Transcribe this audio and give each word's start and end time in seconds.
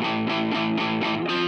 Este 0.00 1.47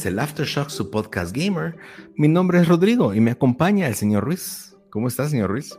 es 0.00 0.06
el 0.06 0.18
Aftershock, 0.18 0.70
su 0.70 0.90
podcast 0.90 1.36
gamer. 1.36 1.76
Mi 2.16 2.26
nombre 2.26 2.58
es 2.58 2.68
Rodrigo 2.68 3.12
y 3.12 3.20
me 3.20 3.32
acompaña 3.32 3.86
el 3.86 3.94
señor 3.94 4.24
Ruiz. 4.24 4.74
¿Cómo 4.88 5.08
está, 5.08 5.28
señor 5.28 5.50
Ruiz? 5.50 5.78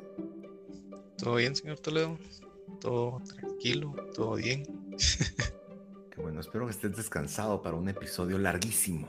Todo 1.17 1.37
bien, 1.37 1.55
señor 1.55 1.79
Toledo. 1.79 2.19
Todo 2.79 3.19
tranquilo, 3.25 3.95
todo 4.13 4.35
bien. 4.35 4.63
Qué 6.11 6.21
bueno, 6.21 6.39
espero 6.39 6.65
que 6.67 6.71
estés 6.71 6.95
descansado 6.95 7.63
para 7.63 7.75
un 7.75 7.89
episodio 7.89 8.37
larguísimo. 8.37 9.07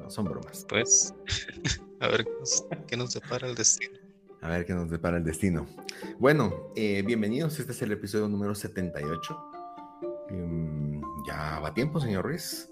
No 0.00 0.08
son 0.08 0.26
bromas. 0.26 0.64
Pues, 0.68 1.12
a 2.00 2.06
ver 2.06 2.24
qué 2.86 2.96
nos, 2.96 3.12
depara 3.12 3.48
el 3.48 3.56
destino. 3.56 3.98
A 4.40 4.50
ver 4.50 4.66
qué 4.66 4.72
nos 4.72 4.88
depara 4.88 5.16
el 5.16 5.24
destino. 5.24 5.66
Bueno, 6.20 6.70
eh, 6.76 7.02
bienvenidos. 7.04 7.58
Este 7.58 7.72
es 7.72 7.82
el 7.82 7.90
episodio 7.90 8.28
número 8.28 8.54
78. 8.54 9.50
Em, 10.30 11.02
ya 11.26 11.58
va 11.58 11.74
tiempo, 11.74 12.00
señor 12.00 12.24
Ruiz. 12.24 12.70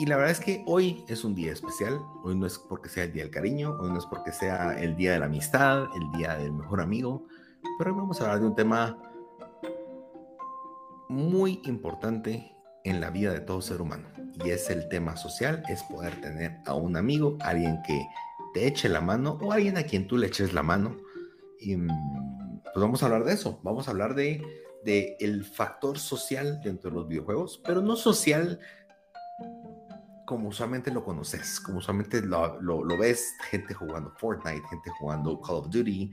Y 0.00 0.06
la 0.06 0.16
verdad 0.16 0.30
es 0.30 0.40
que 0.40 0.62
hoy 0.64 1.04
es 1.08 1.24
un 1.24 1.34
día 1.34 1.52
especial. 1.52 2.00
Hoy 2.22 2.36
no 2.36 2.46
es 2.46 2.56
porque 2.56 2.88
sea 2.88 3.04
el 3.04 3.12
día 3.12 3.24
del 3.24 3.32
cariño, 3.32 3.76
hoy 3.80 3.90
no 3.90 3.98
es 3.98 4.06
porque 4.06 4.30
sea 4.32 4.78
el 4.78 4.94
día 4.96 5.12
de 5.12 5.18
la 5.18 5.26
amistad, 5.26 5.86
el 5.96 6.12
día 6.16 6.36
del 6.36 6.52
mejor 6.52 6.80
amigo, 6.80 7.26
pero 7.78 7.90
hoy 7.90 7.96
vamos 7.98 8.20
a 8.20 8.24
hablar 8.24 8.40
de 8.40 8.46
un 8.46 8.54
tema 8.54 8.96
muy 11.08 11.60
importante 11.64 12.54
en 12.84 13.00
la 13.00 13.10
vida 13.10 13.32
de 13.32 13.40
todo 13.40 13.60
ser 13.60 13.80
humano. 13.80 14.08
Y 14.44 14.50
es 14.50 14.70
el 14.70 14.88
tema 14.88 15.16
social, 15.16 15.64
es 15.68 15.82
poder 15.82 16.20
tener 16.20 16.58
a 16.64 16.74
un 16.74 16.96
amigo, 16.96 17.36
alguien 17.40 17.82
que 17.84 18.06
te 18.54 18.68
eche 18.68 18.88
la 18.88 19.00
mano 19.00 19.36
o 19.42 19.50
alguien 19.50 19.78
a 19.78 19.82
quien 19.82 20.06
tú 20.06 20.16
le 20.16 20.28
eches 20.28 20.52
la 20.52 20.62
mano. 20.62 20.96
Y 21.58 21.76
mm, 21.76 22.60
pues 22.62 22.76
vamos 22.76 23.02
a 23.02 23.06
hablar 23.06 23.24
de 23.24 23.32
eso, 23.32 23.58
vamos 23.64 23.88
a 23.88 23.90
hablar 23.90 24.14
de, 24.14 24.44
de 24.84 25.16
el 25.18 25.44
factor 25.44 25.98
social 25.98 26.60
dentro 26.62 26.90
de 26.90 26.96
los 26.96 27.08
videojuegos, 27.08 27.60
pero 27.64 27.82
no 27.82 27.96
social 27.96 28.60
como 30.28 30.50
usualmente 30.50 30.90
lo 30.90 31.02
conoces, 31.02 31.58
como 31.58 31.78
usualmente 31.78 32.20
lo, 32.20 32.60
lo, 32.60 32.98
ves, 32.98 33.34
gente 33.48 33.72
jugando 33.72 34.12
Fortnite, 34.18 34.60
gente 34.68 34.90
jugando 34.98 35.40
Call 35.40 35.56
of 35.56 35.70
Duty, 35.70 36.10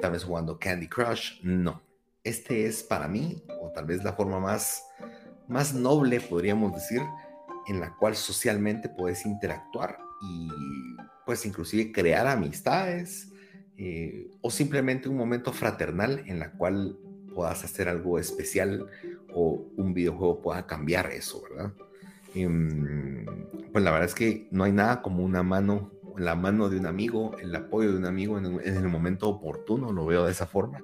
tal 0.00 0.10
vez 0.10 0.24
jugando 0.24 0.58
Candy 0.58 0.88
Crush. 0.88 1.40
No, 1.44 1.80
este 2.24 2.66
es 2.66 2.82
para 2.82 3.06
mí, 3.06 3.40
o 3.60 3.70
tal 3.70 3.84
vez 3.84 4.02
la 4.02 4.14
forma 4.14 4.40
más, 4.40 4.82
más 5.46 5.74
noble, 5.74 6.20
podríamos 6.20 6.74
decir, 6.74 7.02
en 7.68 7.78
la 7.78 7.94
cual 7.98 8.16
socialmente 8.16 8.88
puedes 8.88 9.24
interactuar 9.24 9.96
y 10.20 10.48
pues 11.24 11.46
inclusive 11.46 11.92
crear 11.92 12.26
amistades 12.26 13.28
eh, 13.76 14.28
o 14.40 14.50
simplemente 14.50 15.08
un 15.08 15.16
momento 15.16 15.52
fraternal 15.52 16.24
en 16.26 16.40
la 16.40 16.50
cual 16.50 16.98
puedas 17.32 17.62
hacer 17.62 17.88
algo 17.88 18.18
especial 18.18 18.88
o 19.32 19.64
un 19.76 19.94
videojuego 19.94 20.42
pueda 20.42 20.66
cambiar 20.66 21.12
eso, 21.12 21.40
¿verdad? 21.42 21.72
Em, 22.34 23.26
pues 23.72 23.84
la 23.84 23.90
verdad 23.90 24.08
es 24.08 24.14
que 24.14 24.48
no 24.50 24.64
hay 24.64 24.72
nada 24.72 25.02
como 25.02 25.24
una 25.24 25.42
mano, 25.42 25.90
la 26.16 26.34
mano 26.34 26.68
de 26.68 26.78
un 26.78 26.86
amigo, 26.86 27.36
el 27.38 27.54
apoyo 27.54 27.92
de 27.92 27.98
un 27.98 28.06
amigo 28.06 28.38
en 28.38 28.76
el, 28.76 28.88
momento 28.88 29.28
oportuno, 29.28 29.92
lo 29.92 30.06
veo 30.06 30.24
de 30.24 30.32
esa 30.32 30.46
forma. 30.46 30.82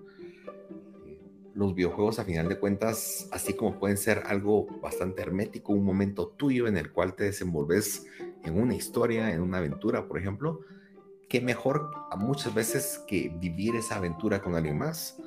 Los 1.54 1.74
videojuegos 1.74 2.18
a 2.18 2.24
final 2.24 2.48
de 2.48 2.58
cuentas, 2.58 3.28
así 3.32 3.54
como 3.54 3.78
pueden 3.78 3.96
ser 3.96 4.22
algo 4.26 4.66
bastante 4.80 5.22
hermético, 5.22 5.72
un 5.72 5.84
momento 5.84 6.28
tuyo 6.28 6.66
en 6.66 6.76
el 6.76 6.92
cual 6.92 7.14
te 7.14 7.24
desenvolves 7.24 8.06
en 8.44 8.58
una 8.60 8.74
historia, 8.74 9.32
en 9.32 9.42
una 9.42 9.58
aventura, 9.58 10.06
por 10.06 10.18
ejemplo, 10.18 10.60
qué 11.28 11.40
mejor 11.40 11.90
muchas 12.16 12.54
veces 12.54 13.02
que 13.06 13.30
vivir 13.40 13.76
esa 13.76 13.96
aventura 13.96 14.40
con 14.40 14.54
alguien 14.54 14.78
más 14.78 15.18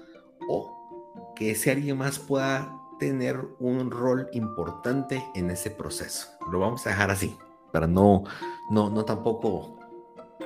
o 0.47 1.33
que 1.35 1.51
ese 1.51 1.71
alguien 1.71 1.97
más 1.97 2.17
pueda 2.17 2.80
tener 3.01 3.43
un 3.57 3.89
rol 3.89 4.29
importante 4.31 5.25
en 5.33 5.49
ese 5.49 5.71
proceso. 5.71 6.27
Lo 6.51 6.59
vamos 6.59 6.85
a 6.85 6.91
dejar 6.91 7.09
así, 7.09 7.35
para 7.73 7.87
no, 7.87 8.25
no, 8.69 8.91
no 8.91 9.03
tampoco 9.03 9.79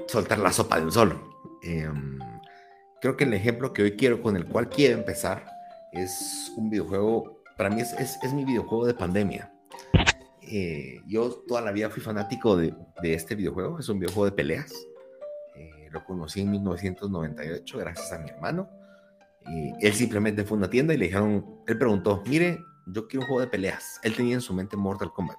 soltar 0.07 0.39
la 0.39 0.53
sopa 0.53 0.79
de 0.79 0.85
un 0.85 0.91
solo. 0.93 1.41
Em, 1.61 2.17
creo 3.01 3.17
que 3.17 3.25
el 3.25 3.33
ejemplo 3.33 3.73
que 3.73 3.83
hoy 3.83 3.97
quiero, 3.97 4.21
con 4.21 4.37
el 4.37 4.45
cual 4.45 4.69
quiero 4.69 4.97
empezar, 4.97 5.45
es 5.91 6.49
un 6.55 6.69
videojuego, 6.69 7.41
para 7.57 7.69
mí 7.69 7.81
es, 7.81 7.91
es, 7.91 8.33
mi 8.33 8.45
videojuego 8.45 8.85
de 8.85 8.93
pandemia. 8.93 9.53
Eh, 10.41 11.01
yo 11.07 11.43
toda 11.45 11.59
la 11.59 11.73
vida 11.73 11.89
fui 11.89 12.01
fanático 12.01 12.55
de, 12.55 12.73
de, 13.01 13.13
este 13.13 13.35
videojuego, 13.35 13.79
es 13.79 13.89
un 13.89 13.99
videojuego 13.99 14.27
de 14.27 14.31
peleas. 14.31 14.73
Eh, 15.57 15.89
lo 15.91 16.05
conocí 16.05 16.39
en 16.39 16.51
1998 16.51 17.77
gracias 17.79 18.13
a 18.13 18.19
mi 18.19 18.29
hermano 18.29 18.84
él 19.79 19.93
simplemente 19.93 20.43
fue 20.43 20.57
a 20.57 20.59
una 20.59 20.69
tienda 20.69 20.93
y 20.93 20.97
le 20.97 21.05
dijeron, 21.05 21.45
él 21.67 21.77
preguntó, 21.77 22.23
mire, 22.27 22.59
yo 22.87 23.07
quiero 23.07 23.23
un 23.23 23.27
juego 23.27 23.41
de 23.41 23.47
peleas. 23.47 23.99
Él 24.03 24.15
tenía 24.15 24.35
en 24.35 24.41
su 24.41 24.53
mente 24.53 24.77
Mortal 24.77 25.11
Kombat. 25.13 25.37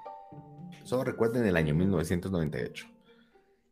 Solo 0.85 1.05
recuerden 1.05 1.45
el 1.47 1.57
año 1.57 1.75
1998. 1.75 2.87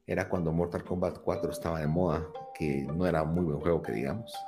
Era 0.06 0.28
cuando 0.28 0.52
Mortal 0.52 0.84
Kombat 0.84 1.18
4 1.18 1.50
estaba 1.50 1.80
de 1.80 1.86
moda, 1.86 2.26
que 2.54 2.86
no 2.94 3.06
era 3.06 3.24
muy 3.24 3.44
buen 3.44 3.60
juego 3.60 3.82
que 3.82 3.92
digamos. 3.92 4.32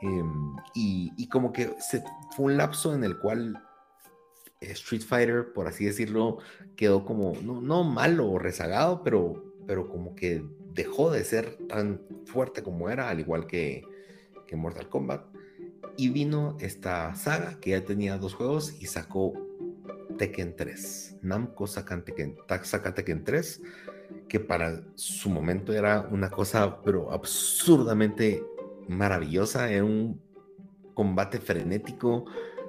Em, 0.00 0.56
y, 0.74 1.28
como 1.28 1.50
que 1.50 1.76
se, 1.78 2.04
fue 2.36 2.46
un 2.46 2.58
lapso 2.58 2.94
en 2.94 3.04
el 3.04 3.18
cual 3.18 3.56
eh, 4.60 4.72
Street 4.72 5.00
Fighter, 5.00 5.54
por 5.54 5.66
así 5.66 5.86
decirlo, 5.86 6.38
quedó 6.76 7.06
como, 7.06 7.32
no, 7.42 7.62
no 7.62 7.84
malo 7.84 8.30
o 8.30 8.38
rezagado, 8.38 9.02
pero, 9.02 9.54
pero 9.66 9.88
como 9.88 10.14
que 10.14 10.44
dejó 10.74 11.10
de 11.10 11.24
ser 11.24 11.56
tan 11.68 12.02
fuerte 12.26 12.62
como 12.62 12.90
era, 12.90 13.08
al 13.08 13.20
igual 13.20 13.46
que, 13.46 13.84
que 14.46 14.56
Mortal 14.56 14.88
Kombat. 14.88 15.24
Y 15.96 16.08
vino 16.08 16.56
esta 16.60 17.14
saga 17.14 17.60
que 17.60 17.70
ya 17.70 17.84
tenía 17.84 18.18
dos 18.18 18.34
juegos 18.34 18.74
y 18.80 18.86
sacó 18.86 19.32
Tekken 20.18 20.56
3. 20.56 21.18
Namco 21.22 21.66
saca 21.66 22.02
Tekken, 22.04 22.36
saca 22.62 22.94
Tekken 22.94 23.24
3, 23.24 23.62
que 24.28 24.40
para 24.40 24.82
su 24.94 25.30
momento 25.30 25.72
era 25.72 26.08
una 26.10 26.30
cosa, 26.30 26.80
pero 26.82 27.12
absurdamente 27.12 28.42
maravillosa. 28.88 29.70
Era 29.70 29.84
un 29.84 30.20
combate 30.94 31.38
frenético, 31.38 32.24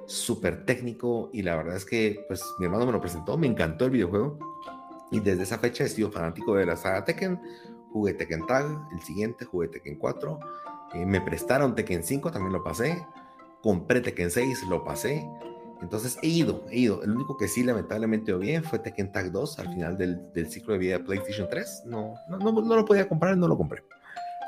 súper 0.06 0.64
técnico. 0.64 1.30
Y 1.32 1.42
la 1.42 1.56
verdad 1.56 1.76
es 1.76 1.84
que, 1.84 2.24
pues, 2.28 2.42
mi 2.58 2.66
hermano 2.66 2.86
me 2.86 2.92
lo 2.92 3.00
presentó, 3.00 3.36
me 3.36 3.46
encantó 3.46 3.86
el 3.86 3.90
videojuego. 3.92 4.38
Y 5.10 5.20
desde 5.20 5.44
esa 5.44 5.58
fecha 5.58 5.84
he 5.84 5.88
sido 5.88 6.10
fanático 6.10 6.54
de 6.54 6.66
la 6.66 6.76
saga 6.76 7.04
Tekken. 7.04 7.40
Jugué 7.92 8.14
Tekken 8.14 8.46
Tag, 8.46 8.66
el 8.92 9.00
siguiente, 9.00 9.44
jugué 9.44 9.68
Tekken 9.68 9.96
4 9.96 10.38
me 11.04 11.20
prestaron 11.20 11.74
Tekken 11.74 12.02
5, 12.02 12.30
también 12.30 12.52
lo 12.52 12.62
pasé. 12.62 13.04
Compré 13.62 14.00
Tekken 14.00 14.30
6, 14.30 14.64
lo 14.68 14.84
pasé. 14.84 15.28
Entonces 15.82 16.18
he 16.22 16.28
ido, 16.28 16.64
he 16.70 16.78
ido. 16.78 17.02
El 17.02 17.10
único 17.10 17.36
que 17.36 17.48
sí 17.48 17.62
lamentablemente 17.62 18.32
bien 18.34 18.64
fue 18.64 18.78
Tekken 18.78 19.12
Tag 19.12 19.30
2 19.30 19.58
al 19.58 19.68
final 19.74 19.98
del, 19.98 20.32
del, 20.32 20.50
ciclo 20.50 20.72
de 20.72 20.78
vida 20.78 20.98
de 20.98 21.04
PlayStation 21.04 21.48
3. 21.48 21.82
No, 21.86 22.14
no, 22.28 22.38
no, 22.38 22.52
no, 22.52 22.76
lo 22.76 22.84
podía 22.84 23.08
comprar, 23.08 23.36
no 23.36 23.48
lo 23.48 23.56
compré. 23.56 23.82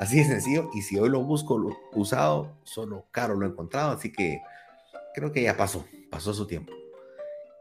Así 0.00 0.18
de 0.18 0.24
sencillo. 0.24 0.70
Y 0.74 0.82
si 0.82 0.98
hoy 0.98 1.10
lo 1.10 1.22
busco 1.22 1.58
lo, 1.58 1.76
usado, 1.92 2.56
solo 2.64 3.06
caro 3.10 3.34
lo 3.34 3.46
he 3.46 3.48
encontrado. 3.50 3.92
Así 3.92 4.10
que 4.12 4.40
creo 5.14 5.32
que 5.32 5.42
ya 5.42 5.56
pasó, 5.56 5.84
pasó 6.10 6.32
su 6.32 6.46
tiempo. 6.46 6.72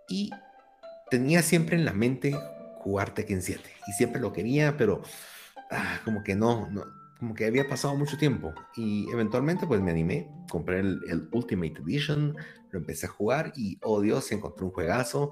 Y 0.07 0.31
tenía 1.09 1.41
siempre 1.41 1.75
en 1.75 1.83
la 1.83 1.93
mente 1.93 2.33
jugar 2.79 3.13
Tekken 3.13 3.41
7. 3.41 3.61
Y 3.87 3.91
siempre 3.91 4.21
lo 4.21 4.31
quería, 4.31 4.77
pero 4.77 5.01
ah, 5.71 5.99
como 6.05 6.23
que 6.23 6.35
no, 6.35 6.69
no, 6.69 6.85
como 7.19 7.33
que 7.33 7.45
había 7.45 7.67
pasado 7.67 7.95
mucho 7.95 8.17
tiempo 8.17 8.53
y 8.75 9.09
eventualmente 9.11 9.65
pues 9.65 9.81
me 9.81 9.91
animé, 9.91 10.29
compré 10.49 10.79
el, 10.79 11.29
Ultimate 11.31 11.81
Edition, 11.81 12.35
lo 12.71 12.79
empecé 12.79 13.07
a 13.07 13.09
jugar 13.09 13.53
y 13.55 13.79
oh 13.83 14.01
Dios, 14.01 14.31
encontré 14.31 14.65
un 14.65 14.71
juegazo. 14.71 15.31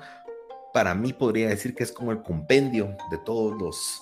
Para 0.74 0.96
mí 0.96 1.14
podría 1.14 1.50
decir 1.50 1.76
que 1.76 1.84
es 1.84 1.92
como 1.92 2.12
el 2.12 2.22
compendio 2.22 2.96
de 3.12 3.18
todos 3.20 3.60
los 3.62 4.02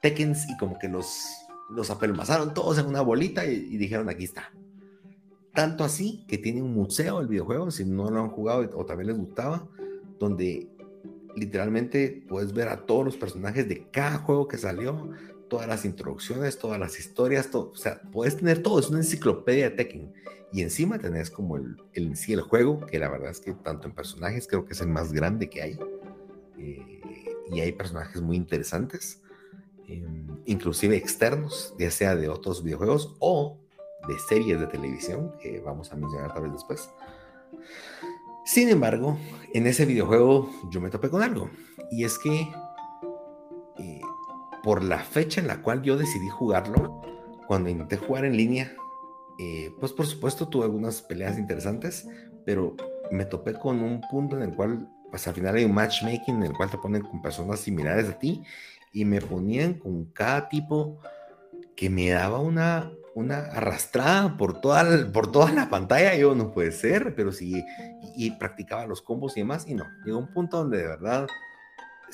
Tekkens 0.00 0.48
y 0.48 0.56
como 0.58 0.78
que 0.78 0.88
los, 0.88 1.26
los 1.70 1.90
apelmazaron 1.90 2.54
todos 2.54 2.78
en 2.78 2.86
una 2.86 3.00
bolita 3.00 3.44
y, 3.44 3.54
y, 3.54 3.76
dijeron 3.76 4.08
aquí 4.08 4.24
está. 4.24 4.52
Tanto 5.52 5.84
así 5.84 6.24
que 6.28 6.38
tiene 6.38 6.62
un 6.62 6.74
museo 6.74 7.20
el 7.20 7.28
videojuego, 7.28 7.70
si 7.70 7.84
no 7.84 8.10
lo 8.10 8.20
han 8.20 8.30
jugado 8.30 8.68
o 8.74 8.84
también 8.84 9.08
les 9.08 9.18
gustaba, 9.18 9.66
donde 10.18 10.68
literalmente 11.36 12.24
puedes 12.28 12.52
ver 12.52 12.68
a 12.68 12.86
todos 12.86 13.04
los 13.04 13.16
personajes 13.16 13.68
de 13.68 13.88
cada 13.90 14.18
juego 14.18 14.48
que 14.48 14.58
salió, 14.58 15.10
todas 15.48 15.68
las 15.68 15.84
introducciones, 15.84 16.58
todas 16.58 16.78
las 16.80 16.98
historias, 16.98 17.50
todo, 17.50 17.70
o 17.70 17.76
sea, 17.76 18.00
puedes 18.12 18.36
tener 18.36 18.62
todo, 18.62 18.78
es 18.78 18.88
una 18.88 18.98
enciclopedia 18.98 19.70
de 19.70 19.76
Tekken. 19.76 20.12
Y 20.52 20.62
encima 20.62 20.98
tenés 20.98 21.30
como 21.30 21.56
el, 21.56 21.76
el, 21.94 22.16
sí, 22.16 22.32
el 22.32 22.40
juego, 22.40 22.86
que 22.86 22.98
la 22.98 23.08
verdad 23.08 23.30
es 23.30 23.40
que 23.40 23.52
tanto 23.54 23.88
en 23.88 23.94
personajes 23.94 24.46
creo 24.46 24.64
que 24.64 24.72
es 24.72 24.80
el 24.80 24.88
más 24.88 25.12
grande 25.12 25.50
que 25.50 25.62
hay. 25.62 25.78
Eh, 26.58 27.00
y 27.50 27.60
hay 27.60 27.72
personajes 27.72 28.22
muy 28.22 28.36
interesantes, 28.36 29.20
eh, 29.88 30.06
inclusive 30.46 30.96
externos, 30.96 31.74
ya 31.78 31.90
sea 31.90 32.16
de 32.16 32.28
otros 32.28 32.62
videojuegos 32.62 33.16
o 33.18 33.58
de 34.08 34.18
series 34.18 34.60
de 34.60 34.66
televisión, 34.66 35.32
que 35.40 35.60
vamos 35.60 35.92
a 35.92 35.96
mencionar 35.96 36.32
tal 36.32 36.44
vez 36.44 36.52
después. 36.52 36.88
Sin 38.44 38.68
embargo, 38.68 39.18
en 39.52 39.66
ese 39.66 39.86
videojuego 39.86 40.50
yo 40.70 40.80
me 40.80 40.90
topé 40.90 41.10
con 41.10 41.22
algo, 41.22 41.50
y 41.90 42.04
es 42.04 42.18
que 42.18 42.48
eh, 43.78 44.00
por 44.64 44.82
la 44.82 44.98
fecha 44.98 45.40
en 45.40 45.46
la 45.46 45.60
cual 45.60 45.82
yo 45.82 45.96
decidí 45.98 46.28
jugarlo, 46.30 47.02
cuando 47.46 47.68
intenté 47.68 47.98
jugar 47.98 48.24
en 48.24 48.36
línea, 48.36 48.72
eh, 49.38 49.70
pues 49.78 49.92
por 49.92 50.06
supuesto 50.06 50.48
tuve 50.48 50.64
algunas 50.64 51.02
peleas 51.02 51.38
interesantes, 51.38 52.08
pero 52.46 52.74
me 53.10 53.26
topé 53.26 53.52
con 53.52 53.82
un 53.82 54.00
punto 54.10 54.36
en 54.36 54.42
el 54.42 54.54
cual, 54.54 54.88
pues 55.10 55.28
al 55.28 55.34
final 55.34 55.54
hay 55.54 55.66
un 55.66 55.74
matchmaking 55.74 56.36
en 56.36 56.44
el 56.44 56.52
cual 56.54 56.70
te 56.70 56.78
ponen 56.78 57.02
con 57.02 57.20
personas 57.20 57.60
similares 57.60 58.08
a 58.08 58.18
ti 58.18 58.42
y 58.92 59.04
me 59.04 59.20
ponían 59.20 59.74
con 59.74 60.06
cada 60.06 60.48
tipo 60.48 60.98
que 61.76 61.90
me 61.90 62.10
daba 62.10 62.38
una, 62.38 62.90
una 63.14 63.40
arrastrada 63.40 64.36
por 64.38 64.62
toda, 64.62 65.12
por 65.12 65.30
toda 65.30 65.52
la 65.52 65.68
pantalla. 65.68 66.14
Yo 66.14 66.34
no 66.34 66.52
puede 66.52 66.72
ser, 66.72 67.14
pero 67.14 67.32
sí, 67.32 67.62
y, 68.16 68.26
y, 68.26 68.30
practicaba 68.30 68.86
los 68.86 69.02
combos 69.02 69.36
y 69.36 69.40
demás, 69.40 69.66
y 69.68 69.74
no. 69.74 69.84
Llegó 70.04 70.18
un 70.18 70.32
punto 70.32 70.58
donde 70.58 70.78
de 70.78 70.86
verdad 70.86 71.26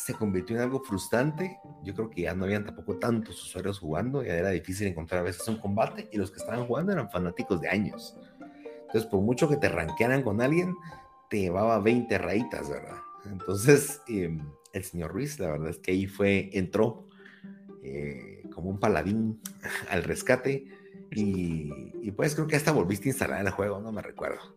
se 0.01 0.15
convirtió 0.15 0.57
en 0.57 0.63
algo 0.63 0.81
frustrante. 0.81 1.59
Yo 1.83 1.95
creo 1.95 2.11
que 2.11 2.23
ya 2.23 2.35
no 2.35 2.45
habían 2.45 2.65
tampoco 2.65 2.99
tantos 2.99 3.43
usuarios 3.43 3.79
jugando, 3.79 4.23
ya 4.23 4.35
era 4.35 4.51
difícil 4.51 4.87
encontrar 4.87 5.21
a 5.21 5.25
veces 5.25 5.47
un 5.49 5.57
combate, 5.57 6.09
y 6.13 6.17
los 6.17 6.31
que 6.31 6.39
estaban 6.39 6.67
jugando 6.67 6.93
eran 6.93 7.11
fanáticos 7.11 7.61
de 7.61 7.69
años. 7.69 8.17
Entonces, 8.81 9.07
por 9.07 9.21
mucho 9.21 9.49
que 9.49 9.57
te 9.57 9.69
ranquearan 9.69 10.23
con 10.23 10.41
alguien, 10.41 10.75
te 11.29 11.41
llevaba 11.41 11.79
20 11.79 12.19
rayitas, 12.19 12.69
¿verdad? 12.69 12.99
Entonces, 13.25 14.01
eh, 14.09 14.37
el 14.73 14.85
señor 14.85 15.13
Ruiz, 15.13 15.39
la 15.39 15.53
verdad 15.53 15.69
es 15.69 15.79
que 15.79 15.93
ahí 15.93 16.07
fue, 16.07 16.51
entró 16.53 17.07
eh, 17.83 18.43
como 18.53 18.71
un 18.71 18.81
paladín 18.81 19.41
al 19.91 20.03
rescate 20.03 20.67
y, 21.13 21.71
y, 22.03 22.11
pues 22.13 22.35
creo 22.35 22.47
que 22.47 22.57
hasta 22.57 22.73
volviste 22.73 23.09
a 23.09 23.13
instalar 23.13 23.45
el 23.45 23.51
juego, 23.51 23.81
no 23.81 23.93
me 23.93 24.03
recuerdo. 24.03 24.57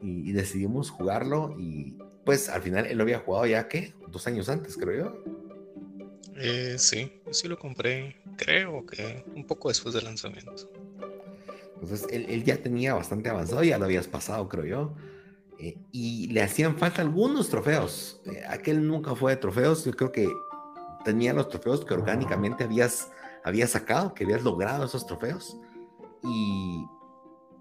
Y, 0.00 0.30
y, 0.30 0.32
decidimos 0.32 0.90
jugarlo 0.90 1.54
y 1.58 1.96
pues 2.24 2.48
al 2.48 2.62
final 2.62 2.86
él 2.86 2.96
lo 2.96 3.04
había 3.04 3.18
jugado 3.18 3.46
ya, 3.46 3.68
¿qué? 3.68 3.94
Dos 4.08 4.26
años 4.26 4.48
antes, 4.48 4.76
creo 4.76 5.04
yo. 5.04 5.24
Eh, 6.36 6.76
sí, 6.78 7.20
yo 7.26 7.32
sí 7.34 7.48
lo 7.48 7.58
compré, 7.58 8.16
creo 8.36 8.84
que 8.86 9.24
un 9.34 9.46
poco 9.46 9.68
después 9.68 9.94
del 9.94 10.04
lanzamiento. 10.04 10.70
Entonces 11.74 12.06
él, 12.10 12.26
él 12.28 12.44
ya 12.44 12.56
tenía 12.56 12.94
bastante 12.94 13.28
avanzado, 13.28 13.62
ya 13.64 13.78
lo 13.78 13.84
habías 13.84 14.06
pasado, 14.06 14.48
creo 14.48 14.64
yo. 14.64 14.94
Eh, 15.58 15.78
y 15.92 16.26
le 16.28 16.42
hacían 16.42 16.76
falta 16.76 17.02
algunos 17.02 17.48
trofeos. 17.48 18.20
Eh, 18.26 18.42
aquel 18.48 18.86
nunca 18.86 19.14
fue 19.14 19.32
de 19.32 19.36
trofeos, 19.36 19.84
yo 19.84 19.92
creo 19.92 20.10
que 20.10 20.28
tenía 21.04 21.32
los 21.32 21.48
trofeos 21.48 21.84
que 21.84 21.94
orgánicamente 21.94 22.64
habías, 22.64 23.10
habías 23.44 23.70
sacado, 23.70 24.12
que 24.12 24.24
habías 24.24 24.42
logrado 24.42 24.84
esos 24.84 25.06
trofeos. 25.06 25.56
Y, 26.24 26.84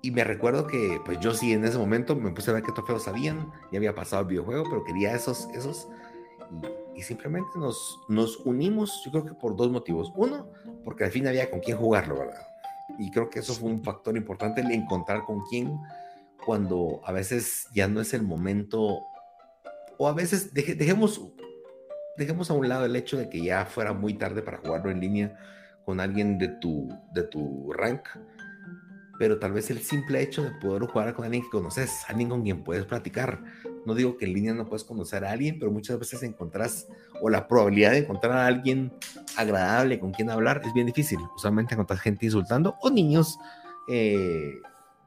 y, 0.02 0.12
me 0.12 0.24
recuerdo 0.24 0.68
que, 0.68 1.00
pues 1.06 1.20
yo 1.20 1.34
sí 1.34 1.54
en 1.54 1.66
ese 1.66 1.78
momento 1.78 2.16
me 2.16 2.32
puse 2.32 2.52
a 2.52 2.54
ver 2.54 2.64
qué 2.64 2.72
trofeos 2.72 3.08
habían, 3.08 3.52
ya 3.72 3.78
había 3.78 3.96
pasado 3.96 4.24
el 4.24 4.28
videojuego, 4.28 4.64
pero 4.70 4.84
quería 4.84 5.14
esos, 5.14 5.48
esos. 5.54 5.88
Y, 6.96 7.00
y, 7.00 7.04
simplemente 7.04 7.50
nos, 7.56 8.00
nos 8.10 8.38
unimos, 8.38 9.02
yo 9.06 9.12
creo 9.12 9.26
que 9.26 9.34
por 9.34 9.56
dos 9.56 9.72
motivos. 9.72 10.12
Uno, 10.16 10.50
porque 10.84 11.04
al 11.04 11.12
fin 11.12 11.28
había 11.28 11.50
con 11.50 11.60
quién 11.60 11.78
jugarlo, 11.78 12.20
¿verdad? 12.20 12.48
Y 13.00 13.12
creo 13.12 13.30
que 13.30 13.40
eso 13.40 13.54
fue 13.54 13.70
un 13.70 13.84
factor 13.84 14.18
importante, 14.18 14.62
el 14.62 14.72
encontrar 14.72 15.24
con 15.26 15.42
quién 15.50 15.80
cuando 16.44 17.02
a 17.06 17.12
veces 17.12 17.68
ya 17.74 17.88
no 17.88 18.02
es 18.02 18.14
el 18.14 18.24
momento, 18.24 19.00
o 19.98 20.08
a 20.08 20.14
veces 20.14 20.54
deje, 20.54 20.76
dejemos, 20.76 21.22
dejemos 22.18 22.50
a 22.50 22.54
un 22.54 22.68
lado 22.68 22.86
el 22.86 22.96
hecho 22.96 23.18
de 23.18 23.30
que 23.30 23.42
ya 23.44 23.66
fuera 23.66 23.94
muy 23.94 24.16
tarde 24.16 24.42
para 24.42 24.58
jugarlo 24.58 24.92
en 24.92 25.00
línea 25.00 25.38
con 25.86 26.00
alguien 26.00 26.38
de 26.38 26.48
tu, 26.48 26.90
de 27.14 27.24
tu 27.24 27.72
rank, 27.74 28.08
pero 29.22 29.38
tal 29.38 29.54
vez 29.54 29.70
el 29.70 29.84
simple 29.84 30.20
hecho 30.20 30.42
de 30.42 30.50
poder 30.50 30.82
jugar 30.88 31.14
con 31.14 31.24
alguien 31.26 31.44
que 31.44 31.52
conoces, 31.52 32.04
alguien 32.08 32.28
con 32.28 32.42
quien 32.42 32.64
puedes 32.64 32.86
platicar. 32.86 33.44
No 33.86 33.94
digo 33.94 34.18
que 34.18 34.26
en 34.26 34.34
línea 34.34 34.52
no 34.56 34.66
puedes 34.66 34.84
conocer 34.84 35.24
a 35.24 35.30
alguien, 35.30 35.60
pero 35.60 35.72
muchas 35.72 36.00
veces 36.00 36.24
encontrás, 36.24 36.88
o 37.22 37.30
la 37.30 37.48
probabilidad 37.48 37.92
de 37.92 38.00
encontrar 38.00 38.32
a 38.32 38.48
alguien 38.48 38.92
agradable 39.38 40.00
con 40.00 40.12
quien 40.12 40.32
hablar 40.32 40.64
es 40.66 40.74
bien 40.74 40.88
difícil. 40.88 41.20
Usualmente 41.36 41.76
encontrás 41.76 42.00
gente 42.00 42.26
insultando 42.26 42.78
o 42.82 42.90
niños 42.90 43.38
eh, 43.88 44.56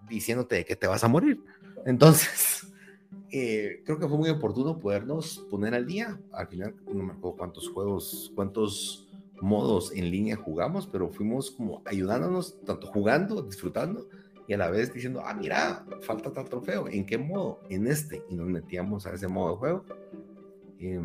diciéndote 0.08 0.64
que 0.64 0.76
te 0.76 0.86
vas 0.86 1.02
a 1.02 1.08
morir. 1.08 1.42
Entonces, 1.84 2.68
eh, 3.32 3.82
creo 3.84 3.98
que 3.98 4.06
fue 4.06 4.16
muy 4.16 4.30
oportuno 4.30 4.78
podernos 4.78 5.44
poner 5.50 5.74
al 5.74 5.86
día. 5.86 6.20
Al 6.30 6.46
final, 6.46 6.72
no 6.86 7.02
me 7.02 7.14
acuerdo 7.14 7.36
cuántos 7.36 7.68
juegos, 7.68 8.30
cuántos 8.36 9.08
modos 9.40 9.92
en 9.92 10.10
línea 10.10 10.36
jugamos, 10.36 10.86
pero 10.86 11.10
fuimos 11.10 11.50
como 11.50 11.82
ayudándonos, 11.84 12.60
tanto 12.64 12.86
jugando, 12.86 13.42
disfrutando 13.42 14.08
y 14.46 14.52
a 14.52 14.58
la 14.58 14.70
vez 14.70 14.92
diciendo, 14.92 15.22
ah, 15.24 15.34
mira, 15.34 15.86
falta 16.02 16.32
tal 16.32 16.48
trofeo. 16.48 16.88
¿En 16.88 17.06
qué 17.06 17.16
modo? 17.16 17.60
En 17.70 17.86
este. 17.86 18.24
Y 18.28 18.34
nos 18.34 18.46
metíamos 18.46 19.06
a 19.06 19.14
ese 19.14 19.26
modo 19.26 19.52
de 19.52 19.56
juego. 19.56 19.84
Eh, 20.78 21.00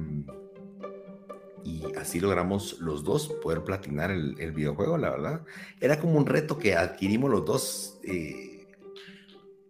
y 1.63 1.83
así 1.97 2.19
logramos 2.19 2.79
los 2.79 3.03
dos 3.03 3.29
poder 3.41 3.63
platinar 3.63 4.11
el, 4.11 4.39
el, 4.39 4.51
videojuego, 4.51 4.97
la 4.97 5.11
verdad. 5.11 5.41
Era 5.79 5.99
como 5.99 6.17
un 6.17 6.25
reto 6.25 6.57
que 6.57 6.75
adquirimos 6.75 7.29
los 7.29 7.45
dos. 7.45 7.99
Eh, 8.03 8.67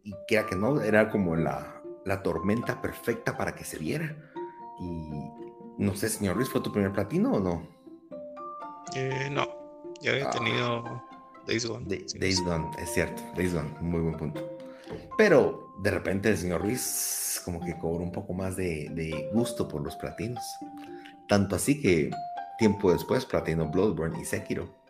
y 0.04 0.14
que 0.28 0.44
que 0.48 0.56
no, 0.56 0.82
era 0.82 1.10
como 1.10 1.36
la, 1.36 1.84
la 2.06 2.24
tormenta 2.24 2.82
perfecta 2.82 3.38
para 3.38 3.54
que 3.54 3.64
se 3.64 3.78
viera. 3.78 4.32
Y 4.80 5.30
no 5.78 5.96
sé, 5.96 6.10
señor 6.10 6.38
Luis, 6.38 6.50
¿fue 6.50 6.62
tu 6.62 6.72
primer 6.72 6.92
platino 6.92 7.34
o 7.34 7.40
no? 7.40 7.79
Eh, 8.96 9.30
no, 9.32 9.48
ya 10.02 10.12
había 10.12 10.28
ah. 10.28 10.32
tenido 10.32 11.04
Days 11.48 11.66
Gone. 11.66 11.86
De, 11.88 12.06
Days 12.20 12.44
Gone, 12.44 12.70
es 12.80 12.94
cierto, 12.94 13.22
Days 13.36 13.54
Gone, 13.54 13.70
muy 13.82 14.02
buen 14.02 14.18
punto. 14.18 14.58
Pero 15.18 15.74
de 15.82 15.92
repente 15.92 16.30
el 16.30 16.38
señor 16.38 16.64
Luis 16.64 17.42
como 17.46 17.60
que 17.64 17.78
cobró 17.78 18.04
un 18.04 18.12
poco 18.12 18.34
más 18.34 18.56
de, 18.56 18.90
de 18.92 19.30
gusto 19.34 19.68
por 19.68 19.82
los 19.82 19.96
platinos. 19.96 20.44
Tanto 21.28 21.56
así 21.56 21.82
que 21.82 22.12
tiempo 22.58 22.92
después 22.92 23.26
platinó 23.26 23.70
Bloodborne 23.70 24.20
y 24.20 24.26
Sekiro, 24.26 24.84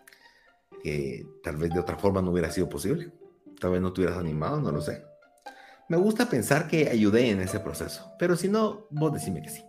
que 0.83 1.25
tal 1.43 1.57
vez 1.57 1.71
de 1.71 1.79
otra 1.79 1.97
forma 1.97 2.21
no 2.21 2.31
hubiera 2.31 2.51
sido 2.51 2.69
posible. 2.69 3.11
Tal 3.59 3.71
vez 3.71 3.81
no 3.81 3.91
te 3.91 4.01
hubieras 4.01 4.19
animado, 4.19 4.61
no 4.61 4.71
lo 4.71 4.81
sé. 4.81 5.03
Me 5.89 5.97
gusta 5.97 6.29
pensar 6.29 6.67
que 6.67 6.89
ayudé 6.89 7.29
en 7.29 7.41
ese 7.41 7.59
proceso, 7.59 8.13
pero 8.19 8.35
si 8.35 8.47
no, 8.47 8.87
vos 8.89 9.11
decime 9.13 9.41
que 9.41 9.49
sí. 9.49 9.65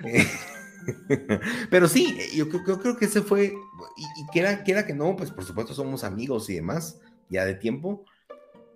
pero 1.70 1.88
sí, 1.88 2.16
yo, 2.34 2.46
yo, 2.48 2.80
creo 2.80 2.96
que 2.96 3.06
ese 3.06 3.22
fue, 3.22 3.54
y, 3.96 4.02
y 4.20 4.26
que 4.32 4.94
no, 4.94 5.16
pues 5.16 5.30
por 5.30 5.44
supuesto 5.44 5.74
somos 5.74 6.04
amigos 6.04 6.48
y 6.50 6.54
demás, 6.54 7.00
ya 7.28 7.44
de 7.44 7.54
tiempo, 7.54 8.04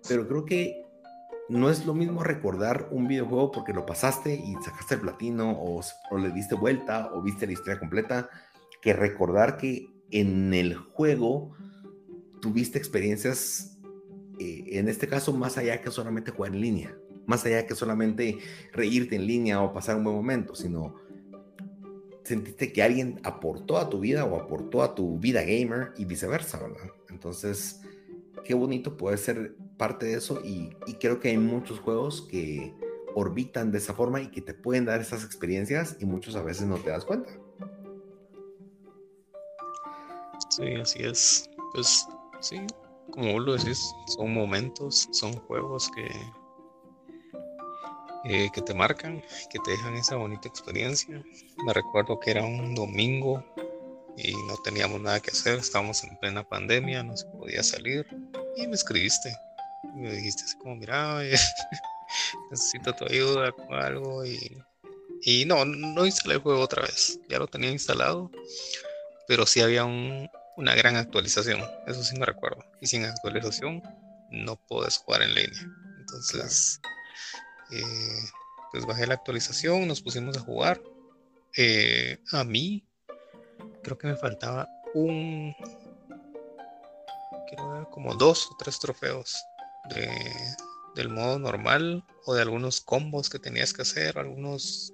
pero 0.07 0.27
creo 0.27 0.45
que 0.45 0.85
no 1.49 1.69
es 1.69 1.85
lo 1.85 1.93
mismo 1.93 2.23
recordar 2.23 2.89
un 2.91 3.07
videojuego 3.07 3.51
porque 3.51 3.73
lo 3.73 3.85
pasaste 3.85 4.35
y 4.35 4.53
sacaste 4.63 4.95
el 4.95 5.01
platino 5.01 5.51
o, 5.51 5.81
o, 6.11 6.17
le 6.17 6.31
diste 6.31 6.55
vuelta 6.55 7.11
o 7.13 7.21
viste 7.21 7.45
la 7.45 7.53
historia 7.53 7.79
completa, 7.79 8.29
que 8.81 8.93
recordar 8.93 9.57
que 9.57 9.89
en 10.11 10.53
el 10.53 10.75
juego 10.75 11.55
tuviste 12.41 12.77
experiencias 12.77 13.77
eh, 14.39 14.79
en 14.79 14.87
este 14.87 15.07
caso, 15.07 15.33
más 15.33 15.57
allá 15.57 15.81
que 15.81 15.89
solamente 15.89 16.31
jugar 16.31 16.53
en 16.53 16.61
línea, 16.61 16.97
más 17.25 17.45
allá 17.45 17.65
que 17.65 17.75
solamente 17.75 18.37
reírte 18.71 19.15
en 19.15 19.25
línea 19.25 19.61
o 19.61 19.73
pasar 19.73 19.95
un 19.95 20.03
buen 20.03 20.15
momento, 20.15 20.53
sino 20.53 20.95
sentiste 22.27 22.71
que 22.71 22.83
alguien 22.83 23.19
aportó 23.23 23.77
a 23.77 23.89
tu 23.89 23.99
vida 23.99 24.25
o 24.25 24.35
aportó 24.35 24.83
a 24.83 24.95
tu 24.95 25.17
vida 25.17 25.41
gamer 25.41 25.93
y 25.97 26.05
viceversa, 26.05 26.59
¿verdad? 26.59 26.91
Entonces, 27.09 27.81
qué 28.43 28.53
bonito 28.53 28.97
poder 28.97 29.17
ser 29.17 29.55
parte 29.77 30.05
de 30.07 30.13
eso 30.15 30.41
y, 30.43 30.69
y 30.85 30.93
creo 30.95 31.19
que 31.19 31.29
hay 31.29 31.37
muchos 31.37 31.79
juegos 31.79 32.27
que 32.29 32.73
orbitan 33.15 33.71
de 33.71 33.79
esa 33.79 33.93
forma 33.93 34.21
y 34.21 34.27
que 34.27 34.41
te 34.41 34.53
pueden 34.53 34.85
dar 34.85 35.01
esas 35.01 35.23
experiencias 35.23 35.97
y 35.99 36.05
muchos 36.05 36.35
a 36.35 36.43
veces 36.43 36.67
no 36.67 36.77
te 36.77 36.91
das 36.91 37.03
cuenta. 37.03 37.31
Sí, 40.49 40.73
así 40.75 41.03
es. 41.03 41.49
Pues 41.73 42.07
sí, 42.39 42.57
como 43.11 43.33
vos 43.33 43.43
lo 43.43 43.57
decís, 43.57 43.93
son 44.05 44.33
momentos, 44.33 45.07
son 45.11 45.33
juegos 45.33 45.89
que, 45.95 46.07
eh, 48.29 48.49
que 48.53 48.61
te 48.61 48.73
marcan, 48.73 49.23
que 49.49 49.59
te 49.59 49.71
dejan 49.71 49.95
esa 49.95 50.15
bonita 50.15 50.47
experiencia. 50.47 51.23
Me 51.65 51.73
recuerdo 51.73 52.19
que 52.19 52.31
era 52.31 52.43
un 52.43 52.75
domingo 52.75 53.43
y 54.17 54.33
no 54.47 54.57
teníamos 54.63 55.01
nada 55.01 55.19
que 55.19 55.31
hacer, 55.31 55.59
estábamos 55.59 56.03
en 56.03 56.17
plena 56.17 56.43
pandemia, 56.43 57.03
no 57.03 57.15
se 57.15 57.25
podía 57.27 57.63
salir 57.63 58.05
y 58.55 58.67
me 58.67 58.75
escribiste. 58.75 59.35
Y 59.95 59.99
me 59.99 60.11
dijiste 60.11 60.43
así 60.43 60.57
como, 60.57 60.75
mira, 60.75 61.19
necesito 62.51 62.93
tu 62.93 63.05
ayuda 63.05 63.51
con 63.51 63.73
algo 63.73 64.25
y, 64.25 64.57
y 65.23 65.45
no, 65.45 65.65
no 65.65 66.05
instalé 66.05 66.35
el 66.35 66.41
juego 66.41 66.61
otra 66.61 66.81
vez, 66.83 67.19
ya 67.29 67.39
lo 67.39 67.47
tenía 67.47 67.71
instalado 67.71 68.31
pero 69.27 69.45
sí 69.45 69.61
había 69.61 69.83
una 69.85 70.75
gran 70.75 70.95
actualización, 70.95 71.61
eso 71.85 72.03
sí 72.03 72.17
me 72.17 72.25
recuerdo. 72.25 72.63
Y 72.81 72.87
sin 72.87 73.05
actualización 73.05 73.83
no 74.31 74.55
puedes 74.55 74.97
jugar 74.97 75.21
en 75.21 75.35
línea. 75.35 75.67
Entonces, 75.99 76.79
eh, 77.71 78.29
pues 78.71 78.85
bajé 78.85 79.07
la 79.07 79.15
actualización, 79.15 79.87
nos 79.87 80.01
pusimos 80.01 80.37
a 80.37 80.41
jugar. 80.41 80.81
Eh, 81.55 82.19
a 82.31 82.43
mí, 82.43 82.85
creo 83.83 83.97
que 83.97 84.07
me 84.07 84.15
faltaba 84.15 84.67
un, 84.93 85.55
quiero 87.47 87.71
ver, 87.71 87.87
como 87.91 88.15
dos 88.15 88.47
o 88.51 88.55
tres 88.57 88.79
trofeos 88.79 89.35
de, 89.89 90.09
del 90.95 91.09
modo 91.09 91.39
normal 91.39 92.03
o 92.25 92.33
de 92.33 92.41
algunos 92.41 92.81
combos 92.81 93.29
que 93.29 93.39
tenías 93.39 93.73
que 93.73 93.83
hacer, 93.83 94.17
algunos 94.17 94.93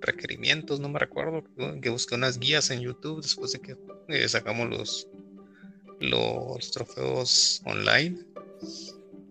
requerimientos, 0.00 0.80
no 0.80 0.88
me 0.88 0.98
recuerdo, 0.98 1.42
que 1.80 1.88
busqué 1.88 2.14
unas 2.14 2.38
guías 2.38 2.70
en 2.70 2.80
YouTube 2.80 3.22
después 3.22 3.52
de 3.52 3.60
que 3.60 3.76
eh, 4.08 4.28
sacamos 4.28 4.68
los, 4.68 5.08
los 6.00 6.70
trofeos 6.70 7.62
online. 7.64 8.18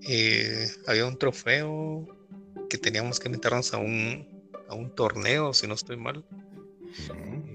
Eh, 0.08 0.68
había 0.88 1.06
un 1.06 1.18
trofeo 1.18 2.08
que 2.76 2.82
teníamos 2.82 3.20
que 3.20 3.30
meternos 3.30 3.74
a 3.74 3.78
un, 3.78 4.28
a 4.68 4.76
un 4.76 4.94
torneo, 4.94 5.54
si 5.54 5.68
no 5.68 5.76
estoy 5.76 5.98
mal. 5.98 6.26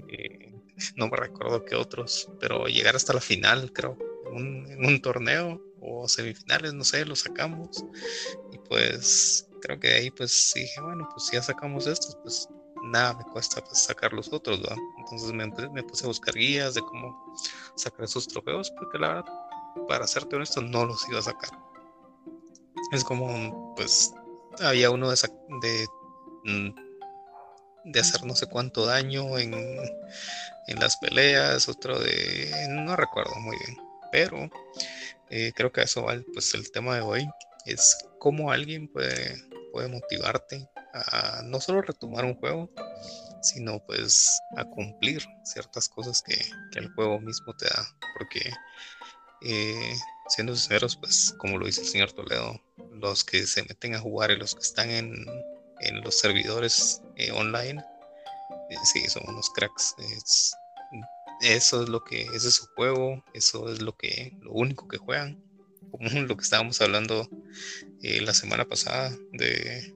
Eh, 0.09 0.51
no 0.95 1.07
me 1.09 1.17
recuerdo 1.17 1.63
qué 1.63 1.75
otros, 1.75 2.27
pero 2.39 2.65
llegar 2.65 2.95
hasta 2.95 3.13
la 3.13 3.21
final, 3.21 3.71
creo, 3.71 3.97
en 4.33 4.83
un, 4.83 5.01
torneo 5.01 5.61
o 5.79 6.07
semifinales, 6.07 6.73
no 6.73 6.83
sé, 6.83 7.05
lo 7.05 7.15
sacamos. 7.15 7.85
Y 8.51 8.57
pues 8.67 9.47
creo 9.61 9.79
que 9.79 9.93
ahí 9.93 10.11
pues 10.11 10.53
dije, 10.55 10.81
bueno, 10.81 11.07
pues 11.11 11.27
si 11.27 11.35
ya 11.35 11.43
sacamos 11.43 11.85
estos, 11.85 12.17
pues 12.23 12.49
nada 12.83 13.13
me 13.13 13.23
cuesta 13.25 13.63
pues, 13.63 13.83
sacar 13.83 14.13
los 14.13 14.33
otros, 14.33 14.59
¿verdad? 14.61 14.77
Entonces 14.99 15.31
me, 15.33 15.45
me, 15.69 15.83
puse 15.83 16.05
a 16.05 16.07
buscar 16.07 16.33
guías 16.33 16.73
de 16.73 16.81
cómo 16.81 17.35
sacar 17.75 18.05
esos 18.05 18.27
trofeos, 18.27 18.71
porque 18.71 18.97
la 18.97 19.07
verdad, 19.09 19.33
para 19.87 20.07
serte 20.07 20.35
honesto, 20.35 20.61
no 20.61 20.85
los 20.85 21.07
iba 21.09 21.19
a 21.19 21.23
sacar. 21.23 21.51
Es 22.91 23.03
como, 23.03 23.75
pues, 23.75 24.13
había 24.59 24.89
uno 24.89 25.09
de, 25.09 25.17
de, 25.61 25.87
mm, 26.45 26.75
de 27.85 27.99
hacer 27.99 28.23
no 28.23 28.35
sé 28.35 28.47
cuánto 28.47 28.85
daño 28.85 29.37
en, 29.37 29.53
en 29.53 30.79
las 30.79 30.97
peleas, 30.97 31.67
otro 31.69 31.99
de, 31.99 32.67
no 32.69 32.95
recuerdo 32.95 33.35
muy 33.39 33.57
bien, 33.57 33.77
pero 34.11 34.49
eh, 35.29 35.51
creo 35.55 35.71
que 35.71 35.81
eso 35.81 36.03
va, 36.03 36.15
pues 36.33 36.53
el 36.53 36.71
tema 36.71 36.95
de 36.95 37.01
hoy 37.01 37.29
es 37.65 37.97
cómo 38.19 38.51
alguien 38.51 38.87
puede, 38.87 39.35
puede 39.71 39.87
motivarte 39.87 40.69
a 40.93 41.41
no 41.45 41.59
solo 41.59 41.81
retomar 41.81 42.25
un 42.25 42.35
juego, 42.35 42.69
sino 43.41 43.79
pues 43.85 44.41
a 44.57 44.65
cumplir 44.65 45.23
ciertas 45.43 45.89
cosas 45.89 46.21
que, 46.21 46.35
el 46.77 46.93
juego 46.93 47.19
mismo 47.19 47.55
te 47.55 47.65
da. 47.65 47.87
Porque 48.17 48.51
eh, 49.41 49.95
siendo 50.33 50.55
sinceros, 50.55 50.95
pues 50.95 51.33
como 51.37 51.57
lo 51.57 51.65
dice 51.65 51.81
el 51.81 51.87
señor 51.87 52.11
Toledo, 52.11 52.61
los 52.93 53.23
que 53.23 53.45
se 53.45 53.63
meten 53.63 53.95
a 53.95 53.99
jugar 53.99 54.31
y 54.31 54.37
los 54.37 54.55
que 54.55 54.61
están 54.61 54.89
en, 54.89 55.25
los 56.03 56.19
servidores 56.19 57.01
eh, 57.15 57.31
online, 57.31 57.83
eh, 58.69 58.75
sí, 58.83 59.07
son 59.09 59.23
unos 59.27 59.49
cracks. 59.49 59.95
eso 61.41 61.83
es 61.83 61.89
lo 61.89 62.03
que, 62.03 62.21
ese 62.33 62.49
es 62.49 62.55
su 62.55 62.67
juego, 62.75 63.23
eso 63.33 63.71
es 63.71 63.81
lo 63.81 63.95
que, 63.97 64.37
lo 64.41 64.51
único 64.51 64.87
que 64.87 64.97
juegan. 64.97 65.43
Como 65.89 66.09
lo 66.27 66.37
que 66.37 66.43
estábamos 66.43 66.79
hablando 66.81 67.29
la 68.01 68.33
semana 68.33 68.65
pasada 68.65 69.11
de 69.33 69.93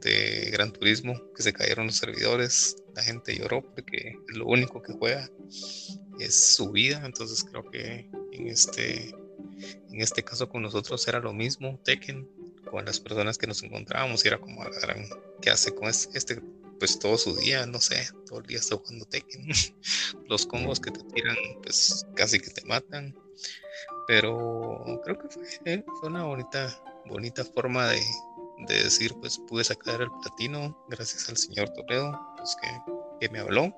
de 0.00 0.50
Gran 0.52 0.72
Turismo, 0.72 1.20
que 1.34 1.42
se 1.42 1.52
cayeron 1.52 1.86
los 1.86 1.96
servidores, 1.96 2.76
la 2.94 3.02
gente 3.02 3.36
lloró 3.36 3.62
porque 3.62 4.16
lo 4.28 4.46
único 4.46 4.82
que 4.82 4.92
juega 4.92 5.30
es 6.18 6.54
su 6.54 6.70
vida, 6.70 7.02
entonces 7.04 7.44
creo 7.44 7.68
que 7.70 8.10
en 8.32 8.48
este, 8.48 9.14
en 9.90 10.00
este 10.00 10.22
caso 10.22 10.48
con 10.48 10.62
nosotros 10.62 11.06
era 11.08 11.20
lo 11.20 11.32
mismo, 11.32 11.80
Tekken, 11.84 12.28
con 12.70 12.84
las 12.84 13.00
personas 13.00 13.38
que 13.38 13.46
nos 13.46 13.62
encontrábamos, 13.62 14.24
y 14.24 14.28
era 14.28 14.38
como, 14.38 14.62
¿qué 15.40 15.50
hace 15.50 15.74
con 15.74 15.88
este? 15.88 16.42
Pues 16.78 16.98
todo 16.98 17.18
su 17.18 17.34
día, 17.36 17.66
no 17.66 17.80
sé, 17.80 18.08
todo 18.26 18.38
el 18.38 18.46
día 18.46 18.58
está 18.58 18.76
jugando 18.76 19.04
Tekken. 19.06 19.48
Los 20.28 20.46
combos 20.46 20.78
que 20.78 20.90
te 20.92 21.02
tiran, 21.12 21.36
pues 21.62 22.06
casi 22.14 22.38
que 22.38 22.50
te 22.50 22.64
matan. 22.66 23.16
Pero 24.06 25.00
creo 25.04 25.18
que 25.18 25.28
fue, 25.28 25.42
eh, 25.64 25.84
una 26.02 26.24
bonita, 26.24 26.82
bonita 27.06 27.44
forma 27.44 27.88
de, 27.88 28.00
de 28.66 28.84
decir, 28.84 29.14
pues 29.20 29.38
pude 29.38 29.64
sacar 29.64 30.00
el 30.00 30.10
platino 30.10 30.76
gracias 30.88 31.28
al 31.28 31.36
señor 31.36 31.68
Toledo, 31.70 32.18
pues 32.36 32.56
que, 33.20 33.28
me 33.30 33.40
habló 33.40 33.74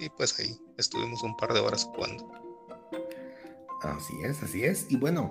y, 0.00 0.08
pues 0.10 0.38
ahí 0.40 0.58
estuvimos 0.76 1.22
un 1.22 1.36
par 1.36 1.52
de 1.52 1.60
horas 1.60 1.84
jugando. 1.84 2.43
Así 3.84 4.14
es, 4.24 4.42
así 4.42 4.64
es. 4.64 4.86
Y 4.90 4.96
bueno, 4.96 5.30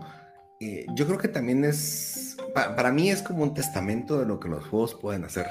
eh, 0.59 0.85
yo 0.95 1.05
creo 1.05 1.17
que 1.17 1.27
también 1.27 1.65
es, 1.65 2.37
para 2.53 2.91
mí 2.91 3.09
es 3.09 3.21
como 3.21 3.43
un 3.43 3.53
testamento 3.53 4.19
de 4.19 4.25
lo 4.25 4.39
que 4.39 4.47
los 4.47 4.65
juegos 4.67 4.95
pueden 4.95 5.23
hacer. 5.25 5.47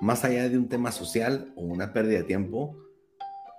Más 0.00 0.24
allá 0.24 0.48
de 0.48 0.58
un 0.58 0.68
tema 0.68 0.92
social 0.92 1.52
o 1.56 1.62
una 1.62 1.92
pérdida 1.92 2.18
de 2.18 2.24
tiempo, 2.24 2.76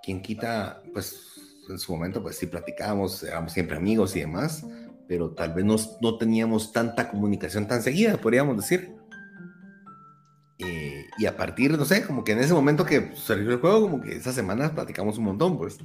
quien 0.03 0.22
quita, 0.22 0.84
pues 0.93 1.38
en 1.69 1.79
su 1.79 1.91
momento, 1.91 2.22
pues 2.22 2.38
sí 2.38 2.46
platicábamos, 2.46 3.24
éramos 3.24 3.51
siempre 3.51 3.77
amigos 3.77 4.15
y 4.15 4.22
demás, 4.22 4.65
pero 5.07 5.31
tal 5.31 5.53
vez 5.53 5.65
no, 5.65 6.17
teníamos 6.17 6.72
tanta 6.72 7.10
comunicación 7.10 7.67
tan 7.67 7.81
seguida, 7.81 8.17
podríamos 8.17 8.57
decir. 8.57 8.96
Eh, 10.60 11.05
y 11.17 11.25
a 11.25 11.36
partir, 11.36 11.77
no 11.77 11.86
sé, 11.86 12.05
como 12.05 12.24
que 12.24 12.34
en 12.34 12.39
ese 12.39 12.53
momento 12.53 12.86
que 12.86 13.12
salió 13.15 13.51
el 13.51 13.60
juego, 13.60 13.81
como 13.81 14.01
que 14.01 14.15
esas 14.15 14.36
semanas 14.36 14.72
platicamos 14.72 15.17
un 15.17 15.25
montón, 15.25 15.57
pues. 15.57 15.77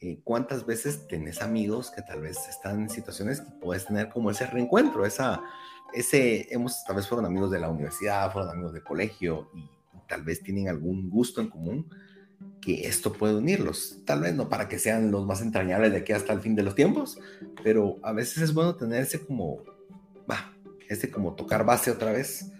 Eh, 0.00 0.20
¿Cuántas 0.24 0.66
veces 0.66 1.06
tenés 1.08 1.40
amigos 1.40 1.90
que 1.90 2.02
tal 2.02 2.20
vez 2.20 2.36
están 2.48 2.82
en 2.82 2.90
situaciones 2.90 3.40
que 3.40 3.50
puedes 3.52 3.86
tener 3.86 4.10
como 4.10 4.30
ese 4.30 4.46
reencuentro, 4.46 5.06
esa, 5.06 5.42
ese, 5.94 6.46
hemos, 6.52 6.84
tal 6.84 6.96
vez 6.96 7.08
fueron 7.08 7.24
amigos 7.24 7.50
de 7.50 7.60
la 7.60 7.70
universidad, 7.70 8.30
fueron 8.32 8.50
amigos 8.50 8.74
de 8.74 8.82
colegio 8.82 9.50
y 9.54 9.68
tal 10.06 10.22
vez 10.22 10.42
tienen 10.42 10.68
algún 10.68 11.08
gusto 11.08 11.40
en 11.40 11.48
común 11.48 11.88
que 12.60 12.86
esto 12.86 13.12
puede 13.12 13.36
unirlos. 13.36 13.98
Tal 14.04 14.20
vez 14.20 14.34
no 14.34 14.48
para 14.48 14.68
que 14.68 14.78
sean 14.78 15.10
los 15.10 15.24
más 15.24 15.40
entrañables 15.40 15.92
de 15.92 15.98
aquí 15.98 16.12
hasta 16.12 16.32
el 16.32 16.40
fin 16.40 16.54
de 16.54 16.62
los 16.62 16.74
tiempos, 16.74 17.18
pero 17.62 17.98
a 18.02 18.12
veces 18.12 18.42
es 18.42 18.52
bueno 18.52 18.76
tener 18.76 19.02
ese 19.02 19.24
como, 19.24 19.62
va, 20.30 20.52
ese 20.88 21.10
como 21.10 21.34
tocar 21.34 21.64
base 21.64 21.90
otra 21.90 22.12
vez 22.12 22.52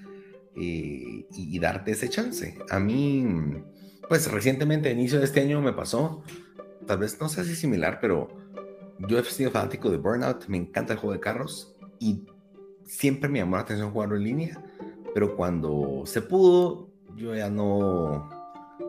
eh, 0.57 1.27
y, 1.31 1.59
darte 1.59 1.91
ese 1.91 2.09
chance. 2.09 2.57
A 2.71 2.79
mí, 2.79 3.27
pues 4.09 4.31
recientemente, 4.31 4.89
a 4.89 4.93
inicio 4.93 5.19
de 5.19 5.25
este 5.25 5.41
año 5.41 5.61
me 5.61 5.73
pasó, 5.73 6.23
tal 6.87 6.99
vez 6.99 7.21
no 7.21 7.29
sé 7.29 7.45
si 7.45 7.55
similar, 7.55 7.99
pero 8.01 8.29
yo 9.09 9.19
he 9.19 9.25
sido 9.25 9.51
fanático 9.51 9.91
de 9.91 9.99
Burnout, 9.99 10.47
me 10.49 10.57
encanta 10.57 10.95
el 10.95 10.99
juego 10.99 11.15
de 11.15 11.21
carros 11.21 11.77
y 11.99 12.25
siempre 12.85 13.29
me 13.29 13.39
llamó 13.39 13.57
la 13.57 13.63
atención 13.63 13.91
jugarlo 13.91 14.17
en 14.17 14.25
línea, 14.25 14.65
pero 15.15 15.37
cuando 15.37 16.03
se 16.05 16.23
pudo, 16.23 16.89
yo 17.15 17.35
ya 17.35 17.51
no 17.51 18.29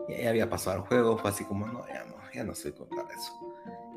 ya 0.08 0.30
había 0.30 0.48
pasado 0.48 0.78
el 0.78 0.82
juego, 0.82 1.18
fue 1.18 1.30
así 1.30 1.44
como, 1.44 1.66
no, 1.66 1.86
ya 1.88 2.04
no, 2.04 2.16
ya 2.32 2.44
no 2.44 2.54
sé 2.54 2.72
contar 2.74 3.06
eso. 3.16 3.32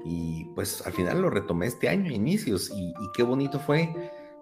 Y 0.03 0.45
pues 0.55 0.85
al 0.85 0.93
final 0.93 1.21
lo 1.21 1.29
retomé 1.29 1.67
este 1.67 1.89
año, 1.89 2.11
inicios, 2.11 2.71
y, 2.75 2.93
qué 3.15 3.23
bonito 3.23 3.59
fue. 3.59 3.93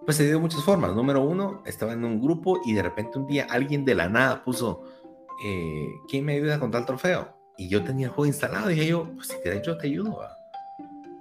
Pues 0.04 0.16
se 0.16 0.26
dio 0.26 0.40
muchas 0.40 0.64
formas. 0.64 0.94
Número 0.94 1.22
uno, 1.22 1.62
estaba 1.66 1.92
en 1.92 2.04
un 2.04 2.20
grupo 2.20 2.60
y 2.64 2.72
de 2.72 2.82
repente 2.82 3.18
un 3.18 3.26
día 3.26 3.46
alguien 3.50 3.84
de 3.84 3.94
la 3.94 4.08
nada 4.08 4.42
puso, 4.42 4.82
eh, 5.44 5.88
¿quién 6.08 6.24
me 6.24 6.34
ayuda 6.34 6.58
con 6.58 6.70
tal 6.70 6.86
trofeo? 6.86 7.39
Y 7.60 7.68
yo 7.68 7.84
tenía 7.84 8.06
el 8.06 8.12
juego 8.12 8.26
instalado 8.26 8.68
dije 8.68 8.86
yo, 8.86 9.12
pues 9.14 9.28
si 9.28 9.36
quieres 9.36 9.62
yo 9.62 9.76
te 9.76 9.86
ayudo. 9.86 10.20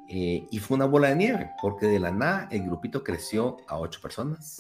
Eh, 0.07 0.47
y 0.49 0.57
fue 0.59 0.75
una 0.75 0.85
bola 0.85 1.09
de 1.09 1.15
nieve, 1.15 1.51
porque 1.61 1.85
de 1.85 1.99
la 1.99 2.11
nada 2.11 2.47
el 2.49 2.63
grupito 2.63 3.03
creció 3.03 3.57
a 3.67 3.77
ocho 3.77 4.01
personas 4.01 4.59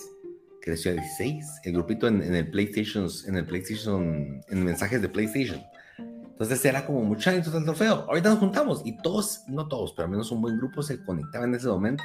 creció 0.61 0.91
a 0.91 0.95
16. 0.95 1.61
El 1.63 1.73
grupito 1.73 2.07
en, 2.07 2.21
el 2.21 2.49
PlayStation, 2.49 3.07
en 3.27 3.35
el 3.35 3.45
PlayStation, 3.45 4.41
en 4.47 4.65
mensajes 4.65 5.01
de 5.01 5.09
PlayStation. 5.09 5.63
Entonces 5.97 6.63
era 6.63 6.85
como 6.85 7.03
mucha 7.03 7.31
gente 7.31 7.49
el 7.49 7.65
trofeo. 7.65 8.05
Ahorita 8.07 8.29
nos 8.29 8.39
juntamos 8.39 8.81
y 8.85 8.97
todos, 8.97 9.41
no 9.47 9.67
todos, 9.67 9.93
pero 9.93 10.05
al 10.05 10.11
menos 10.11 10.31
un 10.31 10.41
buen 10.41 10.57
grupo 10.57 10.81
se 10.81 11.03
conectaba 11.03 11.45
en 11.45 11.55
ese 11.55 11.67
momento 11.67 12.03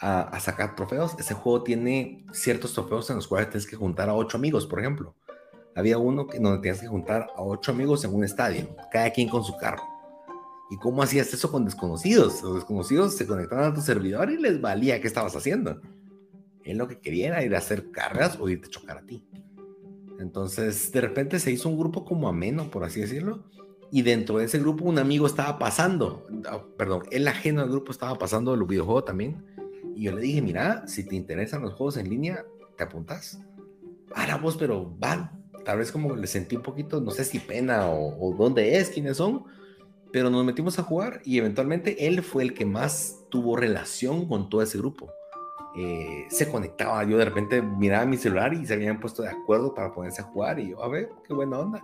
a, 0.00 0.38
sacar 0.40 0.74
trofeos. 0.76 1.14
Ese 1.18 1.34
juego 1.34 1.62
tiene 1.62 2.24
ciertos 2.32 2.72
trofeos 2.72 3.10
en 3.10 3.16
los 3.16 3.28
cuales 3.28 3.50
tienes 3.50 3.66
que 3.66 3.76
juntar 3.76 4.08
a 4.08 4.14
ocho 4.14 4.36
amigos, 4.36 4.66
por 4.66 4.80
ejemplo. 4.80 5.14
Había 5.76 5.98
uno 5.98 6.26
que, 6.26 6.38
donde 6.38 6.60
tenías 6.60 6.80
que 6.80 6.86
juntar 6.86 7.28
a 7.36 7.42
ocho 7.42 7.72
amigos 7.72 8.04
en 8.04 8.14
un 8.14 8.24
estadio, 8.24 8.68
cada 8.92 9.10
quien 9.10 9.28
con 9.28 9.44
su 9.44 9.56
carro. 9.56 9.82
¿Y 10.70 10.76
cómo 10.78 11.02
hacías 11.02 11.32
eso 11.32 11.50
con 11.50 11.64
desconocidos? 11.64 12.42
Los 12.42 12.54
desconocidos 12.56 13.16
se 13.16 13.26
conectaban 13.26 13.72
a 13.72 13.74
tu 13.74 13.80
servidor 13.80 14.30
y 14.30 14.38
les 14.38 14.60
valía 14.60 15.00
qué 15.00 15.06
estabas 15.06 15.36
haciendo. 15.36 15.80
Él 16.64 16.78
lo 16.78 16.88
que 16.88 16.98
quería 16.98 17.28
era 17.28 17.44
ir 17.44 17.54
a 17.54 17.58
hacer 17.58 17.90
cargas 17.90 18.38
o 18.40 18.48
irte 18.48 18.68
a 18.68 18.70
chocar 18.70 18.98
a 18.98 19.02
ti. 19.02 19.26
Entonces, 20.18 20.90
de 20.92 21.00
repente 21.00 21.38
se 21.38 21.50
hizo 21.50 21.68
un 21.68 21.78
grupo 21.78 22.04
como 22.04 22.28
ameno, 22.28 22.70
por 22.70 22.84
así 22.84 23.00
decirlo, 23.00 23.44
y 23.90 24.02
dentro 24.02 24.38
de 24.38 24.46
ese 24.46 24.58
grupo 24.58 24.84
un 24.84 24.98
amigo 24.98 25.26
estaba 25.26 25.58
pasando, 25.58 26.26
ah, 26.48 26.62
perdón, 26.76 27.02
el 27.10 27.28
ajeno 27.28 27.62
al 27.62 27.68
grupo 27.68 27.92
estaba 27.92 28.16
pasando 28.18 28.54
el 28.54 28.64
videojuego 28.64 29.04
también, 29.04 29.44
y 29.94 30.04
yo 30.04 30.12
le 30.12 30.22
dije, 30.22 30.42
mira, 30.42 30.86
si 30.86 31.04
te 31.04 31.14
interesan 31.14 31.62
los 31.62 31.74
juegos 31.74 31.96
en 31.96 32.08
línea, 32.08 32.44
te 32.76 32.84
apuntas. 32.84 33.40
Ahora 34.14 34.36
vos, 34.36 34.56
pero 34.56 34.92
van, 34.98 35.43
tal 35.64 35.78
vez 35.78 35.90
como 35.92 36.14
le 36.14 36.26
sentí 36.26 36.56
un 36.56 36.62
poquito, 36.62 37.00
no 37.00 37.10
sé 37.10 37.24
si 37.24 37.38
pena 37.38 37.88
o, 37.88 38.34
dónde 38.36 38.78
es, 38.78 38.90
quiénes 38.90 39.16
son, 39.16 39.44
pero 40.12 40.30
nos 40.30 40.44
metimos 40.44 40.78
a 40.78 40.82
jugar 40.82 41.20
y 41.24 41.38
eventualmente 41.38 42.06
él 42.06 42.22
fue 42.22 42.42
el 42.42 42.54
que 42.54 42.66
más 42.66 43.24
tuvo 43.30 43.56
relación 43.56 44.28
con 44.28 44.48
todo 44.48 44.62
ese 44.62 44.78
grupo. 44.78 45.10
Eh, 45.76 46.26
se 46.30 46.48
conectaba, 46.50 47.02
yo 47.02 47.18
de 47.18 47.24
repente 47.24 47.60
miraba 47.60 48.06
mi 48.06 48.16
celular 48.16 48.54
y 48.54 48.64
se 48.64 48.74
habían 48.74 49.00
puesto 49.00 49.22
de 49.22 49.30
acuerdo 49.30 49.74
para 49.74 49.92
ponerse 49.92 50.22
a 50.22 50.24
jugar 50.24 50.60
y 50.60 50.70
yo, 50.70 50.82
a 50.82 50.88
ver, 50.88 51.10
qué 51.26 51.34
buena 51.34 51.58
onda. 51.58 51.82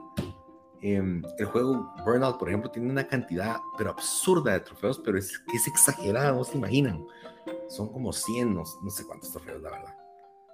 Em, 0.83 1.23
el 1.39 1.45
juego 1.47 1.93
Burnout, 2.05 2.39
por 2.39 2.49
ejemplo, 2.49 2.71
tiene 2.71 2.91
una 2.91 3.07
cantidad 3.07 3.61
pero 3.77 3.91
absurda 3.91 4.53
de 4.53 4.61
trofeos, 4.61 4.99
pero 5.05 5.19
es 5.19 5.39
que 5.39 5.57
es 5.57 5.67
exagerada, 5.67 6.33
no 6.33 6.45
se 6.45 6.57
imaginan. 6.57 7.05
Son 7.69 7.93
como 7.93 8.13
100, 8.13 8.55
no, 8.55 8.65
sé 8.65 9.05
cuántos 9.07 9.31
trofeos, 9.31 9.61
la 9.63 9.71
verdad. 9.71 9.95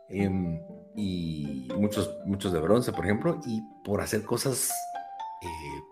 Em, 0.08 0.60
y 0.94 1.68
muchos, 1.76 2.16
muchos 2.24 2.52
de 2.52 2.60
bronce, 2.60 2.92
por 2.92 3.04
ejemplo, 3.04 3.40
y 3.46 3.62
por 3.84 4.00
hacer 4.00 4.22
cosas 4.22 4.70
eh, 5.42 5.46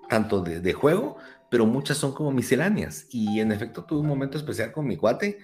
tanto 0.09 0.41
de, 0.41 0.61
de, 0.61 0.73
juego, 0.73 1.17
pero 1.51 1.67
muchas 1.67 1.99
son 1.99 2.13
como 2.13 2.31
misceláneas. 2.33 3.07
Y 3.11 3.41
en 3.41 3.53
efecto 3.53 3.85
tuve 3.85 4.01
un 4.01 4.07
momento 4.07 4.39
especial 4.39 4.73
con 4.73 4.87
mi 4.87 4.97
cuate, 4.97 5.39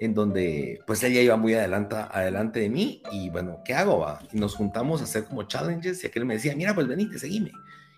en 0.00 0.14
donde 0.14 0.80
pues 0.86 1.02
ella 1.02 1.20
iba 1.20 1.36
muy 1.36 1.54
adelante, 1.54 1.96
adelante 1.96 2.60
de 2.60 2.68
mí 2.68 3.02
y 3.10 3.30
bueno, 3.30 3.60
¿qué 3.64 3.74
hago? 3.74 4.00
Va? 4.00 4.20
Y 4.32 4.38
nos 4.38 4.54
juntamos 4.54 5.00
a 5.00 5.04
hacer 5.04 5.24
como 5.24 5.44
challenges 5.44 6.02
y 6.04 6.06
aquel 6.06 6.24
me 6.24 6.34
decía, 6.34 6.54
mira, 6.54 6.74
pues 6.74 6.86
venite, 6.86 7.18
seguime. 7.18 7.52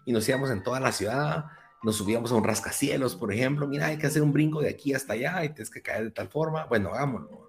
Y 0.04 0.12
nos 0.12 0.28
íbamos 0.28 0.50
en 0.50 0.62
toda 0.62 0.80
la 0.80 0.92
ciudad, 0.92 1.46
nos 1.82 1.96
subíamos 1.96 2.32
a 2.32 2.36
un 2.36 2.44
rascacielos, 2.44 3.16
por 3.16 3.32
ejemplo, 3.32 3.66
mira, 3.66 3.86
hay 3.86 3.98
que 3.98 4.06
hacer 4.06 4.22
un 4.22 4.32
brinco 4.32 4.60
de 4.60 4.70
aquí 4.70 4.94
hasta 4.94 5.14
allá 5.14 5.44
y 5.44 5.48
tienes 5.50 5.70
que 5.70 5.82
caer 5.82 6.04
de 6.04 6.10
tal 6.10 6.28
forma, 6.28 6.66
bueno, 6.66 6.90
hagámoslo. 6.90 7.47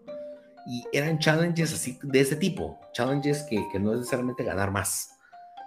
Y 0.69 0.85
eran 0.93 1.17
challenges 1.17 1.73
así 1.73 1.97
de 2.03 2.21
ese 2.21 2.35
tipo, 2.35 2.79
challenges 2.93 3.43
que, 3.49 3.67
que 3.71 3.79
no 3.79 3.91
es 3.93 3.99
necesariamente 3.99 4.43
ganar 4.43 4.71
más, 4.71 5.09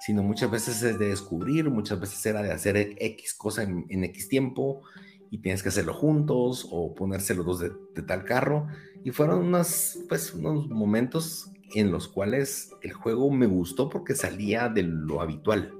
sino 0.00 0.22
muchas 0.22 0.48
veces 0.48 0.80
es 0.84 0.96
de 0.96 1.08
descubrir, 1.08 1.68
muchas 1.68 1.98
veces 1.98 2.24
era 2.24 2.40
de 2.40 2.52
hacer 2.52 2.76
X 2.76 3.34
cosa 3.34 3.64
en, 3.64 3.84
en 3.88 4.04
X 4.04 4.28
tiempo 4.28 4.82
y 5.32 5.38
tienes 5.38 5.62
que 5.62 5.70
hacerlo 5.70 5.94
juntos 5.94 6.68
o 6.70 6.94
ponerse 6.94 7.34
los 7.34 7.46
dos 7.46 7.58
de, 7.60 8.02
tal 8.02 8.24
carro. 8.24 8.68
Y 9.02 9.12
fueron 9.12 9.46
unos, 9.46 9.98
pues, 10.06 10.34
unos 10.34 10.68
momentos 10.68 11.50
en 11.74 11.90
los 11.90 12.06
cuales 12.06 12.70
el 12.82 12.92
juego 12.92 13.30
me 13.30 13.46
gustó 13.46 13.88
porque 13.88 14.14
salía 14.14 14.68
de 14.68 14.82
lo 14.82 15.22
habitual. 15.22 15.72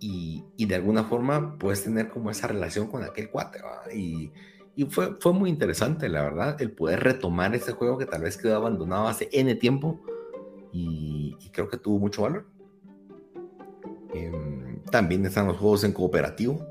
Y, 0.00 0.42
y 0.56 0.64
de 0.64 0.74
alguna 0.74 1.04
forma 1.04 1.58
puedes 1.58 1.84
tener 1.84 2.08
como 2.08 2.30
esa 2.30 2.46
relación 2.46 2.86
con 2.86 3.04
aquel 3.04 3.30
cuate. 3.30 3.60
Y, 3.94 4.32
y, 4.74 4.84
fue, 4.86 5.16
fue 5.20 5.32
muy 5.32 5.50
interesante, 5.50 6.08
la 6.08 6.22
verdad, 6.22 6.60
el 6.60 6.72
poder 6.72 7.00
retomar 7.00 7.54
ese 7.54 7.72
juego 7.72 7.98
que 7.98 8.06
tal 8.06 8.22
vez 8.22 8.36
quedó 8.36 8.56
abandonado 8.56 9.08
hace 9.08 9.28
N 9.32 9.54
tiempo. 9.56 10.00
Y, 10.72 11.36
creo 11.52 11.68
que 11.68 11.76
tuvo 11.76 11.98
mucho 11.98 12.22
valor. 12.22 12.46
Em, 14.14 14.82
también 14.90 15.24
están 15.26 15.46
los 15.46 15.58
juegos 15.58 15.84
en 15.84 15.92
cooperativo 15.92 16.66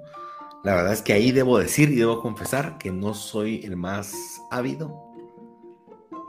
la 0.64 0.76
verdad 0.76 0.94
es 0.94 1.02
que 1.02 1.14
ahí 1.14 1.32
debo 1.32 1.58
decir 1.58 1.90
y 1.90 1.96
debo 1.96 2.22
confesar 2.22 2.78
que 2.78 2.92
no 2.92 3.16
soy 3.16 3.62
el 3.64 3.76
más 3.76 4.14
ávido. 4.52 5.08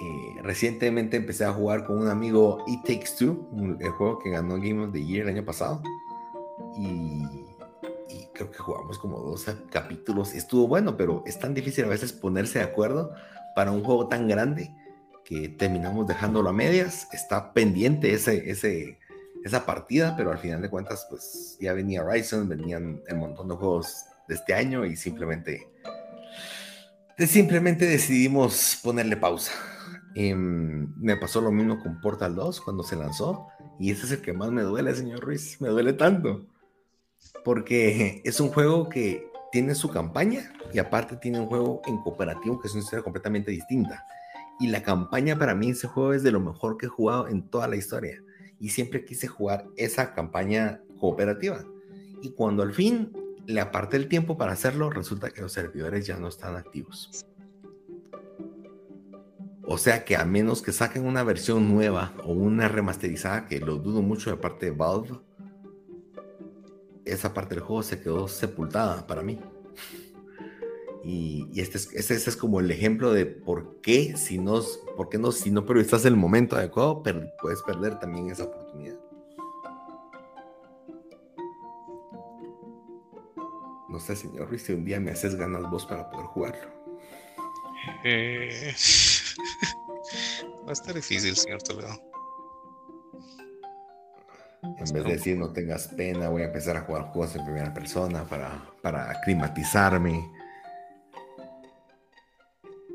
Eh, 0.00 0.43
recientemente 0.43 1.19
empecé 1.19 1.45
a 1.45 1.52
jugar 1.52 1.85
con 1.85 1.99
un 1.99 2.09
amigo 2.09 2.64
It 2.67 2.81
Takes 2.85 3.17
Two, 3.19 3.47
el 3.79 3.91
juego 3.91 4.19
que 4.21 4.31
ganó 4.31 4.55
Game 4.55 4.85
of 4.85 4.93
the 4.93 5.05
Year 5.05 5.29
el 5.29 5.37
año 5.37 5.45
pasado. 5.45 5.83
Y, 6.79 7.42
que 8.52 8.59
jugamos 8.59 8.99
como 8.99 9.18
dos 9.18 9.47
capítulos. 9.71 10.35
Estuvo 10.35 10.68
bueno, 10.68 10.97
pero 10.97 11.23
es 11.26 11.38
tan 11.38 11.54
difícil 11.54 11.85
a 11.85 11.88
veces 11.88 12.12
ponerse 12.12 12.61
de 12.61 12.64
acuerdo 12.64 13.14
para 13.56 13.73
un 13.73 13.82
juego 13.82 14.09
tan 14.09 14.28
grande 14.28 14.75
que 15.25 15.49
terminamos 15.49 16.06
dejándolo 16.06 16.50
a 16.50 16.52
medias. 16.52 17.09
Está 17.12 17.52
pendiente 17.52 18.12
ese, 18.12 18.50
ese, 18.50 18.99
esa 19.44 19.66
partida, 19.66 20.14
pero 20.16 20.30
al 20.30 20.38
final 20.38 20.62
de 20.62 20.71
cuentas, 20.71 21.06
pues 21.09 21.56
ya 21.61 21.73
venía 21.73 22.04
Ryzen, 22.04 22.49
venían 22.49 23.02
un 23.11 23.18
montón 23.18 23.49
de 23.49 23.54
juegos 23.54 24.04
de 24.28 24.35
este 24.35 24.54
año 24.54 24.85
y 24.85 24.97
simplemente, 24.97 25.68
simplemente 27.18 27.87
decidimos 27.87 28.78
ponerle 28.82 29.16
pausa. 29.16 29.52
Em, 30.14 30.94
me 30.99 31.16
pasó 31.16 31.40
lo 31.40 31.50
mismo 31.50 31.82
con 31.82 32.00
Portal 32.00 32.35
2 32.35 32.61
cuando 32.61 32.82
se 32.82 32.97
lanzó 32.97 33.49
y 33.78 33.90
ese 33.90 34.06
es 34.06 34.12
el 34.12 34.21
que 34.21 34.32
más 34.32 34.50
me 34.50 34.62
duele, 34.62 34.94
señor 34.94 35.21
Ruiz, 35.21 35.61
me 35.61 35.68
duele 35.68 35.94
tanto. 35.94 36.47
Porque 37.45 38.21
es 38.25 38.41
un 38.41 38.49
juego 38.49 38.89
que 38.89 39.26
tiene 39.50 39.75
su 39.75 39.91
campaña 39.91 40.52
y 40.73 40.78
aparte 40.78 41.17
tiene 41.17 41.41
un 41.41 41.47
juego 41.47 41.82
en 41.87 41.99
cooperativo 41.99 42.61
que 42.61 42.69
es 42.69 42.75
una 42.75 42.82
historia 42.82 43.02
completamente 43.02 43.50
distinta. 43.50 44.06
Y 44.58 44.69
la 44.69 44.82
campaña 44.82 45.39
para 45.39 45.54
mí, 45.54 45.71
ese 45.71 45.89
juego 45.89 46.13
es 46.13 46.23
de 46.23 46.32
lo 46.32 46.41
mejor 46.41 46.76
que 46.78 46.87
he 46.87 46.89
jugado 46.89 47.28
en 47.28 47.43
toda 47.43 47.69
la 47.69 47.76
historia. 47.76 48.23
Y 48.58 48.71
siempre 48.71 49.04
quise 49.04 49.26
jugar 49.26 49.67
esa 49.76 50.15
campaña 50.15 50.80
cooperativa. 50.99 51.65
Y 52.23 52.30
cuando 52.30 52.63
al 52.63 52.73
fin 52.73 53.13
le 53.47 53.61
aparté 53.61 53.97
el 53.97 54.08
tiempo 54.08 54.39
para 54.39 54.52
hacerlo, 54.52 54.89
resulta 54.89 55.30
que 55.30 55.43
los 55.43 55.52
servidores 55.52 56.06
ya 56.06 56.17
no 56.17 56.28
están 56.28 56.56
activos. 56.56 57.26
O 59.65 59.78
sea 59.78 60.04
que 60.04 60.17
a 60.17 60.25
menos 60.25 60.63
que 60.63 60.73
saquen 60.73 61.06
una 61.06 61.23
versión 61.23 61.73
nueva 61.73 62.13
o 62.25 62.32
una 62.32 62.69
remasterizada, 62.69 63.47
que 63.47 63.58
lo 63.58 63.76
dudo 63.76 64.02
mucho 64.02 64.30
de 64.30 64.37
parte 64.37 64.67
de 64.67 64.73
Valve, 64.73 65.19
esa 67.04 67.34
parte 67.34 67.54
del 67.54 67.65
juego 67.65 67.82
se 67.82 68.00
quedó 68.00 68.28
sepultada 68.28 69.06
para 69.06 69.23
mí. 69.23 69.38
Y, 71.04 71.60
este, 71.60 71.78
es, 71.78 71.93
este, 71.93 72.15
es 72.15 72.36
como 72.36 72.60
el 72.60 72.71
ejemplo 72.71 73.12
de 73.12 73.26
por 73.26 73.80
qué 73.80 74.17
si 74.17 74.38
no, 74.38 74.60
por 74.97 75.08
qué 75.08 75.19
no, 75.19 75.32
si 75.32 75.50
no 75.50 75.67
en 75.69 76.06
el 76.06 76.17
momento 76.17 76.56
adecuado, 76.56 77.02
puedes 77.02 77.62
perder 77.62 77.99
también 77.99 78.30
esa 78.30 78.45
oportunidad. 78.45 78.99
No 83.88 84.00
sé, 84.00 84.17
señor 84.17 84.49
Ruiz, 84.49 84.62
si 84.62 84.73
un 84.73 84.84
día 84.84 85.00
me 85.00 85.10
haces 85.10 85.34
ganas 85.34 85.69
vos 85.71 85.84
para 85.84 86.08
poder 86.08 86.26
jugarlo. 86.26 86.71
Eh, 88.04 88.73
va 90.65 90.71
a 90.71 90.73
estar 90.73 90.95
difícil, 90.95 91.36
señor 91.36 91.62
Toledo. 91.62 92.12
En 94.63 94.77
vez 94.77 94.93
de 94.93 95.03
decir 95.03 95.37
no 95.37 95.53
tengas 95.53 95.89
pena, 95.89 96.29
voy 96.29 96.43
a 96.43 96.47
empezar 96.47 96.77
a 96.77 96.83
jugar 96.83 97.13
juegos 97.13 97.35
en 97.37 97.45
primera 97.45 97.75
persona 97.75 98.25
para, 98.25 98.63
para 98.83 99.11
aclimatizarme. 99.11 100.31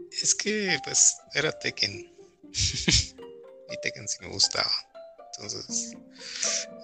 Es 0.09 0.33
que, 0.33 0.79
pues, 0.83 1.17
era 1.33 1.51
Tekken. 1.51 1.91
y 2.51 3.81
Tekken 3.81 4.07
sí 4.07 4.17
me 4.21 4.29
gustaba. 4.29 4.71
Entonces, 5.33 5.95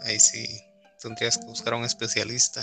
ahí 0.03 0.19
sí 0.19 0.61
tendrías 1.01 1.37
que 1.37 1.45
buscar 1.45 1.73
a 1.73 1.77
un 1.77 1.85
especialista 1.85 2.61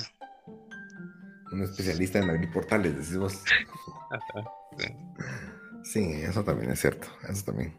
un 1.52 1.62
especialista 1.62 2.18
en 2.18 2.30
abrir 2.30 2.50
portales, 2.52 2.96
decimos. 2.96 3.34
sí, 5.84 6.22
eso 6.22 6.44
también 6.44 6.70
es 6.70 6.80
cierto, 6.80 7.08
eso 7.28 7.44
también. 7.44 7.78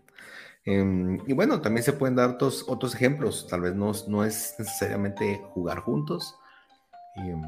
Em, 0.66 1.20
y 1.28 1.34
bueno, 1.34 1.62
también 1.62 1.84
se 1.84 1.94
pueden 1.94 2.16
dar 2.16 2.30
otros, 2.30 2.66
otros 2.68 2.94
ejemplos, 2.94 3.48
tal 3.50 3.62
vez 3.62 3.76
no, 3.76 3.92
no 4.08 4.24
es 4.24 4.56
necesariamente 4.60 5.42
jugar 5.54 5.80
juntos. 5.80 6.36
Em, 7.16 7.42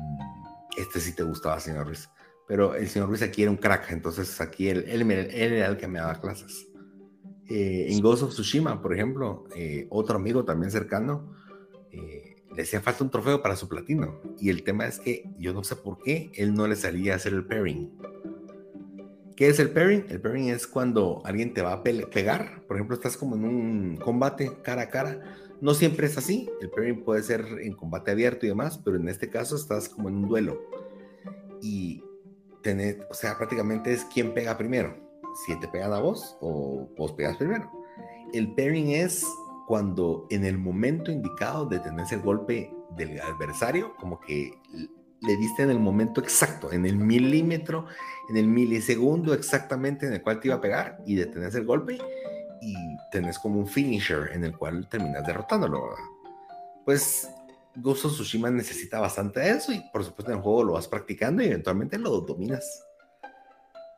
este 0.78 1.00
sí 1.00 1.16
te 1.16 1.24
gustaba, 1.24 1.60
señor 1.60 1.88
Ruiz, 1.88 2.10
pero 2.48 2.76
el 2.76 2.88
señor 2.90 3.10
Ruiz 3.10 3.22
aquí 3.22 3.44
era 3.44 3.52
un 3.52 3.58
crack, 3.58 3.92
entonces 3.92 4.42
aquí 4.42 4.68
él, 4.70 4.86
él, 4.88 5.10
era 5.12 5.68
el 5.68 5.78
que 5.78 5.88
me 5.88 6.00
daba 6.00 6.20
clases. 6.20 6.68
Eh, 7.50 7.88
en 7.90 8.02
Ghost 8.02 8.24
of 8.24 8.32
Tsushima, 8.32 8.82
por 8.82 8.94
ejemplo, 8.94 9.46
eh, 9.56 9.88
otro 9.90 10.16
amigo 10.16 10.44
también 10.44 10.72
cercano, 10.72 11.36
eh, 11.92 12.34
le 12.56 12.64
hacía 12.64 12.82
falta 12.82 13.04
un 13.04 13.12
trofeo 13.12 13.42
para 13.42 13.56
su 13.56 13.68
platino. 13.68 14.22
Y 14.40 14.50
el 14.50 14.64
tema 14.64 14.86
es 14.86 15.00
que 15.00 15.30
yo 15.38 15.54
no 15.54 15.64
sé 15.64 15.76
por 15.76 16.00
qué 16.00 16.32
él 16.36 16.54
no 16.54 16.68
le 16.68 16.76
salía 16.76 17.14
a 17.14 17.16
hacer 17.18 17.34
el 17.34 17.46
pairing. 17.46 17.92
¿Qué 19.36 19.48
es 19.48 19.60
el 19.60 19.72
pairing? 19.72 20.06
El 20.10 20.22
pairing 20.22 20.50
es 20.50 20.68
cuando 20.68 21.22
alguien 21.26 21.54
te 21.54 21.62
va 21.62 21.74
a 21.74 21.84
pegar. 21.84 22.62
Por 22.68 22.78
ejemplo, 22.78 22.96
estás 22.96 23.18
como 23.18 23.36
en 23.36 23.46
un 23.46 23.98
combate 23.98 24.52
cara 24.62 24.84
a 24.84 24.90
cara. 24.90 25.22
No 25.60 25.74
siempre 25.74 26.06
es 26.06 26.18
así. 26.18 26.50
El 26.62 26.70
pairing 26.70 27.04
puede 27.04 27.24
ser 27.24 27.44
en 27.62 27.74
combate 27.74 28.12
abierto 28.12 28.46
y 28.46 28.50
demás, 28.50 28.80
pero 28.84 28.98
en 28.98 29.10
este 29.10 29.30
caso 29.30 29.56
estás 29.56 29.90
como 29.90 30.10
en 30.10 30.16
un 30.16 30.28
duelo. 30.28 30.62
Y 31.62 32.04
tener, 32.62 33.08
o 33.10 33.14
sea, 33.14 33.38
prácticamente 33.38 33.92
es 33.92 34.06
quién 34.06 34.34
pega 34.34 34.58
primero. 34.58 34.96
Si 35.46 35.60
te 35.60 35.68
pegan 35.68 35.94
a 35.94 36.00
vos 36.00 36.38
o 36.40 36.88
vos 36.96 37.14
pegas 37.14 37.38
primero. 37.38 37.72
El 38.34 38.54
pairing 38.54 38.92
es 38.92 39.26
cuando 39.68 40.28
en 40.30 40.46
el 40.46 40.60
momento 40.60 41.12
indicado 41.12 41.66
de 41.66 41.80
tenerse 41.80 42.16
el 42.16 42.22
golpe 42.22 42.72
del 42.96 43.20
adversario, 43.20 43.96
como 43.96 44.20
que 44.20 44.52
le 45.26 45.38
diste 45.38 45.64
en 45.64 45.70
el 45.70 45.80
momento 45.80 46.22
exacto, 46.22 46.72
en 46.72 46.86
el 46.86 46.98
milímetro, 46.98 47.88
en 48.30 48.38
el 48.38 48.48
milisegundo 48.48 49.34
exactamente 49.34 50.06
en 50.06 50.14
el 50.14 50.22
cual 50.22 50.40
te 50.40 50.50
iba 50.50 50.56
a 50.56 50.62
pegar 50.62 51.00
y 51.06 51.16
detenerse 51.16 51.60
el 51.60 51.66
golpe 51.66 51.98
y 52.62 52.76
tenés 53.12 53.40
como 53.40 53.60
un 53.60 53.68
finisher 53.68 54.32
en 54.34 54.44
el 54.44 54.58
cual 54.58 54.88
terminas 54.90 55.26
derrotándolo. 55.26 55.96
Pues 56.86 57.30
Ghost 57.76 58.06
of 58.06 58.14
Tsushima 58.14 58.50
necesita 58.50 59.00
bastante 59.00 59.40
de 59.40 59.52
eso 59.52 59.72
y 59.72 59.82
por 59.92 60.04
supuesto 60.04 60.32
en 60.32 60.38
el 60.38 60.44
juego 60.44 60.64
lo 60.64 60.74
vas 60.74 60.88
practicando 60.88 61.42
y 61.42 61.48
eventualmente 61.48 61.98
lo 61.98 62.22
dominas. 62.22 62.86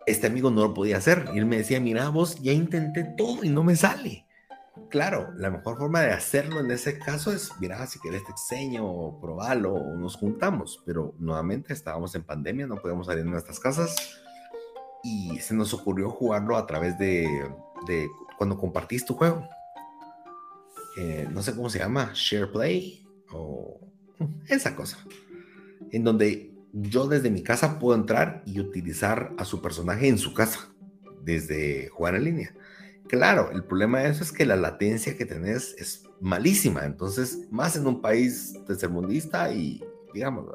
Este 0.05 0.27
amigo 0.27 0.51
no 0.51 0.61
lo 0.61 0.73
podía 0.73 0.97
hacer 0.97 1.25
y 1.33 1.39
él 1.39 1.45
me 1.45 1.57
decía, 1.57 1.79
mira 1.79 2.09
vos, 2.09 2.39
ya 2.41 2.51
intenté 2.51 3.03
todo 3.17 3.43
y 3.43 3.49
no 3.49 3.63
me 3.63 3.75
sale 3.75 4.24
claro, 4.89 5.33
la 5.37 5.49
mejor 5.49 5.77
forma 5.77 6.01
de 6.01 6.11
hacerlo 6.11 6.59
en 6.59 6.71
ese 6.71 6.99
caso 6.99 7.31
es, 7.31 7.51
mira, 7.59 7.85
si 7.87 7.99
quieres 7.99 8.23
te 8.23 8.31
enseño, 8.31 8.85
o 8.85 9.19
probalo, 9.19 9.73
o 9.73 9.95
nos 9.95 10.15
juntamos. 10.15 10.81
Pero 10.85 11.15
nuevamente 11.19 11.73
estábamos 11.73 12.15
en 12.15 12.23
pandemia, 12.23 12.67
no 12.67 12.81
podemos 12.81 13.07
salir 13.07 13.23
de 13.23 13.29
nuestras 13.29 13.59
casas. 13.59 13.95
Y 15.03 15.39
se 15.39 15.53
nos 15.53 15.73
ocurrió 15.73 16.09
jugarlo 16.09 16.57
a 16.57 16.65
través 16.65 16.97
de, 16.97 17.27
de 17.87 18.09
cuando 18.37 18.57
compartís 18.57 19.05
tu 19.05 19.13
juego. 19.13 19.47
Eh, 20.97 21.27
no 21.31 21.41
sé 21.41 21.53
cómo 21.55 21.69
se 21.69 21.79
llama, 21.79 22.11
Share 22.13 22.51
Play 22.51 23.05
o 23.31 23.79
esa 24.47 24.75
cosa. 24.75 24.97
En 25.91 26.03
donde 26.03 26.53
yo 26.73 27.07
desde 27.07 27.29
mi 27.29 27.43
casa 27.43 27.79
puedo 27.79 27.97
entrar 27.97 28.43
y 28.45 28.59
utilizar 28.59 29.33
a 29.37 29.45
su 29.45 29.61
personaje 29.61 30.07
en 30.07 30.17
su 30.17 30.33
casa, 30.33 30.69
desde 31.21 31.89
jugar 31.89 32.15
en 32.15 32.23
línea. 32.23 32.55
Claro, 33.07 33.51
el 33.51 33.63
problema 33.63 33.99
de 33.99 34.09
eso 34.09 34.23
es 34.23 34.31
que 34.31 34.45
la 34.45 34.55
latencia 34.55 35.15
que 35.15 35.25
tenés 35.25 35.75
es 35.77 36.03
malísima, 36.19 36.85
entonces, 36.85 37.47
más 37.51 37.75
en 37.75 37.85
un 37.85 38.01
país 38.01 38.55
tercermundista 38.65 39.51
y, 39.51 39.83
digamos, 40.13 40.45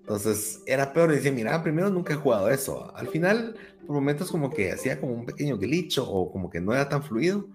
entonces 0.00 0.62
era 0.66 0.92
peor. 0.92 1.12
Y 1.12 1.16
decía, 1.16 1.32
mira, 1.32 1.62
primero 1.62 1.90
nunca 1.90 2.14
he 2.14 2.16
jugado 2.16 2.50
eso. 2.50 2.94
Al 2.96 3.08
final, 3.08 3.56
por 3.86 3.94
momentos 3.94 4.30
como 4.30 4.50
que 4.50 4.72
hacía 4.72 5.00
como 5.00 5.14
un 5.14 5.26
pequeño 5.26 5.56
glitch 5.56 5.98
o 5.98 6.30
como 6.30 6.50
que 6.50 6.60
no 6.60 6.72
era 6.72 6.88
tan 6.88 7.02
fluido. 7.02 7.46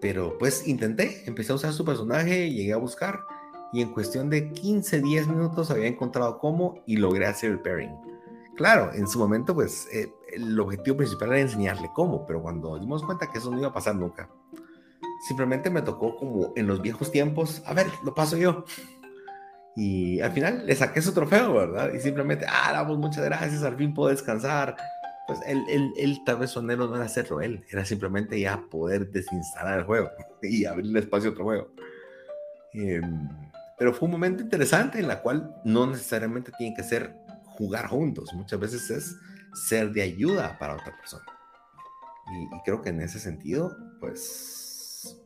Pero 0.00 0.38
pues 0.38 0.66
intenté, 0.66 1.24
empecé 1.26 1.52
a 1.52 1.56
usar 1.56 1.72
su 1.72 1.84
personaje, 1.84 2.50
llegué 2.50 2.72
a 2.72 2.76
buscar 2.76 3.20
y 3.72 3.82
en 3.82 3.92
cuestión 3.92 4.30
de 4.30 4.52
15, 4.52 5.00
10 5.00 5.28
minutos 5.28 5.70
había 5.70 5.86
encontrado 5.86 6.38
cómo 6.38 6.82
y 6.86 6.96
logré 6.96 7.26
hacer 7.26 7.50
el 7.50 7.60
pairing. 7.60 8.07
Claro, 8.58 8.92
en 8.92 9.06
su 9.06 9.20
momento 9.20 9.54
pues 9.54 9.86
eh, 9.92 10.12
el 10.32 10.58
objetivo 10.58 10.96
principal 10.96 11.28
era 11.28 11.38
enseñarle 11.38 11.90
cómo, 11.94 12.26
pero 12.26 12.42
cuando 12.42 12.76
dimos 12.76 13.04
cuenta 13.04 13.30
que 13.30 13.38
eso 13.38 13.52
no 13.52 13.58
iba 13.58 13.68
a 13.68 13.72
pasar 13.72 13.94
nunca, 13.94 14.28
simplemente 15.28 15.70
me 15.70 15.80
tocó 15.80 16.16
como 16.16 16.52
en 16.56 16.66
los 16.66 16.82
viejos 16.82 17.12
tiempos, 17.12 17.62
a 17.66 17.72
ver, 17.72 17.86
lo 18.02 18.16
paso 18.16 18.36
yo. 18.36 18.64
Y 19.76 20.18
al 20.18 20.32
final 20.32 20.66
le 20.66 20.74
saqué 20.74 21.00
su 21.00 21.14
trofeo, 21.14 21.54
¿verdad? 21.54 21.92
Y 21.94 22.00
simplemente, 22.00 22.46
ah, 22.48 22.72
damos 22.72 22.98
muchas 22.98 23.24
gracias, 23.24 23.62
al 23.62 23.76
fin 23.76 23.94
puedo 23.94 24.10
descansar. 24.10 24.76
Pues 25.28 25.38
el, 25.46 25.62
el, 25.68 25.92
el 25.96 26.24
tal 26.24 26.38
vez 26.38 26.50
sonero 26.50 26.88
no 26.88 26.96
era 26.96 27.04
hacerlo 27.04 27.40
él, 27.40 27.64
era 27.70 27.84
simplemente 27.84 28.40
ya 28.40 28.60
poder 28.68 29.08
desinstalar 29.12 29.78
el 29.78 29.84
juego 29.84 30.10
y 30.42 30.64
abrirle 30.64 30.98
espacio 30.98 31.28
a 31.28 31.32
otro 31.32 31.44
juego. 31.44 31.68
Em, 32.72 33.28
pero 33.78 33.94
fue 33.94 34.06
un 34.06 34.12
momento 34.12 34.42
interesante 34.42 34.98
en 34.98 35.06
la 35.06 35.22
cual 35.22 35.54
no 35.64 35.86
necesariamente 35.86 36.50
tiene 36.58 36.74
que 36.74 36.82
ser 36.82 37.27
jugar 37.58 37.88
juntos, 37.88 38.32
muchas 38.34 38.60
veces 38.60 38.90
es 38.90 39.16
ser 39.66 39.92
de 39.92 40.02
ayuda 40.02 40.56
para 40.58 40.74
otra 40.74 40.96
persona. 40.96 41.24
Y, 42.30 42.62
creo 42.64 42.80
que 42.82 42.90
en 42.90 43.00
ese 43.00 43.18
sentido, 43.18 43.76
pues 43.98 45.20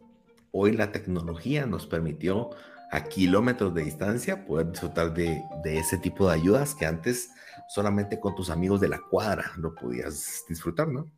hoy 0.51 0.73
la 0.73 0.93
tecnología 0.93 1.67
nos 1.67 1.87
permitió 1.87 2.51
a 2.91 3.05
kilómetros 3.05 3.75
de 3.75 3.85
distancia 3.85 4.47
poder 4.47 4.71
disfrutar 4.71 5.13
de, 5.13 5.43
de, 5.63 5.79
ese 5.79 5.99
tipo 5.99 6.29
de 6.29 6.35
ayudas 6.35 6.75
que 6.75 6.87
antes 6.87 7.31
solamente 7.69 8.19
con 8.19 8.35
tus 8.35 8.51
amigos 8.51 8.81
de 8.81 8.89
la 8.89 9.01
cuadra 9.11 9.53
lo 9.59 9.75
podías 9.75 10.45
disfrutar, 10.49 10.89
¿no? 10.89 11.11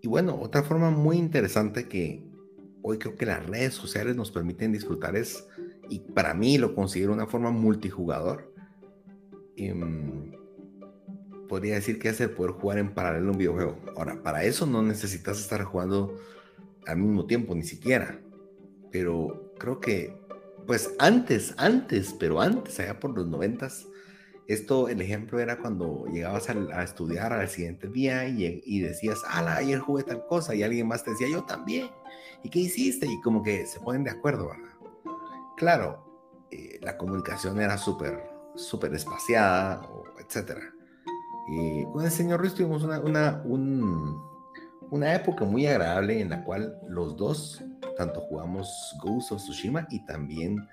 Y 0.00 0.08
bueno, 0.08 0.38
otra 0.40 0.62
forma 0.62 0.90
muy 0.90 1.16
interesante 1.16 1.88
que 1.88 2.24
hoy 2.82 2.98
creo 2.98 3.16
que 3.16 3.26
las 3.26 3.44
redes 3.44 3.74
sociales 3.74 4.16
nos 4.16 4.30
permiten 4.30 4.72
disfrutar 4.72 5.16
es, 5.16 5.46
y 5.90 6.00
para 6.00 6.34
mí 6.34 6.56
lo 6.56 6.74
considero 6.74 7.12
una 7.12 7.26
forma 7.26 7.50
multijugador, 7.50 8.54
em, 9.58 10.32
podría 11.48 11.74
decir 11.74 11.98
que 11.98 12.10
hace 12.10 12.28
poder 12.28 12.52
jugar 12.52 12.78
en 12.78 12.94
paralelo 12.94 13.32
un 13.32 13.38
videojuego. 13.38 13.78
Ahora, 13.96 14.22
para 14.22 14.44
eso 14.44 14.66
no 14.66 14.82
necesitas 14.82 15.40
estar 15.40 15.62
jugando 15.64 16.18
al 16.86 16.98
mismo 16.98 17.26
tiempo, 17.26 17.54
ni 17.54 17.64
siquiera. 17.64 18.20
Pero 18.92 19.52
creo 19.58 19.80
que, 19.80 20.16
pues 20.66 20.94
antes, 20.98 21.54
antes, 21.56 22.14
pero 22.18 22.40
antes, 22.40 22.78
allá 22.80 22.98
por 23.00 23.16
los 23.16 23.26
noventas, 23.26 23.86
esto, 24.46 24.88
el 24.88 25.02
ejemplo 25.02 25.38
era 25.40 25.58
cuando 25.58 26.06
llegabas 26.06 26.48
a, 26.48 26.82
estudiar 26.82 27.34
al 27.34 27.48
siguiente 27.48 27.86
día 27.88 28.26
y, 28.26 28.80
decías, 28.80 29.22
ah, 29.26 29.56
ayer 29.56 29.78
jugué 29.78 30.04
tal 30.04 30.24
cosa, 30.26 30.54
y 30.54 30.62
alguien 30.62 30.88
más 30.88 31.04
te 31.04 31.10
decía, 31.10 31.28
yo 31.30 31.44
también. 31.44 31.90
¿Y 32.42 32.48
qué 32.48 32.60
hiciste? 32.60 33.06
Y 33.06 33.20
como 33.20 33.42
que 33.42 33.66
se 33.66 33.78
ponen 33.80 34.04
de 34.04 34.10
acuerdo, 34.10 34.48
¿verdad? 34.48 34.72
Claro, 35.58 36.46
eh, 36.50 36.78
la 36.80 36.96
comunicación 36.96 37.60
era 37.60 37.76
súper, 37.76 38.22
súper 38.58 38.94
espaciada, 38.94 39.80
etcétera 40.18 40.74
con 41.92 42.04
el 42.04 42.10
señor 42.10 42.40
Ruiz 42.40 42.54
tuvimos 42.54 42.82
una, 42.82 43.00
una, 43.00 43.42
una 44.90 45.14
época 45.14 45.44
muy 45.44 45.66
agradable 45.66 46.20
en 46.20 46.30
la 46.30 46.44
cual 46.44 46.78
los 46.88 47.16
dos, 47.16 47.64
tanto 47.96 48.20
jugamos 48.20 48.94
Ghost 49.02 49.32
of 49.32 49.42
Tsushima 49.42 49.86
y 49.90 50.04
también 50.04 50.68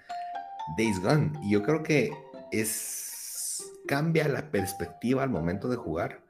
Days 0.78 1.02
Gone. 1.02 1.32
Y 1.43 1.52
yo 1.52 1.63
creo 1.63 1.82
que 1.82 2.12
es 2.52 3.63
cambia 3.88 4.28
la 4.28 4.52
perspectiva 4.52 5.24
al 5.24 5.30
momento 5.30 5.69
de 5.69 5.78
jugar, 5.78 6.21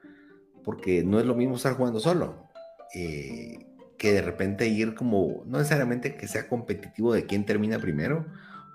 porque 0.64 1.04
no 1.04 1.20
es 1.20 1.26
lo 1.26 1.34
mismo 1.34 1.56
estar 1.56 1.74
jugando 1.74 2.00
solo. 2.00 2.48
Eh, 2.94 3.66
que 3.98 4.12
de 4.12 4.22
repente 4.22 4.68
ir 4.68 4.94
como, 4.94 5.44
no 5.46 5.58
necesariamente 5.58 6.16
que 6.18 6.28
sea 6.28 6.48
competitivo 6.48 7.14
de 7.14 7.26
quién 7.26 7.46
termina 7.46 7.80
primero 7.80 8.26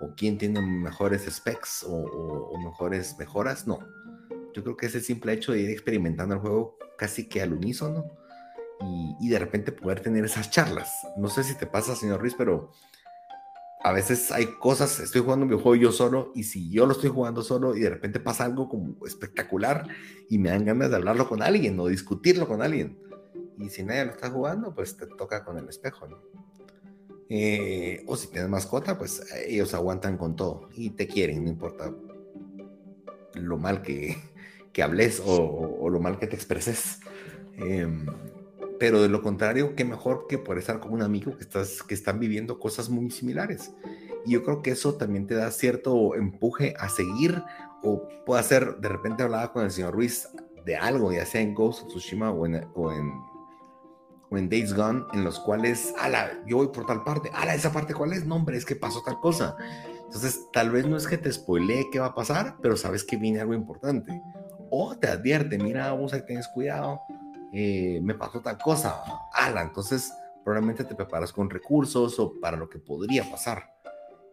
o 0.01 0.13
quién 0.15 0.37
tiene 0.37 0.61
mejores 0.61 1.23
specs 1.29 1.83
o, 1.83 1.93
o 1.93 2.57
mejores 2.57 3.17
mejoras, 3.17 3.67
no 3.67 3.79
yo 4.53 4.63
creo 4.63 4.77
que 4.77 4.85
ese 4.85 5.01
simple 5.01 5.33
hecho 5.33 5.51
de 5.51 5.61
ir 5.61 5.69
experimentando 5.69 6.35
el 6.35 6.41
juego 6.41 6.77
casi 6.97 7.27
que 7.27 7.41
al 7.41 7.53
unísono 7.53 8.05
y, 8.81 9.15
y 9.19 9.29
de 9.29 9.39
repente 9.39 9.71
poder 9.71 10.01
tener 10.01 10.25
esas 10.25 10.49
charlas. 10.49 10.91
No 11.17 11.29
sé 11.29 11.43
si 11.43 11.55
te 11.55 11.67
pasa, 11.67 11.95
señor 11.95 12.21
Ruiz, 12.21 12.35
pero 12.37 12.71
a 13.83 13.91
veces 13.91 14.31
hay 14.31 14.45
cosas, 14.59 14.99
estoy 14.99 15.21
jugando 15.21 15.43
un 15.43 15.49
videojuego 15.49 15.75
yo 15.75 15.91
solo 15.91 16.31
y 16.35 16.43
si 16.43 16.69
yo 16.69 16.85
lo 16.85 16.91
estoy 16.93 17.09
jugando 17.09 17.41
solo 17.41 17.75
y 17.75 17.79
de 17.79 17.89
repente 17.89 18.19
pasa 18.19 18.45
algo 18.45 18.69
como 18.69 19.05
espectacular 19.05 19.87
y 20.29 20.37
me 20.37 20.49
dan 20.49 20.65
ganas 20.65 20.89
de 20.89 20.97
hablarlo 20.97 21.27
con 21.27 21.41
alguien 21.41 21.79
o 21.79 21.87
discutirlo 21.87 22.47
con 22.47 22.61
alguien. 22.61 22.99
Y 23.57 23.69
si 23.69 23.83
nadie 23.83 24.05
lo 24.05 24.11
está 24.11 24.29
jugando, 24.29 24.73
pues 24.73 24.97
te 24.97 25.05
toca 25.05 25.43
con 25.43 25.57
el 25.57 25.69
espejo, 25.69 26.07
¿no? 26.07 26.30
Eh, 27.33 28.03
o 28.07 28.17
si 28.17 28.27
tienes 28.27 28.49
mascota, 28.49 28.97
pues 28.97 29.23
ellos 29.47 29.73
aguantan 29.73 30.17
con 30.17 30.35
todo 30.35 30.67
y 30.75 30.89
te 30.89 31.07
quieren, 31.07 31.45
no 31.45 31.49
importa 31.49 31.95
lo 33.35 33.57
mal 33.57 33.81
que, 33.81 34.17
que 34.73 34.83
hables 34.83 35.23
o, 35.25 35.89
lo 35.89 36.01
mal 36.01 36.19
que 36.19 36.27
te 36.27 36.35
expreses. 36.35 36.99
Em, 37.55 38.05
pero 38.77 39.01
de 39.01 39.07
lo 39.07 39.21
contrario, 39.21 39.75
qué 39.77 39.85
mejor 39.85 40.25
que 40.27 40.39
por 40.39 40.57
estar 40.57 40.81
con 40.81 40.91
un 40.91 41.03
amigo 41.03 41.37
que, 41.37 41.43
estás, 41.43 41.83
que 41.83 41.93
están 41.93 42.19
viviendo 42.19 42.59
cosas 42.59 42.89
muy 42.89 43.09
similares. 43.11 43.71
Y 44.25 44.31
yo 44.31 44.43
creo 44.43 44.61
que 44.61 44.71
eso 44.71 44.95
también 44.95 45.25
te 45.25 45.35
da 45.35 45.51
cierto 45.51 46.15
empuje 46.15 46.73
a 46.77 46.89
seguir 46.89 47.43
o 47.81 48.09
puede 48.25 48.43
ser, 48.43 48.75
de 48.81 48.89
repente 48.89 49.23
hablaba 49.23 49.53
con 49.53 49.63
el 49.63 49.71
señor 49.71 49.93
Ruiz 49.93 50.27
de 50.65 50.75
algo, 50.75 51.13
ya 51.13 51.25
sea 51.25 51.39
en 51.39 51.55
Ghost 51.55 51.83
of 51.83 51.87
Tsushima 51.87 52.29
o 52.29 52.45
en, 52.45 52.67
o 52.75 52.91
en, 52.91 53.13
o 54.31 54.37
en 54.37 54.49
Days 54.49 54.73
Gone, 54.73 55.03
en 55.13 55.23
los 55.23 55.39
cuales, 55.39 55.93
ala, 55.99 56.31
yo 56.47 56.57
voy 56.57 56.69
por 56.69 56.85
tal 56.85 57.03
parte, 57.03 57.29
ala, 57.33 57.53
esa 57.53 57.71
parte 57.71 57.93
cuál 57.93 58.13
es, 58.13 58.25
no 58.25 58.35
hombre, 58.35 58.57
es 58.57 58.65
que 58.65 58.75
pasó 58.75 59.03
tal 59.03 59.19
cosa. 59.19 59.55
Entonces, 60.05 60.47
tal 60.51 60.71
vez 60.71 60.87
no 60.87 60.97
es 60.97 61.05
que 61.05 61.17
te 61.17 61.31
spoilee 61.31 61.89
qué 61.91 61.99
va 61.99 62.07
a 62.07 62.15
pasar, 62.15 62.55
pero 62.61 62.75
sabes 62.77 63.03
que 63.03 63.17
viene 63.17 63.41
algo 63.41 63.53
importante 63.53 64.21
o 64.71 64.97
te 64.97 65.07
advierte, 65.07 65.57
mira, 65.57 65.91
vos 65.91 66.13
ahí 66.13 66.25
tienes 66.25 66.47
cuidado, 66.47 67.01
eh, 67.53 67.99
me 68.01 68.15
pasó 68.15 68.39
tal 68.39 68.57
cosa, 68.57 69.03
ala, 69.33 69.61
entonces 69.61 70.11
probablemente 70.45 70.85
te 70.85 70.95
preparas 70.95 71.33
con 71.33 71.49
recursos 71.49 72.17
o 72.19 72.39
para 72.39 72.57
lo 72.57 72.69
que 72.69 72.79
podría 72.79 73.29
pasar. 73.29 73.75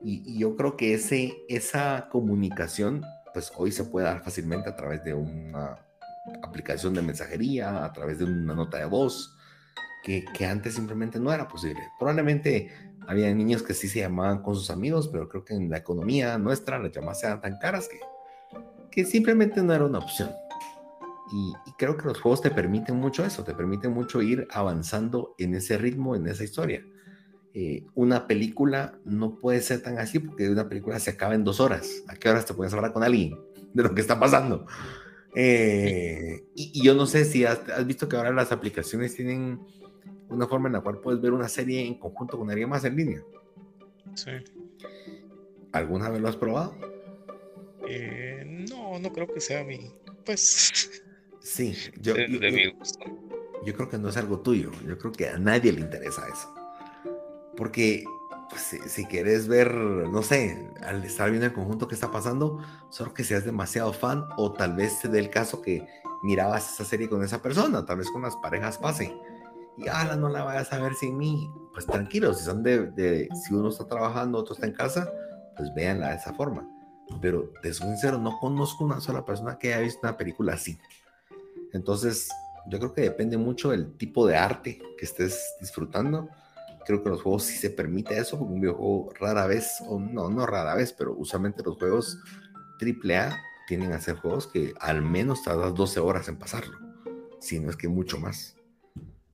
Y, 0.00 0.38
yo 0.38 0.56
creo 0.56 0.76
que 0.76 0.94
ese, 0.94 1.34
esa 1.48 2.08
comunicación, 2.08 3.04
pues 3.34 3.52
hoy 3.56 3.72
se 3.72 3.82
puede 3.84 4.06
dar 4.06 4.22
fácilmente 4.22 4.70
a 4.70 4.76
través 4.76 5.02
de 5.02 5.12
una 5.12 5.76
aplicación 6.42 6.94
de 6.94 7.02
mensajería, 7.02 7.84
a 7.84 7.92
través 7.92 8.20
de 8.20 8.24
una 8.24 8.54
nota 8.54 8.78
de 8.78 8.84
voz, 8.84 9.36
que, 10.08 10.24
que 10.32 10.46
antes 10.46 10.74
simplemente 10.74 11.20
no 11.20 11.32
era 11.32 11.46
posible. 11.46 11.82
Probablemente 11.98 12.70
había 13.06 13.32
niños 13.34 13.62
que 13.62 13.74
sí 13.74 13.88
se 13.88 14.00
llamaban 14.00 14.42
con 14.42 14.54
sus 14.54 14.70
amigos, 14.70 15.08
pero 15.08 15.28
creo 15.28 15.44
que 15.44 15.54
en 15.54 15.68
la 15.68 15.76
economía 15.76 16.38
nuestra 16.38 16.78
las 16.78 16.92
llamadas 16.92 17.22
eran 17.24 17.40
tan 17.40 17.58
caras 17.58 17.88
que 17.88 17.98
que 18.90 19.04
simplemente 19.04 19.62
no 19.62 19.72
era 19.72 19.84
una 19.84 19.98
opción. 19.98 20.30
Y, 21.32 21.52
creo 21.78 21.96
que 21.96 22.06
los 22.06 22.20
juegos 22.20 22.40
te 22.40 22.50
permiten 22.50 22.96
mucho 22.96 23.24
eso, 23.24 23.44
te 23.44 23.54
permiten 23.54 23.92
mucho 23.92 24.22
ir 24.22 24.48
avanzando 24.50 25.34
en 25.38 25.54
ese 25.54 25.76
ritmo, 25.78 26.16
en 26.16 26.26
esa 26.26 26.42
historia. 26.42 26.84
Eh, 27.54 27.84
una 27.94 28.26
película 28.26 28.98
no 29.04 29.38
puede 29.38 29.60
ser 29.60 29.82
tan 29.82 29.98
así 29.98 30.18
porque 30.18 30.48
una 30.48 30.68
película 30.68 30.98
se 30.98 31.10
acaba 31.10 31.34
en 31.34 31.44
dos 31.44 31.60
horas. 31.60 32.02
¿A 32.08 32.16
qué 32.16 32.28
horas 32.28 32.46
te 32.46 32.54
puedes 32.54 32.72
hablar 32.72 32.92
con 32.92 33.04
alguien 33.04 33.38
de 33.74 33.82
lo 33.82 33.94
que 33.94 34.00
está 34.00 34.18
pasando? 34.18 34.66
Eh, 35.34 36.44
y, 36.54 36.82
yo 36.82 36.94
no 36.94 37.06
sé 37.06 37.24
si 37.24 37.44
has, 37.44 37.60
visto 37.86 38.08
que 38.08 38.16
ahora 38.16 38.32
las 38.32 38.50
aplicaciones 38.50 39.14
tienen 39.14 39.60
una 40.30 40.46
forma 40.46 40.68
en 40.68 40.74
la 40.74 40.80
cual 40.80 40.98
puedes 40.98 41.20
ver 41.20 41.32
una 41.32 41.48
serie 41.48 41.86
en 41.86 41.98
conjunto 41.98 42.38
con 42.38 42.50
alguien 42.50 42.68
más 42.68 42.84
en 42.84 42.96
línea. 42.96 43.22
Sí. 44.14 44.30
¿Alguna 45.72 46.08
vez 46.10 46.20
lo 46.20 46.28
has 46.28 46.36
probado? 46.36 46.74
Eh, 47.86 48.66
no, 48.70 48.98
no 48.98 49.12
creo 49.12 49.26
que 49.26 49.40
sea 49.40 49.64
mi. 49.64 49.92
Pues. 50.24 51.02
Sí, 51.40 51.74
yo, 52.00 52.14
yo, 52.16 53.74
creo 53.74 53.88
que 53.88 53.98
no 53.98 54.08
es 54.08 54.16
algo 54.16 54.40
tuyo. 54.40 54.70
Yo 54.86 54.98
creo 54.98 55.12
que 55.12 55.28
a 55.28 55.38
nadie 55.38 55.72
le 55.72 55.80
interesa 55.80 56.26
eso. 56.28 56.54
Porque 57.56 58.04
pues, 58.50 58.62
si, 58.62 58.78
si, 58.88 59.04
quieres 59.06 59.48
ver, 59.48 59.74
no 59.74 60.22
sé, 60.22 60.70
al 60.82 61.04
estar 61.04 61.30
viendo 61.30 61.46
el 61.46 61.52
conjunto 61.52 61.88
que 61.88 61.94
está 61.94 62.10
pasando, 62.10 62.62
solo 62.90 63.14
que 63.14 63.24
seas 63.24 63.44
demasiado 63.44 63.92
fan 63.92 64.24
o 64.36 64.52
tal 64.52 64.76
vez 64.76 64.98
se 65.00 65.08
dé 65.08 65.18
el 65.18 65.30
caso 65.30 65.62
que 65.62 65.86
mirabas 66.22 66.72
esa 66.74 66.84
serie 66.84 67.08
con 67.08 67.22
esa 67.22 67.40
persona, 67.42 67.84
tal 67.84 67.98
vez 67.98 68.10
con 68.10 68.22
las 68.22 68.36
parejas 68.36 68.78
pase. 68.78 69.16
Y 69.78 69.88
ala, 69.88 70.16
no 70.16 70.28
la 70.28 70.44
vayas 70.44 70.72
a 70.72 70.78
ver 70.78 70.94
sin 70.94 71.16
mí. 71.16 71.50
Pues 71.72 71.86
tranquilo, 71.86 72.34
si 72.34 72.44
son 72.44 72.62
de, 72.62 72.90
de, 72.90 73.28
si 73.44 73.54
uno 73.54 73.68
está 73.68 73.86
trabajando, 73.86 74.38
otro 74.38 74.54
está 74.54 74.66
en 74.66 74.72
casa, 74.72 75.10
pues 75.56 75.72
véanla 75.74 76.10
de 76.10 76.16
esa 76.16 76.34
forma. 76.34 76.68
Pero 77.20 77.52
te 77.62 77.72
soy 77.72 77.88
sincero, 77.88 78.18
no 78.18 78.38
conozco 78.38 78.84
una 78.84 79.00
sola 79.00 79.24
persona 79.24 79.58
que 79.58 79.72
haya 79.72 79.82
visto 79.82 80.00
una 80.02 80.16
película 80.16 80.54
así. 80.54 80.78
Entonces, 81.72 82.28
yo 82.68 82.78
creo 82.78 82.92
que 82.92 83.02
depende 83.02 83.36
mucho 83.36 83.70
del 83.70 83.96
tipo 83.96 84.26
de 84.26 84.36
arte 84.36 84.80
que 84.98 85.04
estés 85.04 85.54
disfrutando. 85.60 86.28
Creo 86.84 87.02
que 87.02 87.10
los 87.10 87.22
juegos 87.22 87.44
sí 87.44 87.56
se 87.56 87.70
permite 87.70 88.18
eso, 88.18 88.38
porque 88.38 88.54
un 88.54 88.60
videojuego 88.60 89.12
rara 89.18 89.46
vez, 89.46 89.82
o 89.86 89.98
no, 89.98 90.28
no 90.28 90.46
rara 90.46 90.74
vez, 90.74 90.92
pero 90.92 91.14
usualmente 91.16 91.62
los 91.62 91.76
juegos 91.76 92.18
AAA 92.80 93.38
tienen 93.66 93.92
a 93.92 94.00
ser 94.00 94.16
juegos 94.16 94.46
que 94.46 94.74
al 94.80 95.02
menos 95.02 95.42
tardas 95.42 95.74
12 95.74 96.00
horas 96.00 96.28
en 96.28 96.36
pasarlo, 96.36 96.78
si 97.40 97.60
no 97.60 97.70
es 97.70 97.76
que 97.76 97.88
mucho 97.88 98.18
más. 98.18 98.57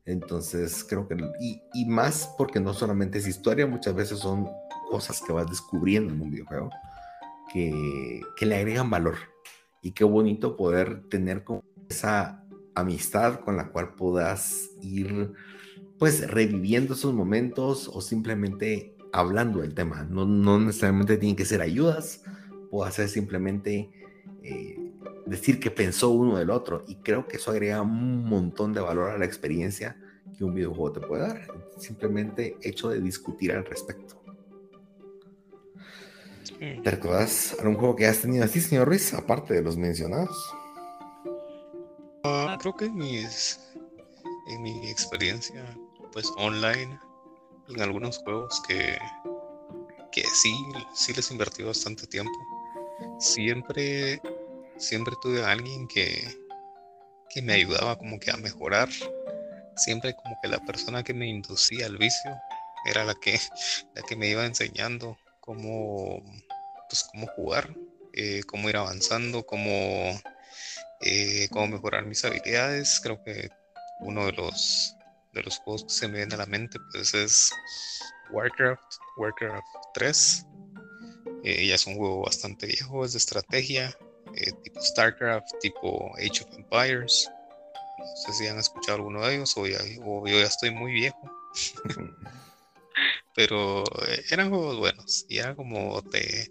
Entonces 0.06 0.84
creo 0.84 1.08
que, 1.08 1.16
y, 1.40 1.62
y, 1.72 1.86
más 1.86 2.30
porque 2.36 2.60
no 2.60 2.74
solamente 2.74 3.18
es 3.18 3.26
historia, 3.26 3.66
muchas 3.66 3.94
veces 3.94 4.18
son 4.18 4.48
cosas 4.90 5.22
que 5.22 5.32
vas 5.32 5.48
descubriendo 5.48 6.12
en 6.12 6.20
un 6.20 6.30
videojuego 6.30 6.70
que, 7.52 8.20
que 8.36 8.46
le 8.46 8.56
agregan 8.56 8.90
valor. 8.90 9.16
Y 9.80 9.92
qué 9.92 10.04
bonito 10.04 10.56
poder 10.56 11.08
tener 11.08 11.44
esa 11.88 12.44
amistad 12.74 13.40
con 13.40 13.56
la 13.56 13.68
cual 13.68 13.94
puedas 13.94 14.70
ir 14.82 15.32
pues 15.98 16.28
reviviendo 16.30 16.94
esos 16.94 17.14
momentos 17.14 17.88
o 17.88 18.00
simplemente 18.00 18.96
hablando 19.12 19.60
del 19.60 19.74
tema. 19.74 20.04
No, 20.04 20.26
no 20.26 20.58
necesariamente 20.58 21.16
tienen 21.16 21.36
que 21.36 21.44
ser 21.44 21.62
ayudas, 21.62 22.24
puede 22.70 22.90
ser 22.92 23.08
simplemente 23.08 23.90
eh, 24.42 24.83
decir 25.26 25.60
que 25.60 25.70
pensó 25.70 26.10
uno 26.10 26.38
del 26.38 26.50
otro. 26.50 26.84
Y 26.86 26.96
creo 26.96 27.26
que 27.26 27.36
eso 27.36 27.50
agrega 27.50 27.82
un 27.82 28.24
montón 28.24 28.72
de 28.72 28.80
valor 28.80 29.10
a 29.10 29.18
la 29.18 29.24
experiencia 29.24 29.96
que 30.36 30.44
un 30.44 30.54
videojuego 30.54 30.92
te 30.92 31.00
puede 31.00 31.22
dar. 31.22 31.46
Simplemente 31.78 32.56
hecho 32.62 32.88
de 32.88 33.00
discutir 33.00 33.52
al 33.52 33.64
respecto. 33.64 34.20
¿Te 36.58 36.90
recuerdas 36.90 37.56
algún 37.58 37.76
juego 37.76 37.96
que 37.96 38.06
has 38.06 38.20
tenido 38.20 38.44
así, 38.44 38.60
señor 38.60 38.88
Ruiz, 38.88 39.12
aparte 39.12 39.54
de 39.54 39.62
los 39.62 39.76
mencionados? 39.76 40.36
Uh, 42.24 42.56
creo 42.58 42.74
que 42.74 42.86
en, 42.86 42.94
mis, 42.94 43.60
en 44.48 44.62
mi 44.62 44.88
experiencia, 44.88 45.76
pues 46.12 46.30
online, 46.38 46.98
en 47.68 47.80
algunos 47.82 48.18
juegos 48.18 48.62
que, 48.66 48.96
que 50.10 50.22
sí, 50.22 50.54
sí 50.94 51.12
les 51.12 51.30
invertí 51.30 51.62
bastante 51.62 52.06
tiempo 52.06 52.32
siempre, 53.18 54.20
siempre 54.76 55.14
tuve 55.20 55.42
a 55.42 55.50
alguien 55.50 55.86
que, 55.88 56.26
que 57.28 57.42
me 57.42 57.54
ayudaba 57.54 57.96
como 57.96 58.18
que 58.18 58.30
a 58.30 58.36
mejorar. 58.36 58.88
Siempre 59.76 60.14
como 60.14 60.38
que 60.40 60.48
la 60.48 60.58
persona 60.58 61.02
que 61.02 61.14
me 61.14 61.26
inducía 61.26 61.86
al 61.86 61.96
vicio 61.96 62.30
era 62.84 63.04
la 63.04 63.14
que, 63.14 63.38
la 63.94 64.02
que 64.02 64.16
me 64.16 64.28
iba 64.28 64.46
enseñando 64.46 65.18
cómo, 65.40 66.22
pues, 66.88 67.04
cómo 67.10 67.26
jugar, 67.28 67.74
eh, 68.12 68.42
cómo 68.46 68.68
ir 68.68 68.76
avanzando, 68.76 69.44
cómo, 69.44 70.20
eh, 71.00 71.48
cómo 71.50 71.68
mejorar 71.68 72.06
mis 72.06 72.24
habilidades. 72.24 73.00
Creo 73.02 73.22
que 73.24 73.50
uno 74.00 74.26
de 74.26 74.32
los, 74.32 74.96
de 75.32 75.42
los 75.42 75.58
juegos 75.58 75.84
que 75.84 75.90
se 75.90 76.08
me 76.08 76.18
viene 76.18 76.34
a 76.34 76.38
la 76.38 76.46
mente 76.46 76.78
pues 76.92 77.14
es 77.14 77.50
Warcraft, 78.30 78.82
Warcraft 79.16 79.66
3. 79.94 80.46
Eh, 81.42 81.66
ya 81.66 81.74
es 81.74 81.86
un 81.86 81.96
juego 81.96 82.22
bastante 82.22 82.66
viejo, 82.66 83.04
es 83.04 83.12
de 83.12 83.18
estrategia, 83.18 83.94
eh, 84.36 84.52
tipo 84.62 84.80
StarCraft, 84.80 85.48
tipo 85.60 86.12
Age 86.16 86.44
of 86.44 86.58
Empires. 86.58 87.30
No 87.98 88.16
sé 88.16 88.32
si 88.32 88.46
han 88.46 88.58
escuchado 88.58 88.96
alguno 88.96 89.26
de 89.26 89.34
ellos 89.34 89.54
o, 89.56 89.66
yo 89.66 90.38
ya 90.38 90.46
estoy 90.46 90.70
muy 90.70 90.92
viejo. 90.92 91.18
Pero 93.34 93.82
eh, 94.06 94.24
eran 94.30 94.50
juegos 94.50 94.78
buenos 94.78 95.26
y 95.28 95.38
era 95.38 95.56
como 95.56 96.00
te, 96.02 96.50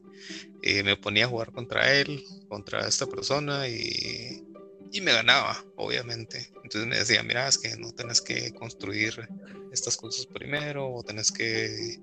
me 0.83 0.97
ponía 0.97 1.25
a 1.25 1.29
jugar 1.29 1.51
contra 1.53 1.93
él, 1.93 2.21
contra 2.49 2.87
esta 2.87 3.05
persona 3.05 3.67
y, 3.69 4.43
y 4.93 5.01
me 5.01 5.11
ganaba, 5.11 5.65
obviamente. 5.75 6.51
Entonces 6.63 6.85
me 6.85 6.97
decía, 6.97 7.23
mira, 7.23 7.47
es 7.47 7.57
que 7.57 7.75
no 7.77 7.91
tenés 7.93 8.21
que 8.21 8.51
construir 8.53 9.27
estas 9.71 9.97
cosas 9.97 10.27
primero 10.27 10.93
o 10.93 11.03
tenés 11.03 11.31
que 11.31 11.99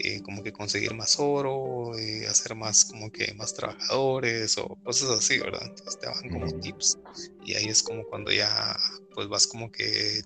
eh, 0.00 0.22
como 0.22 0.42
que 0.42 0.52
conseguir 0.52 0.94
más 0.94 1.18
oro, 1.18 1.98
eh, 1.98 2.26
hacer 2.28 2.54
más 2.54 2.84
como 2.84 3.10
que 3.10 3.34
más 3.34 3.52
trabajadores 3.54 4.56
o 4.58 4.76
cosas 4.84 5.10
así, 5.10 5.38
¿verdad? 5.38 5.62
Entonces 5.62 5.98
te 5.98 6.06
dan 6.06 6.28
como 6.30 6.60
tips 6.60 6.98
y 7.44 7.54
ahí 7.54 7.66
es 7.66 7.82
como 7.82 8.04
cuando 8.04 8.30
ya 8.30 8.76
pues 9.14 9.28
vas 9.28 9.46
como 9.46 9.72
que 9.72 10.22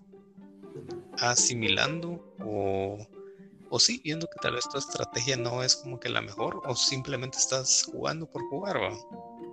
asimilando 1.18 2.22
o, 2.40 2.98
o 3.70 3.80
sí, 3.80 4.02
viendo 4.04 4.26
que 4.26 4.38
tal 4.42 4.54
vez 4.54 4.68
tu 4.68 4.76
estrategia 4.78 5.36
no 5.36 5.62
es 5.62 5.76
como 5.76 5.98
que 5.98 6.10
la 6.10 6.20
mejor 6.20 6.60
o 6.64 6.76
simplemente 6.76 7.38
estás 7.38 7.84
jugando 7.90 8.26
por 8.26 8.42
jugar, 8.48 8.76
¿va? 8.76 8.94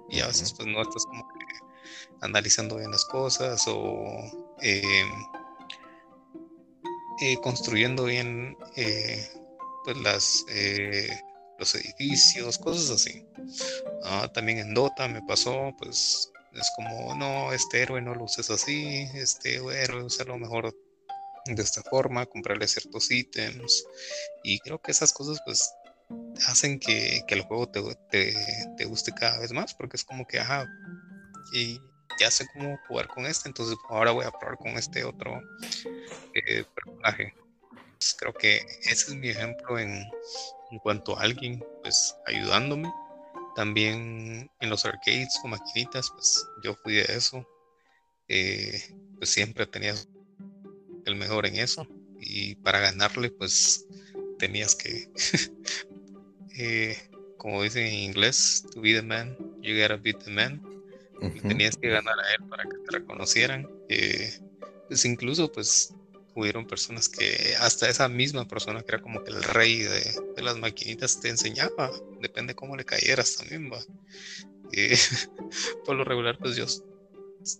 Y 0.10 0.20
a 0.20 0.28
veces 0.28 0.54
pues 0.54 0.68
no 0.68 0.82
estás 0.82 1.06
como 1.06 1.26
que 1.30 1.46
analizando 2.22 2.76
bien 2.76 2.92
las 2.92 3.06
cosas 3.06 3.66
o 3.68 4.06
em, 4.62 5.08
eh, 7.22 7.38
construyendo 7.42 8.06
bien 8.06 8.58
pues 9.90 10.04
las 10.04 10.46
eh, 10.50 11.10
los 11.58 11.76
edificios, 11.76 12.58
cosas 12.58 12.90
así. 12.92 13.26
Ah, 14.04 14.30
también 14.34 14.60
en 14.60 14.74
Dota 14.74 15.08
me 15.08 15.22
pasó, 15.24 15.74
pues 15.78 16.32
es 16.54 16.72
como, 16.76 17.16
no, 17.16 17.52
este 17.52 17.82
héroe 17.82 18.02
no 18.02 18.16
lo 18.16 18.26
uses 18.26 18.50
así, 18.50 19.08
este 19.14 19.56
héroe 19.56 20.08
lo 20.26 20.38
mejor 20.38 20.74
de 21.46 21.62
esta 21.62 21.82
forma, 21.84 22.26
comprarle 22.28 22.68
ciertos 22.68 23.10
ítems. 23.12 23.86
Y 24.44 24.60
creo 24.60 24.80
que 24.80 24.92
esas 24.92 25.12
cosas 25.12 25.42
pues 25.44 25.70
hacen 26.48 26.80
que, 26.80 27.24
el 27.28 27.42
juego 27.42 27.68
te, 27.68 27.82
te, 28.78 28.86
guste 28.86 29.12
cada 29.12 29.40
vez 29.40 29.52
más, 29.52 29.74
porque 29.74 29.98
es 29.98 30.04
como 30.04 30.26
que, 30.26 30.40
ajá, 30.40 30.66
y 31.52 31.80
ya 32.20 32.30
sé 32.30 32.46
cómo 32.54 32.78
jugar 32.88 33.08
con 33.08 33.26
este, 33.26 33.50
entonces 33.50 33.78
ahora 33.90 34.12
voy 34.12 34.26
a 34.26 34.32
probar 34.32 34.58
con 34.58 34.72
este 34.78 35.04
otro 35.04 35.42
eh, 36.36 36.64
personaje. 36.76 37.34
Pues, 38.00 38.16
creo 38.18 38.34
que 38.34 38.62
ese 38.84 39.12
es 39.12 39.16
mi 39.16 39.28
ejemplo 39.28 39.78
en, 39.78 40.10
cuanto 40.82 41.20
a 41.20 41.24
alguien, 41.24 41.62
pues 41.84 42.16
ayudándome. 42.26 42.90
También 43.58 44.50
en 44.62 44.70
los 44.70 44.86
arcades 44.86 45.38
o 45.44 45.50
maquinitas, 45.50 46.10
pues 46.12 46.48
yo 46.64 46.76
fui 46.76 46.94
de 46.94 47.02
eso. 47.10 47.46
Eh, 48.30 48.82
pues 49.18 49.32
siempre 49.32 49.66
tenía 49.66 49.94
el 51.06 51.16
mejor 51.18 51.46
en 51.46 51.58
eso. 51.58 51.86
Y 52.22 52.56
para 52.56 52.80
ganarle, 52.80 53.32
pues 53.32 53.86
tenías 54.38 54.76
que, 54.76 55.10
eh, 56.58 56.98
como 57.38 57.64
dicen 57.64 57.86
en 57.86 57.94
inglés, 57.96 58.64
to 58.74 58.80
be 58.80 58.94
the 58.94 59.02
man, 59.02 59.36
you 59.62 59.78
gotta 59.78 59.98
beat 59.98 60.24
the 60.24 60.32
man. 60.32 60.62
Tenías 61.46 61.76
que 61.76 61.90
ganar 61.90 62.18
a 62.18 62.32
él 62.32 62.48
para 62.50 62.64
que 62.64 62.78
te 62.78 62.92
reconocieran. 62.92 63.68
Eh, 63.90 64.32
pues 64.88 65.04
incluso, 65.04 65.52
pues 65.52 65.94
hubieron 66.40 66.66
personas 66.66 67.10
que 67.10 67.56
hasta 67.60 67.90
esa 67.90 68.08
misma 68.08 68.48
persona 68.48 68.82
que 68.82 68.96
era 68.96 69.02
como 69.02 69.24
que 69.24 69.32
el 69.32 69.44
rey 69.44 69.80
de, 69.80 70.42
las 70.42 70.58
maquinitas 70.58 71.20
te 71.20 71.30
enseñaba, 71.30 71.92
depende 72.22 72.56
cómo 72.56 72.76
le 72.76 72.86
cayeras 72.86 73.36
también, 73.36 73.72
va. 73.72 73.80
por 75.86 75.96
lo 75.96 76.04
regular, 76.04 76.38
pues 76.40 76.56
yo 76.56 76.66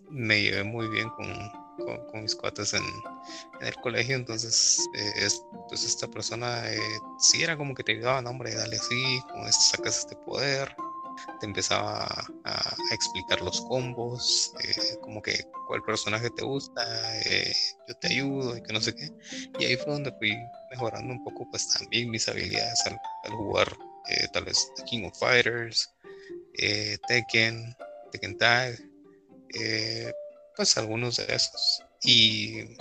me 0.10 0.42
llevé 0.42 0.64
muy 0.64 0.88
bien 0.88 1.10
con, 1.10 1.34
con, 2.12 2.22
mis 2.22 2.36
cuates 2.36 2.74
en, 2.74 2.84
el 3.62 3.76
colegio, 3.76 4.16
entonces 4.16 4.88
eh, 4.96 5.12
es, 5.18 5.42
pues 5.68 5.84
esta 5.84 6.08
persona 6.08 6.72
eh, 6.72 6.80
sí 7.20 7.44
era 7.44 7.58
como 7.58 7.74
que 7.74 7.84
te 7.84 7.94
ayudaba, 7.94 8.22
no 8.22 8.30
hombre, 8.30 8.54
dale 8.54 8.78
así, 8.78 9.22
con 9.32 9.48
esto 9.48 9.78
sacas 9.78 10.00
este 10.00 10.16
poder, 10.16 10.76
te 11.40 11.46
empezaba 11.46 12.06
a, 12.46 12.76
explicar 12.92 13.42
los 13.42 13.62
combos, 13.62 14.54
eh, 14.64 14.98
como 15.02 15.22
que 15.22 15.46
cuál 15.68 15.82
personaje 15.84 16.30
te 16.32 16.44
gusta, 16.44 16.84
eh, 17.22 17.54
yo 17.88 17.96
te 17.96 18.08
ayudo 18.08 18.58
y 18.58 18.64
que 18.64 18.74
no 18.74 18.82
sé 18.82 18.96
qué. 18.96 19.10
Y 19.60 19.66
ahí 19.66 19.78
fue 19.78 19.94
donde 19.94 20.12
fui 20.14 20.36
mejorando 20.72 21.14
un 21.14 21.24
poco 21.24 21.48
pues 21.50 21.68
también 21.74 22.10
mis 22.10 22.28
habilidades 22.28 22.84
al, 22.86 22.98
jugar 23.32 23.68
eh, 24.10 24.28
tal 24.34 24.46
vez 24.46 24.72
King 24.86 25.06
of 25.06 25.18
Fighters, 25.18 25.90
Tekken, 27.08 27.76
Tekken 28.12 28.38
Tag, 28.38 28.78
pues 30.56 30.78
algunos 30.78 31.18
de 31.18 31.34
esos. 31.34 31.84
Y 32.04 32.76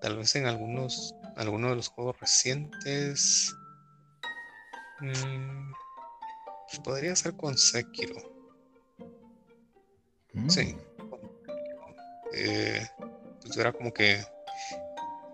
tal 0.00 0.16
vez 0.18 0.34
en 0.36 0.46
algunos, 0.46 1.14
algunos 1.36 1.70
de 1.70 1.76
los 1.76 1.88
juegos 1.88 2.20
recientes. 2.20 3.54
Mmm, 5.00 5.72
Podría 6.84 7.16
ser 7.16 7.34
con 7.34 7.56
Sekiro. 7.56 8.16
Sí. 10.48 10.74
Mm. 10.74 10.88
Eh, 12.34 12.86
pues 13.42 13.56
era 13.56 13.72
como 13.72 13.92
que 13.92 14.22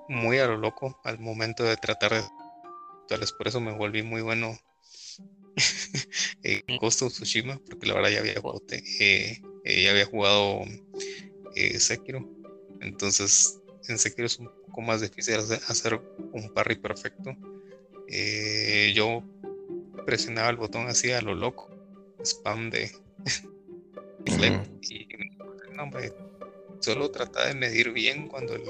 muy 0.09 0.39
a 0.39 0.47
lo 0.47 0.57
loco 0.57 1.01
al 1.05 1.19
momento 1.19 1.65
de 1.65 1.77
tratar 1.77 2.13
de 2.13 2.23
tal 3.09 3.21
vez 3.21 3.33
por 3.33 3.49
eso 3.49 3.61
me 3.61 3.73
volví 3.73 4.03
muy 4.03 4.23
bueno 4.23 4.57
en 6.43 6.63
Ghost 6.79 7.03
of 7.03 7.13
Tsushima, 7.13 7.61
porque 7.69 7.87
la 7.87 7.95
verdad 7.95 8.11
ya 8.11 8.21
había 8.21 8.41
jugado, 8.41 8.63
eh, 8.71 9.43
eh, 9.65 9.83
ya 9.83 9.91
había 9.91 10.07
jugado 10.07 10.63
Sekiro. 11.79 12.29
Entonces, 12.81 13.61
en 13.89 13.99
Sekiro 13.99 14.27
es 14.27 14.39
un 14.39 14.49
poco 14.67 14.81
más 14.81 15.01
difícil 15.01 15.35
hacer 15.35 16.01
un 16.33 16.53
parry 16.55 16.77
perfecto. 16.77 17.37
yo 18.95 19.23
presionaba 20.05 20.51
el 20.51 20.57
botón 20.57 20.87
así 20.89 21.13
a 21.13 21.21
lo 21.21 21.35
loco, 21.35 21.71
spam 22.23 22.71
de 22.71 22.91
y 24.91 25.09
solo 26.81 27.11
trataba 27.11 27.47
de 27.47 27.55
medir 27.55 27.93
bien 27.93 28.29
cuando 28.29 28.55
el 28.55 28.63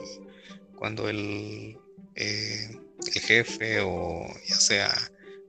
cuando 0.76 1.08
el, 1.08 1.78
el 2.14 2.80
jefe 3.04 3.80
o 3.80 4.26
ya 4.46 4.56
sea 4.56 4.90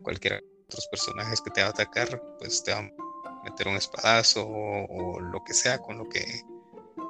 cualquiera 0.01 0.39
otros 0.67 0.87
personajes 0.87 1.41
que 1.41 1.51
te 1.51 1.61
va 1.61 1.67
a 1.67 1.71
atacar, 1.71 2.21
pues 2.39 2.63
te 2.63 2.73
van 2.73 2.91
a 3.25 3.43
meter 3.43 3.67
un 3.67 3.75
espadazo 3.75 4.45
o, 4.47 5.19
lo 5.19 5.43
que 5.43 5.53
sea 5.53 5.77
con 5.79 5.97
lo 5.97 6.09
que 6.09 6.23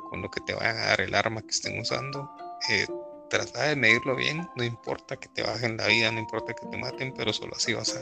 con 0.09 0.21
lo 0.21 0.29
que 0.29 0.41
te 0.41 0.53
vayan 0.53 0.77
a 0.77 0.85
dar 0.87 1.01
el 1.01 1.15
arma 1.15 1.41
que 1.41 1.49
estén 1.49 1.79
usando. 1.79 2.29
Eh, 2.69 2.85
trata 3.29 3.63
de 3.63 3.75
medirlo 3.75 4.15
bien, 4.15 4.47
no 4.55 4.63
importa 4.63 5.17
que 5.17 5.27
te 5.29 5.43
bajen 5.43 5.77
la 5.77 5.87
vida, 5.87 6.11
no 6.11 6.19
importa 6.19 6.53
que 6.53 6.67
te 6.67 6.77
maten, 6.77 7.13
pero 7.13 7.33
solo 7.33 7.53
así 7.55 7.73
vas 7.73 7.95
a, 7.95 8.01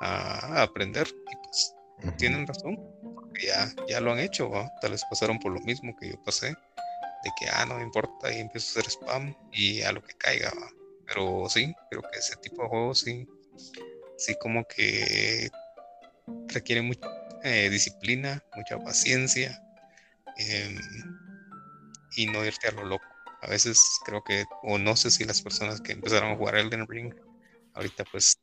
aprender. 0.00 1.06
Y 1.30 1.36
pues 1.36 1.74
tienen 2.16 2.46
razón, 2.46 2.78
porque 3.14 3.46
ya, 3.46 3.72
ya 3.88 4.00
lo 4.00 4.12
han 4.12 4.20
hecho, 4.20 4.50
tal 4.80 4.92
vez 4.92 5.02
pasaron 5.10 5.38
por 5.38 5.52
lo 5.52 5.60
mismo 5.60 5.94
que 5.96 6.10
yo 6.10 6.22
pasé, 6.22 6.48
de 6.48 7.30
que, 7.38 7.48
ah, 7.50 7.66
no 7.66 7.76
me 7.76 7.82
importa, 7.82 8.32
y 8.32 8.38
empiezo 8.40 8.78
a 8.78 8.80
hacer 8.80 8.92
spam 8.92 9.34
y 9.52 9.82
a 9.82 9.90
lo 9.92 10.02
que 10.02 10.14
caiga, 10.14 10.52
pero 11.06 11.48
sí, 11.48 11.74
creo 11.90 12.02
que 12.02 12.18
ese 12.18 12.36
tipo 12.36 12.62
de 12.62 12.68
juegos 12.68 13.00
sí 13.00 13.26
sí 14.18 14.34
como 14.34 14.64
que 14.66 15.48
requiere 16.48 16.82
mucha 16.82 17.08
eh, 17.44 17.70
disciplina, 17.70 18.42
mucha 18.56 18.78
paciencia 18.78 19.62
em, 20.36 20.76
y 22.16 22.26
no 22.26 22.44
irte 22.44 22.68
a 22.68 22.72
lo 22.72 22.84
loco. 22.84 23.06
A 23.42 23.46
veces 23.46 23.80
creo 24.04 24.22
que, 24.24 24.44
o 24.64 24.78
no 24.78 24.96
sé 24.96 25.10
si 25.10 25.24
las 25.24 25.40
personas 25.40 25.80
que 25.80 25.92
empezaron 25.92 26.32
a 26.32 26.36
jugar 26.36 26.56
Elden 26.56 26.86
Ring, 26.88 27.14
ahorita 27.74 28.04
pues 28.10 28.40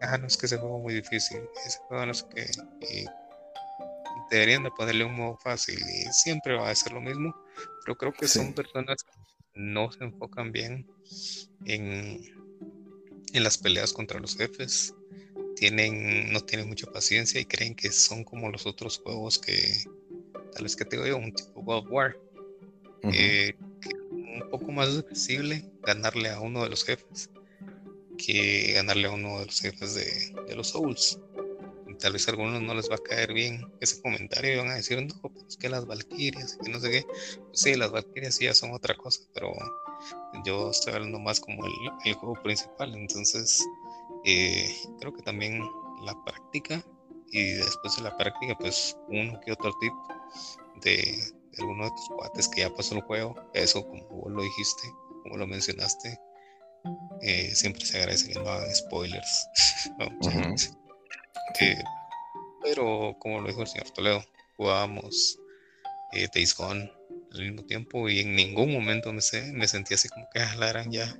ah, 0.00 0.18
no 0.18 0.26
es 0.26 0.36
que 0.36 0.46
ese 0.46 0.58
juego 0.58 0.78
es 0.78 0.82
muy 0.82 0.94
difícil, 0.94 1.40
ese 1.66 1.78
juego 1.88 2.06
no 2.06 2.12
es 2.12 2.22
que... 2.24 2.46
deberían 4.30 4.62
de 4.62 4.70
ponerle 4.70 5.04
un 5.04 5.14
modo 5.14 5.36
fácil 5.36 5.78
y 5.78 6.12
siempre 6.12 6.54
va 6.54 6.70
a 6.70 6.74
ser 6.74 6.92
lo 6.92 7.00
mismo, 7.00 7.34
pero 7.84 7.96
creo 7.96 8.12
que 8.12 8.28
son 8.28 8.54
personas 8.54 9.02
que 9.02 9.12
no 9.54 9.92
se 9.92 10.04
enfocan 10.04 10.52
bien 10.52 10.86
en, 11.66 12.20
en 13.32 13.44
las 13.44 13.58
peleas 13.58 13.92
contra 13.92 14.20
los 14.20 14.36
jefes. 14.36 14.94
Tienen, 15.56 16.32
no 16.32 16.40
tienen 16.40 16.68
mucha 16.68 16.90
paciencia 16.90 17.40
y 17.40 17.44
creen 17.44 17.74
que 17.74 17.92
son 17.92 18.24
como 18.24 18.50
los 18.50 18.66
otros 18.66 18.98
juegos 18.98 19.38
que, 19.38 19.84
tal 20.54 20.64
vez 20.64 20.74
que 20.74 20.84
te 20.84 21.00
digo 21.00 21.16
un 21.18 21.32
tipo 21.32 21.62
God 21.62 21.84
of 21.84 21.90
War, 21.90 22.16
eh, 23.12 23.54
un 24.10 24.48
poco 24.50 24.72
más 24.72 24.96
accesible 24.96 25.70
ganarle 25.82 26.30
a 26.30 26.40
uno 26.40 26.64
de 26.64 26.70
los 26.70 26.84
jefes 26.84 27.28
que 28.24 28.72
ganarle 28.74 29.08
a 29.08 29.12
uno 29.12 29.40
de 29.40 29.46
los 29.46 29.60
jefes 29.60 29.94
de, 29.94 30.54
los 30.54 30.68
Souls. 30.68 31.18
tal 31.98 32.12
vez 32.12 32.26
a 32.26 32.32
algunos 32.32 32.60
no 32.62 32.74
les 32.74 32.90
va 32.90 32.96
a 32.96 33.02
caer 33.02 33.32
bien 33.32 33.64
ese 33.80 34.00
comentario 34.00 34.54
y 34.54 34.56
van 34.56 34.68
a 34.68 34.74
decir, 34.74 35.00
no, 35.00 35.14
pero 35.22 35.46
es 35.46 35.56
que 35.56 35.68
las 35.68 35.86
Valkyrias, 35.86 36.58
que 36.62 36.70
no 36.70 36.80
sé 36.80 36.90
qué. 36.90 37.02
Pues 37.02 37.60
sí, 37.60 37.74
las 37.74 37.90
Valkyrias 37.90 38.34
sí 38.34 38.44
ya 38.44 38.54
son 38.54 38.72
otra 38.72 38.96
cosa, 38.96 39.22
pero 39.34 39.52
yo 40.44 40.70
estoy 40.70 40.94
hablando 40.94 41.18
más 41.18 41.40
como 41.40 41.64
el, 41.66 41.72
el 42.04 42.14
juego 42.14 42.40
principal, 42.42 42.94
entonces 42.94 43.64
eh, 44.24 44.74
creo 45.00 45.12
que 45.12 45.22
también 45.22 45.60
la 46.04 46.14
práctica 46.24 46.84
y 47.32 47.52
después 47.52 47.96
de 47.96 48.02
la 48.02 48.16
práctica, 48.16 48.54
pues 48.58 48.96
uno 49.08 49.40
que 49.40 49.52
otro 49.52 49.72
tip 49.80 49.92
de, 50.82 51.18
alguno 51.58 51.84
de 51.84 51.90
tus 51.90 52.08
cuates 52.08 52.48
que 52.48 52.60
ya 52.60 52.74
pasó 52.74 52.94
el 52.94 53.02
juego, 53.02 53.34
eso 53.54 53.86
como 53.86 54.06
vos 54.08 54.32
lo 54.32 54.42
dijiste, 54.42 54.94
como 55.22 55.36
lo 55.36 55.46
mencionaste, 55.46 56.18
eh, 57.20 57.54
siempre 57.54 57.84
se 57.84 57.98
agradece 57.98 58.32
que 58.32 58.38
no 58.38 58.48
hagan 58.48 58.74
spoilers. 58.74 59.48
Eh, 61.60 61.84
pero 62.62 63.14
como 63.18 63.40
lo 63.40 63.48
dijo 63.48 63.60
el 63.60 63.66
señor 63.66 63.90
Toledo, 63.90 64.24
jugábamos 64.56 65.38
eh, 66.12 66.26
Days 66.34 66.56
Gone 66.56 66.90
al 67.30 67.40
mismo 67.40 67.64
tiempo 67.66 68.08
y 68.08 68.20
en 68.20 68.34
ningún 68.34 68.72
momento 68.72 69.12
me, 69.12 69.20
me 69.52 69.68
sentí 69.68 69.94
así 69.94 70.08
como 70.08 70.26
que 70.32 70.40
ah, 70.40 70.54
la 70.56 70.84
ya 70.90 71.14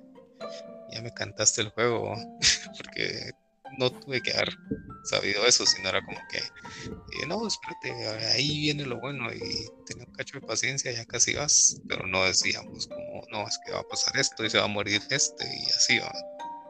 ya 0.93 1.03
me 1.03 1.13
cantaste 1.13 1.63
el 1.63 1.71
juego, 1.71 2.15
porque 2.77 3.33
no 3.79 3.91
tuve 3.91 4.23
que 4.23 4.33
haber 4.33 4.57
sabido 5.05 5.47
eso, 5.47 5.67
sino 5.67 5.89
era 5.89 6.05
como 6.05 6.19
que, 6.31 6.39
eh, 6.39 7.27
no, 7.27 7.47
espérate, 7.47 7.93
ahí 8.33 8.61
viene 8.61 8.85
lo 8.85 9.01
bueno 9.01 9.33
y 9.33 9.41
tenía 9.87 10.05
un 10.07 10.13
cacho 10.13 10.39
de 10.39 10.47
paciencia, 10.47 10.93
ya 10.93 11.05
casi 11.05 11.35
vas, 11.35 11.81
pero 11.89 12.07
no 12.07 12.25
decíamos 12.25 12.87
como, 12.87 13.27
no, 13.31 13.47
es 13.47 13.59
que 13.65 13.73
va 13.73 13.81
a 13.81 13.89
pasar 13.89 14.17
esto 14.17 14.45
y 14.45 14.51
se 14.51 14.59
va 14.59 14.65
a 14.65 14.69
morir 14.69 15.03
este 15.11 15.45
y 15.45 15.65
así 15.71 15.99
va, 15.99 16.13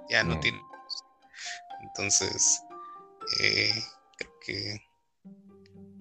ya 0.08 0.24
no, 0.24 0.38
tiene. 0.40 0.60
Entonces, 1.82 2.62
eh, 3.40 3.72
creo 4.16 4.32
que, 4.40 4.80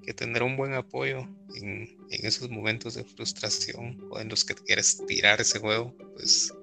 que 0.03 0.13
tener 0.13 0.43
un 0.43 0.55
buen 0.55 0.73
apoyo 0.73 1.27
en, 1.55 1.97
en 2.09 2.25
esos 2.25 2.49
momentos 2.49 2.93
de 2.93 3.03
frustración 3.03 3.97
o 4.09 4.19
en 4.19 4.29
los 4.29 4.45
que 4.45 4.55
quieres 4.55 5.03
tirar 5.07 5.41
ese 5.41 5.59
juego, 5.59 5.95
pues 6.13 6.53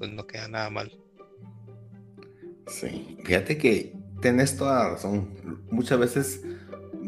pues 0.00 0.10
no 0.10 0.26
queda 0.26 0.48
nada 0.48 0.70
mal. 0.70 0.90
Sí, 2.70 3.18
fíjate 3.24 3.58
que 3.58 3.96
tenés 4.20 4.56
toda 4.56 4.84
la 4.84 4.90
razón. 4.90 5.28
Muchas 5.70 5.98
veces, 5.98 6.42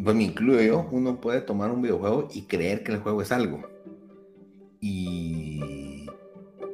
pues 0.05 0.17
me 0.17 0.25
incluyo 0.25 0.61
yo, 0.61 0.89
uno 0.91 1.21
puede 1.21 1.41
tomar 1.41 1.71
un 1.71 1.83
videojuego 1.83 2.29
y 2.33 2.43
creer 2.43 2.83
que 2.83 2.93
el 2.93 2.99
juego 2.99 3.23
es 3.23 3.31
algo. 3.31 3.63
Y 4.81 6.07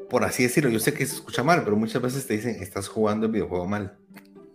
por 0.09 0.25
así 0.25 0.43
decirlo, 0.43 0.71
yo 0.71 0.79
sé 0.79 0.95
que 0.95 1.05
se 1.05 1.17
escucha 1.17 1.43
mal, 1.43 1.63
pero 1.65 1.77
muchas 1.77 2.01
veces 2.01 2.27
te 2.27 2.35
dicen, 2.35 2.57
estás 2.63 2.89
jugando 2.89 3.27
el 3.27 3.33
videojuego 3.33 3.67
mal. 3.67 3.99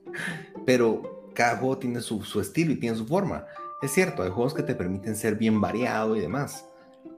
Pero 0.66 1.30
cada 1.36 1.58
juego 1.58 1.78
tiene 1.78 2.02
su, 2.02 2.24
su 2.24 2.40
estilo 2.40 2.72
y 2.72 2.80
tiene 2.80 2.98
su 2.98 3.06
forma. 3.06 3.46
Es 3.82 3.92
cierto, 3.92 4.24
hay 4.24 4.30
juegos 4.30 4.54
que 4.54 4.64
te 4.64 4.76
permiten 4.76 5.16
ser 5.16 5.36
bien 5.36 5.60
variado 5.60 6.16
y 6.16 6.22
demás. 6.22 6.66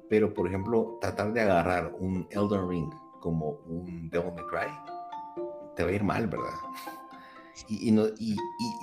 Pero, 0.10 0.34
por 0.34 0.48
ejemplo, 0.48 0.98
tratar 1.00 1.32
de 1.32 1.42
agarrar 1.42 1.94
un 2.00 2.28
Elden 2.32 2.68
Ring 2.68 2.90
como 3.22 3.60
un 3.68 4.10
Devil 4.10 4.34
May 4.36 4.46
Cry, 4.46 4.72
te 5.76 5.84
va 5.84 5.90
a 5.90 5.94
ir 5.94 6.04
mal, 6.04 6.28
¿verdad? 6.28 6.54
Y, 7.70 7.92
no, 7.92 8.08
y, 8.20 8.36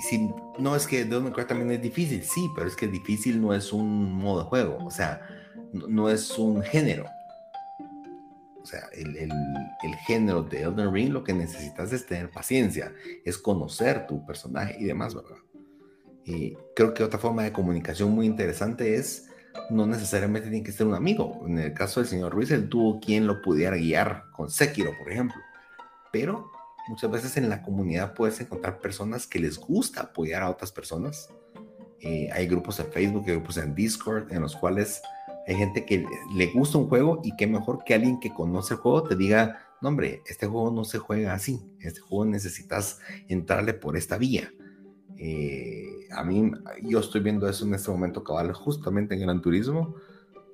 si, 0.09 0.31
no 0.59 0.75
es 0.75 0.87
que 0.87 1.05
Devil 1.05 1.25
May 1.25 1.33
Cry 1.33 1.45
también 1.45 1.71
es 1.73 1.83
difícil, 1.83 2.23
sí, 2.25 2.51
pero 2.55 2.67
es 2.67 2.75
que 2.75 2.89
difícil 2.89 3.41
no 3.41 3.55
es 3.55 3.73
un 3.73 4.13
modo 4.13 4.45
de 4.45 4.49
juego, 4.49 4.79
o 4.85 4.91
sea, 4.91 5.21
no, 5.73 6.09
es 6.09 6.39
un 6.39 6.63
género. 6.63 7.05
O 8.63 8.67
sea, 8.67 8.89
el, 8.93 9.17
el, 9.17 9.31
el, 9.83 9.95
género 10.07 10.43
de 10.43 10.63
Elden 10.63 10.93
Ring 10.93 11.13
lo 11.13 11.25
que 11.25 11.33
necesitas 11.33 11.93
es 11.93 12.07
tener 12.07 12.31
paciencia, 12.31 12.95
es 13.25 13.37
conocer 13.37 14.07
tu 14.07 14.25
personaje 14.25 14.77
y 14.79 14.85
demás, 14.85 15.15
¿verdad? 15.15 15.37
Y 16.25 16.57
creo 16.77 16.95
que 16.95 17.03
otra 17.03 17.19
forma 17.19 17.43
de 17.43 17.53
comunicación 17.53 18.13
muy 18.13 18.27
interesante 18.27 18.95
es 18.95 19.29
no 19.71 19.87
necesariamente 19.87 20.49
tiene 20.49 20.65
que 20.65 20.73
ser 20.73 20.87
un 20.87 20.95
amigo. 20.95 21.43
En 21.47 21.59
el 21.59 21.75
caso 21.75 22.01
del 22.01 22.09
señor 22.09 22.33
Ruiz, 22.33 22.51
él 22.51 22.69
tuvo 22.69 23.01
quien 23.01 23.27
lo 23.27 23.43
pudiera 23.43 23.77
guiar 23.77 24.25
con 24.33 24.51
Sekiro, 24.51 24.97
por 24.99 25.11
ejemplo. 25.11 25.41
Pero 26.13 26.51
muchas 26.89 27.11
veces 27.11 27.37
en 27.37 27.49
la 27.49 27.63
comunidad 27.63 28.15
puedes 28.15 28.41
encontrar 28.41 28.81
personas 28.81 29.27
que 29.27 29.39
les 29.39 29.59
gusta 29.59 30.03
apoyar 30.03 30.43
a 30.43 30.51
otras 30.51 30.73
personas. 30.73 31.29
Eh, 32.01 32.29
hay 32.33 32.47
grupos 32.47 32.81
en 32.81 32.87
Facebook, 32.87 33.25
hay 33.27 33.35
grupos 33.35 33.57
en 33.59 33.75
Discord, 33.75 34.33
en 34.33 34.43
los 34.43 34.57
cuales 34.57 35.01
hay 35.47 35.57
gente 35.57 35.85
que 35.85 36.05
le 36.35 36.47
gusta 36.49 36.79
un 36.79 36.89
juego 36.89 37.21
y 37.23 37.35
qué 37.37 37.47
mejor 37.47 37.85
que 37.85 37.95
alguien 37.95 38.21
que 38.21 38.33
conoce 38.33 38.75
el 38.75 38.81
juego 38.81 39.05
te 39.05 39.17
diga, 39.17 39.59
no 39.81 39.89
hombre, 39.89 40.23
este 40.27 40.47
juego 40.47 40.71
no 40.71 40.85
se 40.85 40.99
juega 40.99 41.35
así, 41.35 41.61
este 41.81 42.01
juego 42.01 42.25
necesitas 42.25 43.01
entrarle 43.29 43.75
por 43.75 43.97
esta 43.97 44.19
vía. 44.19 44.53
Eh, 45.17 46.09
a 46.11 46.25
mí, 46.25 46.51
yo 46.83 47.01
estoy 47.01 47.21
viendo 47.21 47.49
eso 47.49 47.65
en 47.65 47.75
este 47.75 47.91
momento 47.91 48.23
cabal, 48.23 48.53
justamente 48.53 49.15
en 49.15 49.21
Gran 49.21 49.41
Turismo, 49.41 49.97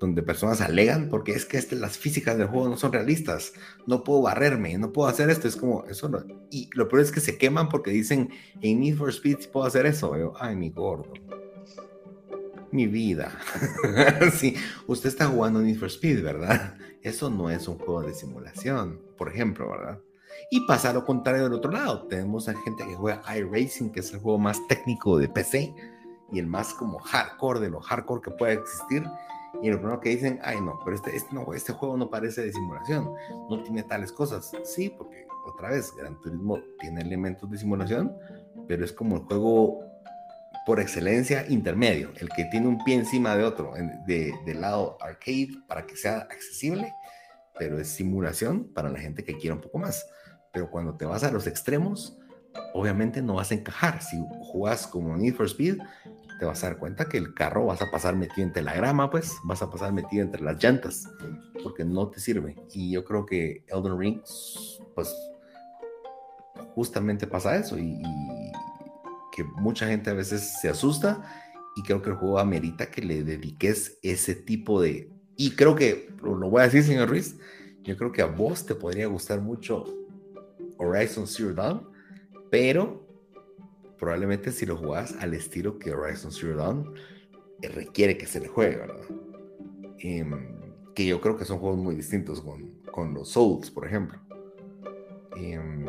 donde 0.01 0.23
personas 0.23 0.61
alegan 0.61 1.09
porque 1.09 1.33
es 1.33 1.45
que 1.45 1.59
este, 1.59 1.77
las 1.77 1.99
físicas 1.99 2.39
del 2.39 2.49
juego 2.49 2.69
no 2.69 2.77
son 2.77 2.93
realistas, 2.93 3.53
no 3.87 4.05
puedo 4.05 4.23
barrerme, 4.23 4.79
no 4.79 4.93
puedo 4.93 5.09
hacer 5.09 5.31
esto, 5.31 5.49
es 5.49 5.57
como, 5.57 5.85
eso 5.85 6.09
no, 6.09 6.25
y 6.51 6.71
lo 6.75 6.89
peor 6.89 7.03
es 7.03 7.13
que 7.13 7.21
se 7.21 7.39
queman 7.39 7.69
porque 7.69 7.91
dicen, 7.91 8.31
en 8.61 8.81
Need 8.81 8.97
for 8.97 9.11
Speed 9.11 9.51
puedo 9.53 9.67
hacer 9.67 9.87
eso, 9.87 10.17
yo, 10.17 10.33
ay, 10.39 10.57
mi 10.57 10.71
gordo, 10.71 11.13
mi 12.71 12.87
vida, 12.87 13.39
sí, 14.35 14.55
usted 14.87 15.09
está 15.09 15.27
jugando 15.27 15.61
Need 15.61 15.79
for 15.79 15.89
Speed, 15.89 16.23
¿verdad? 16.23 16.77
Eso 17.03 17.31
no 17.31 17.49
es 17.51 17.69
un 17.69 17.79
juego 17.79 18.03
de 18.03 18.15
simulación, 18.15 19.01
por 19.17 19.29
ejemplo, 19.29 19.71
¿verdad? 19.71 20.01
Y 20.51 20.67
pasa 20.67 20.93
lo 20.93 21.05
contrario 21.05 21.45
del 21.45 21.53
otro 21.53 21.71
lado. 21.71 22.07
Tenemos 22.07 22.49
a 22.49 22.55
gente 22.55 22.87
que 22.87 22.95
juega 22.95 23.23
iRacing, 23.37 23.91
que 23.91 24.01
es 24.01 24.13
el 24.13 24.21
juego 24.21 24.39
más 24.39 24.67
técnico 24.67 25.19
de 25.19 25.29
PC 25.29 25.75
y 26.33 26.39
el 26.39 26.47
más 26.47 26.75
como 26.75 26.99
hardcore 26.99 27.61
de 27.61 27.71
lo 27.71 27.81
hardcore 27.81 28.23
que 28.23 28.31
puede 28.31 28.55
existir. 28.55 29.05
Y 29.63 29.71
lo 29.71 29.79
primero 29.79 30.01
que 30.01 30.11
dicen, 30.11 30.39
ay 30.43 30.61
no, 30.61 30.79
pero 30.85 30.97
este, 30.97 31.17
este, 31.17 31.35
no, 31.35 31.53
este 31.53 31.73
juego 31.73 31.97
no 31.97 32.11
parece 32.11 32.43
de 32.43 32.53
simulación, 32.53 33.13
no 33.51 33.63
tiene 33.63 33.83
tales 33.83 34.13
cosas. 34.13 34.53
Sí, 34.65 34.91
porque, 34.91 35.27
otra 35.47 35.71
vez, 35.71 35.93
Gran 35.97 36.21
Turismo 36.21 36.59
tiene 36.79 37.01
elementos 37.01 37.51
de 37.51 37.59
simulación, 37.59 38.17
pero 38.67 38.85
es 38.85 38.93
como 38.93 39.17
el 39.17 39.23
juego 39.23 39.81
por 40.67 40.81
excelencia 40.81 41.47
intermedio, 41.49 42.13
el 42.21 42.29
que 42.29 42.45
tiene 42.45 42.69
un 42.69 42.85
pie 42.85 42.97
encima 42.97 43.35
de 43.35 43.45
otro, 43.45 43.73
de, 44.07 44.35
del 44.45 44.61
lado 44.61 44.99
arcade 45.01 45.49
para 45.67 45.87
que 45.87 45.97
sea 45.97 46.19
accesible, 46.19 46.93
pero 47.59 47.81
es 47.81 47.89
simulación 47.89 48.71
para 48.75 48.91
la 48.91 48.99
gente 48.99 49.25
que 49.25 49.39
quiera 49.39 49.55
un 49.55 49.63
poco 49.63 49.79
más. 49.79 50.07
Pero 50.53 50.71
cuando 50.71 50.95
te 50.97 51.07
vas 51.07 51.25
a 51.25 51.31
los 51.31 51.47
extremos, 51.47 52.19
obviamente 52.75 53.23
no 53.23 53.35
vas 53.35 53.51
a 53.51 53.55
encajar. 53.55 54.03
Si 54.03 54.23
jugas 54.41 54.87
como 54.87 55.17
Need 55.17 55.35
for 55.35 55.47
Speed, 55.47 55.79
te 56.39 56.45
vas 56.45 56.63
a 56.63 56.69
dar 56.69 56.79
cuenta 56.79 57.09
que 57.09 57.19
el 57.19 57.35
carro 57.35 57.67
vas 57.67 57.83
a 57.83 57.91
pasar 57.91 58.17
metido 58.17 58.47
entre 58.47 58.63
la 58.63 58.75
grama, 58.75 59.11
pues 59.11 59.37
vas 59.45 59.61
a 59.63 59.71
pasar 59.71 59.93
metido 59.93 60.23
entre 60.23 60.43
las 60.43 60.63
llantas, 60.63 61.09
porque 61.63 61.85
no 61.85 62.09
te 62.09 62.21
sirve. 62.21 62.57
Y 62.73 62.93
yo 62.93 63.05
creo 63.05 63.27
que 63.27 63.65
Elden 63.67 63.99
Ring, 63.99 64.21
pues 64.95 65.15
justamente 66.75 67.27
pasa 67.27 67.57
eso 67.57 67.79
y, 67.79 68.01
que 69.33 69.45
mucha 69.45 69.87
gente 69.87 70.11
a 70.11 70.15
veces 70.15 70.59
se 70.61 70.69
asusta 70.69 71.23
y 71.77 71.83
creo 71.83 72.03
que 72.03 72.11
el 72.11 72.17
juego 72.17 72.39
amerita 72.39 72.91
que 72.91 73.03
le 73.03 73.23
dediques 73.23 73.99
ese 74.03 74.35
tipo 74.35 74.81
de... 74.81 75.11
Y 75.37 75.53
creo 75.53 75.77
que, 75.77 76.13
lo 76.23 76.51
voy 76.51 76.63
a 76.63 76.65
decir, 76.65 76.83
señor 76.83 77.09
Ruiz, 77.09 77.37
yo 77.83 77.97
creo 77.97 78.11
que 78.11 78.23
a 78.23 78.27
vos 78.27 78.67
te 78.67 78.75
podría 78.75 79.07
gustar 79.07 79.41
mucho 79.41 79.85
Horizon 80.77 81.27
Zero 81.27 81.55
Dawn, 81.55 81.89
pero 82.51 83.08
probablemente 83.99 84.53
si 84.53 84.67
lo 84.67 84.77
jugás 84.77 85.15
al 85.21 85.35
estilo 85.35 85.79
que 85.79 85.93
Horizon 85.93 86.33
Zero 86.33 86.57
Dawn 86.57 86.95
eh, 87.63 87.69
requiere 87.69 88.17
que 88.17 88.27
se 88.27 88.41
le 88.41 88.49
juegue, 88.49 88.77
¿verdad? 88.77 89.05
Em, 89.99 90.59
que 90.95 91.07
yo 91.07 91.21
creo 91.21 91.37
que 91.37 91.45
son 91.45 91.59
juegos 91.59 91.79
muy 91.79 91.95
distintos 91.95 92.41
con, 92.41 92.81
con 92.91 93.15
los 93.15 93.31
Souls, 93.31 93.71
por 93.71 93.87
ejemplo. 93.87 94.19
Em, 95.37 95.85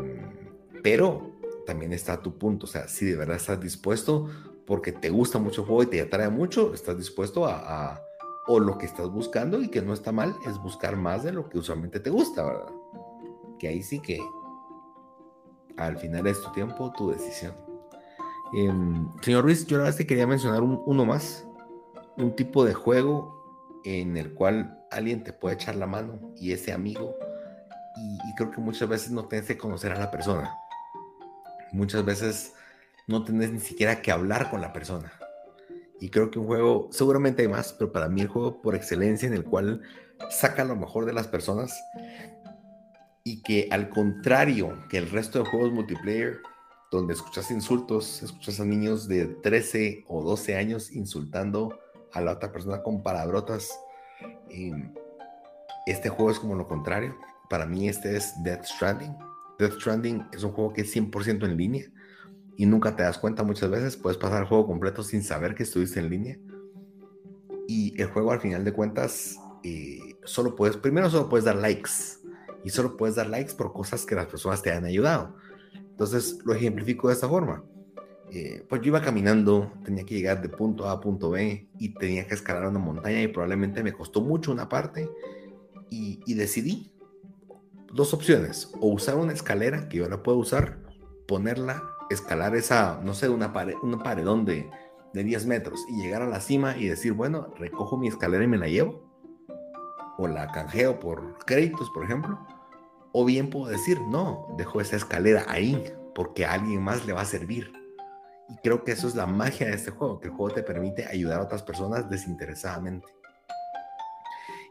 pero 0.83 1.39
también 1.65 1.93
está 1.93 2.21
tu 2.21 2.37
punto, 2.37 2.65
o 2.65 2.69
sea, 2.69 2.87
si 2.87 3.05
de 3.05 3.15
verdad 3.15 3.37
estás 3.37 3.59
dispuesto, 3.59 4.27
porque 4.65 4.91
te 4.91 5.09
gusta 5.09 5.39
mucho 5.39 5.61
el 5.61 5.67
juego 5.67 5.83
y 5.83 5.87
te 5.87 6.01
atrae 6.01 6.29
mucho, 6.29 6.73
estás 6.73 6.97
dispuesto 6.97 7.45
a, 7.45 7.93
a 7.93 8.01
o 8.47 8.59
lo 8.59 8.79
que 8.79 8.87
estás 8.87 9.09
buscando 9.11 9.61
y 9.61 9.67
que 9.69 9.81
no 9.81 9.93
está 9.93 10.11
mal 10.11 10.35
es 10.47 10.57
buscar 10.57 10.95
más 10.95 11.23
de 11.23 11.31
lo 11.31 11.47
que 11.49 11.59
usualmente 11.59 11.99
te 11.99 12.09
gusta, 12.09 12.43
¿verdad? 12.43 12.71
Que 13.59 13.67
ahí 13.67 13.83
sí 13.83 13.99
que 13.99 14.19
al 15.77 15.97
final 15.97 16.25
es 16.25 16.41
tu 16.41 16.51
tiempo, 16.51 16.91
tu 16.97 17.11
decisión. 17.11 17.68
Em, 18.53 19.07
señor 19.21 19.43
Ruiz, 19.43 19.65
yo 19.67 19.77
la 19.77 19.85
verdad 19.85 20.05
quería 20.05 20.25
mencionar 20.25 20.61
uno 20.63 21.05
más, 21.05 21.45
un 22.17 22.35
tipo 22.35 22.65
de 22.65 22.73
juego 22.73 23.81
en 23.85 24.17
el 24.17 24.33
cual 24.33 24.83
alguien 24.91 25.23
te 25.23 25.33
puede 25.33 25.55
echar 25.55 25.75
la 25.75 25.87
mano 25.87 26.33
y 26.35 26.51
ese 26.51 26.73
amigo, 26.73 27.15
y, 27.95 28.35
creo 28.35 28.51
que 28.51 28.61
muchas 28.61 28.87
veces 28.87 29.11
no 29.11 29.27
tienes 29.27 29.47
que 29.47 29.57
conocer 29.57 29.91
a 29.91 29.99
la 29.99 30.09
persona. 30.09 30.53
Muchas 31.71 32.05
veces 32.05 32.53
no 33.07 33.23
tienes 33.23 33.51
ni 33.51 33.59
siquiera 33.59 34.01
que 34.01 34.11
hablar 34.11 34.49
con 34.49 34.61
la 34.61 34.71
persona. 34.71 35.11
Y 35.99 36.09
creo 36.09 36.31
que 36.31 36.39
un 36.39 36.47
juego, 36.47 36.87
seguramente 36.91 37.41
hay 37.41 37.49
más, 37.49 37.73
pero 37.73 37.91
para 37.91 38.07
mí 38.07 38.21
el 38.21 38.29
juego 38.29 38.61
por 38.61 38.73
excelencia 38.73 39.27
en 39.27 39.33
el 39.33 39.43
cual 39.43 39.81
saca 40.29 40.63
lo 40.63 40.75
mejor 40.75 41.05
de 41.05 41.13
las 41.13 41.27
personas 41.27 41.73
y 43.23 43.41
que 43.41 43.67
al 43.71 43.89
contrario 43.89 44.77
que 44.89 44.97
el 44.97 45.09
resto 45.09 45.39
de 45.39 45.49
juegos 45.49 45.71
multiplayer, 45.71 46.39
donde 46.91 47.13
escuchas 47.13 47.51
insultos, 47.51 48.23
escuchas 48.23 48.59
a 48.59 48.65
niños 48.65 49.07
de 49.07 49.25
13 49.25 50.05
o 50.07 50.23
12 50.23 50.55
años 50.55 50.91
insultando 50.91 51.79
a 52.13 52.21
la 52.21 52.33
otra 52.33 52.51
persona 52.51 52.81
con 52.81 53.03
palabrotas. 53.03 53.69
este 55.85 56.09
juego 56.09 56.31
es 56.31 56.39
como 56.39 56.55
lo 56.55 56.67
contrario. 56.67 57.15
Para 57.49 57.65
mí 57.65 57.87
este 57.87 58.15
es 58.17 58.33
Death 58.43 58.65
Stranding. 58.65 59.15
Death 59.59 59.73
Stranding 59.73 60.27
es 60.31 60.43
un 60.43 60.51
juego 60.51 60.73
que 60.73 60.81
es 60.81 60.95
100% 60.95 61.45
en 61.45 61.57
línea 61.57 61.85
y 62.57 62.65
nunca 62.65 62.95
te 62.95 63.03
das 63.03 63.17
cuenta 63.17 63.43
muchas 63.43 63.69
veces. 63.69 63.95
Puedes 63.95 64.17
pasar 64.17 64.41
el 64.41 64.47
juego 64.47 64.65
completo 64.67 65.03
sin 65.03 65.23
saber 65.23 65.55
que 65.55 65.63
estuviste 65.63 65.99
en 65.99 66.09
línea. 66.09 66.37
Y 67.67 67.99
el 68.01 68.07
juego 68.07 68.31
al 68.31 68.41
final 68.41 68.65
de 68.65 68.73
cuentas, 68.73 69.37
eh, 69.63 70.17
solo 70.23 70.55
puedes, 70.55 70.75
primero 70.77 71.09
solo 71.09 71.29
puedes 71.29 71.45
dar 71.45 71.55
likes 71.55 71.91
y 72.63 72.69
solo 72.69 72.97
puedes 72.97 73.15
dar 73.15 73.27
likes 73.27 73.53
por 73.53 73.73
cosas 73.73 74.05
que 74.05 74.15
las 74.15 74.25
personas 74.25 74.61
te 74.61 74.71
han 74.71 74.85
ayudado. 74.85 75.35
Entonces 75.99 76.39
lo 76.45 76.53
ejemplifico 76.53 77.09
de 77.09 77.13
esta 77.13 77.27
forma. 77.27 77.61
Eh, 78.31 78.65
pues 78.69 78.79
yo 78.81 78.87
iba 78.87 79.01
caminando, 79.01 79.73
tenía 79.83 80.05
que 80.05 80.15
llegar 80.15 80.41
de 80.41 80.47
punto 80.47 80.87
A 80.87 80.93
a 80.93 81.01
punto 81.01 81.31
B 81.31 81.67
y 81.77 81.89
tenía 81.89 82.25
que 82.25 82.35
escalar 82.35 82.67
una 82.67 82.79
montaña 82.79 83.21
y 83.21 83.27
probablemente 83.27 83.83
me 83.83 83.91
costó 83.91 84.21
mucho 84.21 84.53
una 84.53 84.69
parte 84.69 85.09
y, 85.89 86.33
decidí 86.35 86.93
dos 87.91 88.13
opciones, 88.13 88.71
o 88.79 88.87
usar 88.87 89.15
una 89.15 89.33
escalera 89.33 89.89
que 89.89 89.97
yo 89.97 90.07
la 90.07 90.23
puedo 90.23 90.37
usar, 90.37 90.77
ponerla, 91.27 91.83
escalar 92.09 92.55
esa, 92.55 93.01
no 93.03 93.13
sé, 93.13 93.27
una 93.27 93.51
pared, 93.51 93.73
un 93.83 93.99
paredón 93.99 94.45
de, 94.45 94.69
de 95.13 95.23
10 95.25 95.47
metros 95.47 95.83
y 95.89 96.01
llegar 96.01 96.21
a 96.21 96.29
la 96.29 96.39
cima 96.39 96.77
y 96.77 96.87
decir, 96.87 97.11
bueno, 97.11 97.53
recojo 97.57 97.97
mi 97.97 98.07
escalera 98.07 98.43
y 98.43 98.47
me 98.47 98.59
la 98.59 98.67
llevo, 98.67 99.03
o 100.17 100.27
la 100.29 100.47
canjeo 100.51 100.99
por 100.99 101.39
créditos, 101.45 101.89
por 101.89 102.05
ejemplo, 102.05 102.39
o 103.11 103.25
bien 103.25 103.49
puedo 103.49 103.71
decir, 103.71 103.99
no, 104.09 104.47
dejo 104.57 104.81
esa 104.81 104.95
escalera 104.95 105.45
ahí 105.47 105.83
porque 106.13 106.45
a 106.45 106.53
alguien 106.53 106.81
más 106.81 107.05
le 107.05 107.13
va 107.13 107.21
a 107.21 107.25
servir. 107.25 107.71
Y 108.49 108.55
creo 108.57 108.83
que 108.83 108.91
eso 108.91 109.07
es 109.07 109.15
la 109.15 109.25
magia 109.25 109.67
de 109.67 109.73
este 109.73 109.91
juego, 109.91 110.19
que 110.19 110.27
el 110.27 110.33
juego 110.33 110.53
te 110.55 110.63
permite 110.63 111.05
ayudar 111.05 111.39
a 111.39 111.43
otras 111.43 111.63
personas 111.63 112.09
desinteresadamente. 112.09 113.07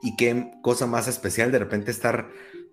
Y 0.03 0.17
qué 0.17 0.53
cosa 0.63 0.87
más 0.87 1.09
especial 1.09 1.51
de 1.53 1.59
repente 1.59 1.91
estar 1.91 2.29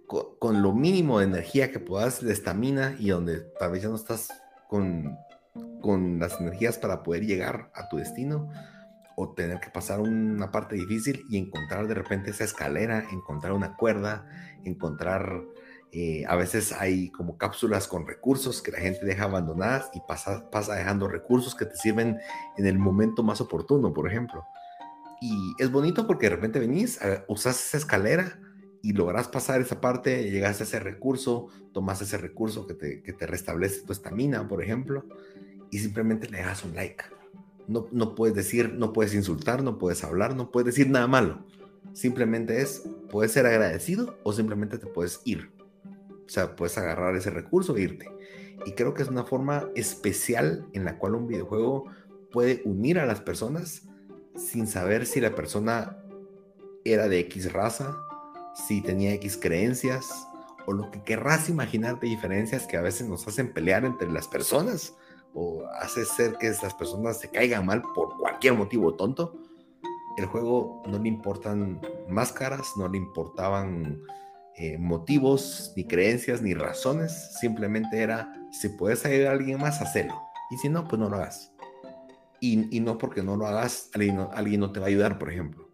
con, 0.07 0.61
lo 0.61 0.73
mínimo 0.73 1.19
de 1.19 1.25
energía 1.25 1.71
que 1.71 1.79
puedas, 1.79 2.23
de 2.23 2.33
estamina, 2.33 2.95
y 2.99 3.09
donde 3.09 3.41
tal 3.59 3.71
vez 3.71 3.83
ya 3.83 3.89
no 3.89 3.95
estás 3.95 4.29
con, 4.67 5.17
con 5.81 6.19
las 6.19 6.39
energías 6.39 6.77
para 6.77 7.03
poder 7.03 7.25
llegar 7.25 7.71
a 7.73 7.89
tu 7.89 7.97
destino, 7.97 8.49
o 9.15 9.29
tener 9.33 9.59
que 9.59 9.69
pasar 9.69 10.01
una 10.01 10.51
parte 10.51 10.75
difícil 10.75 11.25
y 11.29 11.37
encontrar 11.37 11.87
de 11.87 11.93
repente 11.93 12.31
esa 12.31 12.43
escalera, 12.43 13.05
encontrar 13.11 13.53
una 13.53 13.75
cuerda, 13.77 14.27
encontrar, 14.65 15.41
eh, 15.95 16.25
a 16.27 16.35
veces 16.35 16.73
hay 16.73 17.09
como 17.09 17.37
cápsulas 17.37 17.87
con 17.87 18.05
recursos 18.05 18.61
que 18.61 18.71
la 18.71 18.79
gente 18.79 19.05
deja 19.05 19.23
abandonadas 19.23 19.89
y 19.93 20.01
pasa, 20.07 20.49
pasa 20.51 20.75
dejando 20.75 21.07
recursos 21.07 21.55
que 21.55 21.65
te 21.65 21.77
sirven 21.77 22.17
en 22.57 22.67
el 22.67 22.77
momento 22.77 23.23
más 23.23 23.39
oportuno, 23.39 23.93
por 23.93 24.07
ejemplo. 24.07 24.45
Y 25.21 25.53
es 25.57 25.71
bonito 25.71 26.05
porque 26.05 26.29
de 26.29 26.35
repente 26.35 26.59
venís, 26.59 26.99
usas 27.27 27.65
esa 27.67 27.77
escalera 27.77 28.39
y 28.81 28.93
logras 28.93 29.29
pasar 29.29 29.61
esa 29.61 29.79
parte, 29.79 30.29
llegas 30.29 30.59
a 30.59 30.65
ese 30.65 30.79
recurso, 30.79 31.47
tomas 31.73 32.01
ese 32.01 32.17
recurso 32.17 32.67
que 32.67 32.73
te, 32.73 33.01
que 33.01 33.13
te 33.13 33.25
restablece 33.25 33.85
tu 33.85 33.93
estamina, 33.93 34.47
por 34.47 34.61
ejemplo, 34.61 35.05
y 35.71 35.79
simplemente 35.79 36.29
le 36.29 36.41
das 36.41 36.63
un 36.63 36.75
like 36.75 37.05
no, 37.67 37.87
no 37.91 38.15
puedes 38.15 38.35
decir, 38.35 38.73
no 38.73 38.93
puedes 38.93 39.13
insultar, 39.13 39.63
no 39.63 39.77
puedes 39.77 40.03
hablar, 40.03 40.35
no 40.35 40.51
puedes 40.51 40.67
decir 40.67 40.89
nada 40.89 41.07
malo. 41.07 41.45
Simplemente 41.93 42.61
es, 42.61 42.83
puedes 43.09 43.31
ser 43.31 43.45
agradecido 43.45 44.17
o 44.23 44.33
simplemente 44.33 44.77
te 44.77 44.87
puedes 44.87 45.21
ir. 45.25 45.51
O 46.25 46.29
sea, 46.29 46.55
puedes 46.55 46.77
agarrar 46.77 47.15
ese 47.15 47.29
recurso 47.29 47.75
e 47.75 47.81
irte. 47.81 48.09
Y 48.65 48.71
creo 48.71 48.93
que 48.93 49.03
es 49.03 49.09
una 49.09 49.23
forma 49.23 49.69
especial 49.75 50.67
en 50.73 50.85
la 50.85 50.97
cual 50.97 51.15
un 51.15 51.27
videojuego 51.27 51.85
puede 52.31 52.61
unir 52.65 52.99
a 52.99 53.05
las 53.05 53.21
personas 53.21 53.83
sin 54.35 54.67
saber 54.67 55.05
si 55.05 55.21
la 55.21 55.35
persona 55.35 55.97
era 56.83 57.07
de 57.07 57.19
X 57.19 57.53
raza, 57.53 57.97
si 58.67 58.81
tenía 58.81 59.13
X 59.13 59.37
creencias 59.37 60.27
o 60.65 60.73
lo 60.73 60.89
que 60.91 61.01
querrás 61.03 61.49
imaginar 61.49 61.99
de 61.99 62.07
diferencias 62.07 62.65
que 62.65 62.77
a 62.77 62.81
veces 62.81 63.07
nos 63.07 63.27
hacen 63.27 63.53
pelear 63.53 63.85
entre 63.85 64.11
las 64.11 64.27
personas 64.27 64.95
o 65.33 65.63
hace 65.79 66.05
ser 66.05 66.37
que 66.37 66.47
esas 66.47 66.73
personas 66.73 67.19
se 67.19 67.29
caigan 67.29 67.65
mal 67.65 67.81
por 67.93 68.17
cualquier 68.17 68.53
motivo 68.53 68.95
tonto, 68.95 69.37
el 70.17 70.25
juego 70.25 70.81
no 70.87 70.97
le 70.97 71.09
importan 71.09 71.81
máscaras, 72.07 72.73
no 72.77 72.87
le 72.87 72.97
importaban 72.97 74.01
eh, 74.57 74.77
motivos, 74.77 75.73
ni 75.75 75.85
creencias, 75.85 76.41
ni 76.41 76.53
razones. 76.53 77.37
Simplemente 77.39 78.01
era, 78.01 78.33
si 78.51 78.69
puedes 78.69 79.05
ayudar 79.05 79.27
a 79.27 79.31
alguien 79.31 79.59
más, 79.59 79.81
hacelo. 79.81 80.21
Y 80.51 80.57
si 80.57 80.69
no, 80.69 80.87
pues 80.87 80.99
no 80.99 81.09
lo 81.09 81.17
hagas. 81.17 81.51
Y, 82.39 82.79
no 82.79 82.97
porque 82.99 83.23
no 83.23 83.37
lo 83.37 83.47
hagas, 83.47 83.89
alguien 83.93 84.17
no, 84.17 84.29
alguien 84.31 84.59
no, 84.59 84.71
te 84.71 84.79
va 84.79 84.85
a 84.85 84.89
ayudar, 84.89 85.17
por 85.17 85.31
ejemplo. 85.31 85.71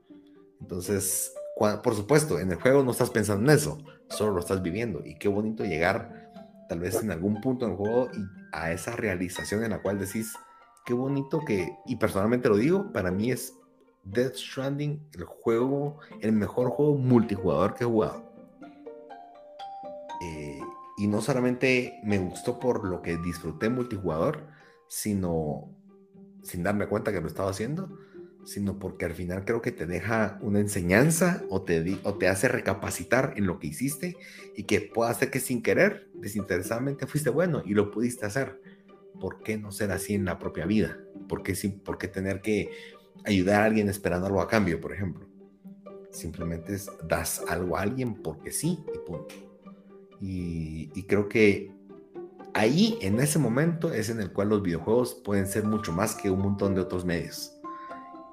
Entonces, 0.61 1.33
por 1.57 1.95
supuesto, 1.95 2.39
en 2.39 2.51
el 2.51 2.57
juego 2.57 2.81
no 2.81 2.91
estás 2.91 3.09
pensando 3.09 3.51
en 3.51 3.57
eso, 3.57 3.77
solo 4.09 4.31
lo 4.31 4.39
estás 4.39 4.61
viviendo. 4.61 5.01
Y 5.05 5.15
qué 5.15 5.27
bonito 5.27 5.65
llegar 5.65 6.31
tal 6.69 6.79
vez 6.79 7.03
en 7.03 7.11
algún 7.11 7.41
punto 7.41 7.65
del 7.67 7.75
juego 7.75 8.09
y 8.13 8.25
a 8.53 8.71
esa 8.71 8.95
realización 8.95 9.65
en 9.65 9.71
la 9.71 9.81
cual 9.81 9.99
decís, 9.99 10.33
qué 10.85 10.93
bonito 10.93 11.41
que, 11.45 11.77
y 11.85 11.97
personalmente 11.97 12.47
lo 12.47 12.55
digo, 12.55 12.93
para 12.93 13.11
mí 13.11 13.31
es 13.31 13.53
Death 14.03 14.35
Stranding 14.35 15.09
el 15.13 15.25
juego, 15.25 15.97
el 16.21 16.31
mejor 16.31 16.69
juego 16.69 16.95
multijugador 16.95 17.73
que 17.75 17.83
he 17.83 17.87
jugado. 17.87 18.30
Eh, 20.21 20.59
y 20.97 21.07
no 21.07 21.21
solamente 21.21 21.99
me 22.03 22.19
gustó 22.19 22.59
por 22.59 22.85
lo 22.85 23.01
que 23.01 23.17
disfruté 23.17 23.69
multijugador, 23.69 24.47
sino 24.87 25.75
sin 26.43 26.63
darme 26.63 26.87
cuenta 26.87 27.11
que 27.11 27.21
lo 27.21 27.27
estaba 27.27 27.49
haciendo, 27.49 27.97
sino 28.45 28.79
porque 28.79 29.05
al 29.05 29.13
final 29.13 29.45
creo 29.45 29.61
que 29.61 29.71
te 29.71 29.85
deja 29.85 30.39
una 30.41 30.59
enseñanza 30.59 31.43
o 31.49 31.61
te, 31.61 31.97
o 32.03 32.15
te 32.15 32.27
hace 32.27 32.47
recapacitar 32.47 33.33
en 33.37 33.45
lo 33.45 33.59
que 33.59 33.67
hiciste 33.67 34.17
y 34.55 34.63
que 34.63 34.81
pueda 34.81 35.11
hacer 35.11 35.29
que 35.29 35.39
sin 35.39 35.61
querer 35.61 36.09
desinteresadamente 36.13 37.07
fuiste 37.07 37.29
bueno 37.29 37.61
y 37.65 37.73
lo 37.73 37.91
pudiste 37.91 38.25
hacer. 38.25 38.61
¿Por 39.19 39.43
qué 39.43 39.57
no 39.57 39.71
ser 39.71 39.91
así 39.91 40.15
en 40.15 40.25
la 40.25 40.39
propia 40.39 40.65
vida? 40.65 40.97
¿Por 41.27 41.43
qué, 41.43 41.55
por 41.83 41.97
qué 41.97 42.07
tener 42.07 42.41
que 42.41 42.71
ayudar 43.25 43.61
a 43.61 43.65
alguien 43.65 43.89
esperando 43.89 44.27
algo 44.27 44.41
a 44.41 44.47
cambio, 44.47 44.81
por 44.81 44.93
ejemplo? 44.93 45.27
Simplemente 46.11 46.75
das 47.07 47.43
algo 47.47 47.77
a 47.77 47.81
alguien 47.81 48.15
porque 48.21 48.51
sí 48.51 48.79
y 48.93 48.97
punto. 49.07 49.50
Y, 50.21 50.91
y 50.93 51.03
creo 51.03 51.27
que 51.27 51.73
ahí, 52.53 52.97
en 53.01 53.19
ese 53.19 53.39
momento, 53.39 53.93
es 53.93 54.09
en 54.09 54.21
el 54.21 54.31
cual 54.31 54.49
los 54.49 54.61
videojuegos 54.61 55.15
pueden 55.15 55.47
ser 55.47 55.63
mucho 55.63 55.91
más 55.91 56.15
que 56.15 56.29
un 56.29 56.39
montón 56.39 56.75
de 56.75 56.81
otros 56.81 57.05
medios. 57.05 57.53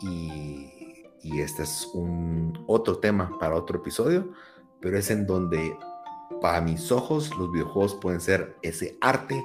Y, 0.00 1.04
y 1.22 1.40
este 1.40 1.62
es 1.62 1.88
un 1.94 2.64
otro 2.66 2.98
tema 2.98 3.38
para 3.38 3.56
otro 3.56 3.78
episodio, 3.78 4.32
pero 4.80 4.98
es 4.98 5.10
en 5.10 5.26
donde 5.26 5.76
para 6.40 6.60
mis 6.60 6.92
ojos 6.92 7.36
los 7.36 7.50
videojuegos 7.50 7.94
pueden 7.96 8.20
ser 8.20 8.56
ese 8.62 8.96
arte 9.00 9.42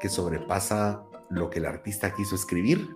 que 0.00 0.08
sobrepasa 0.08 1.02
lo 1.30 1.50
que 1.50 1.58
el 1.58 1.66
artista 1.66 2.14
quiso 2.14 2.34
escribir, 2.34 2.88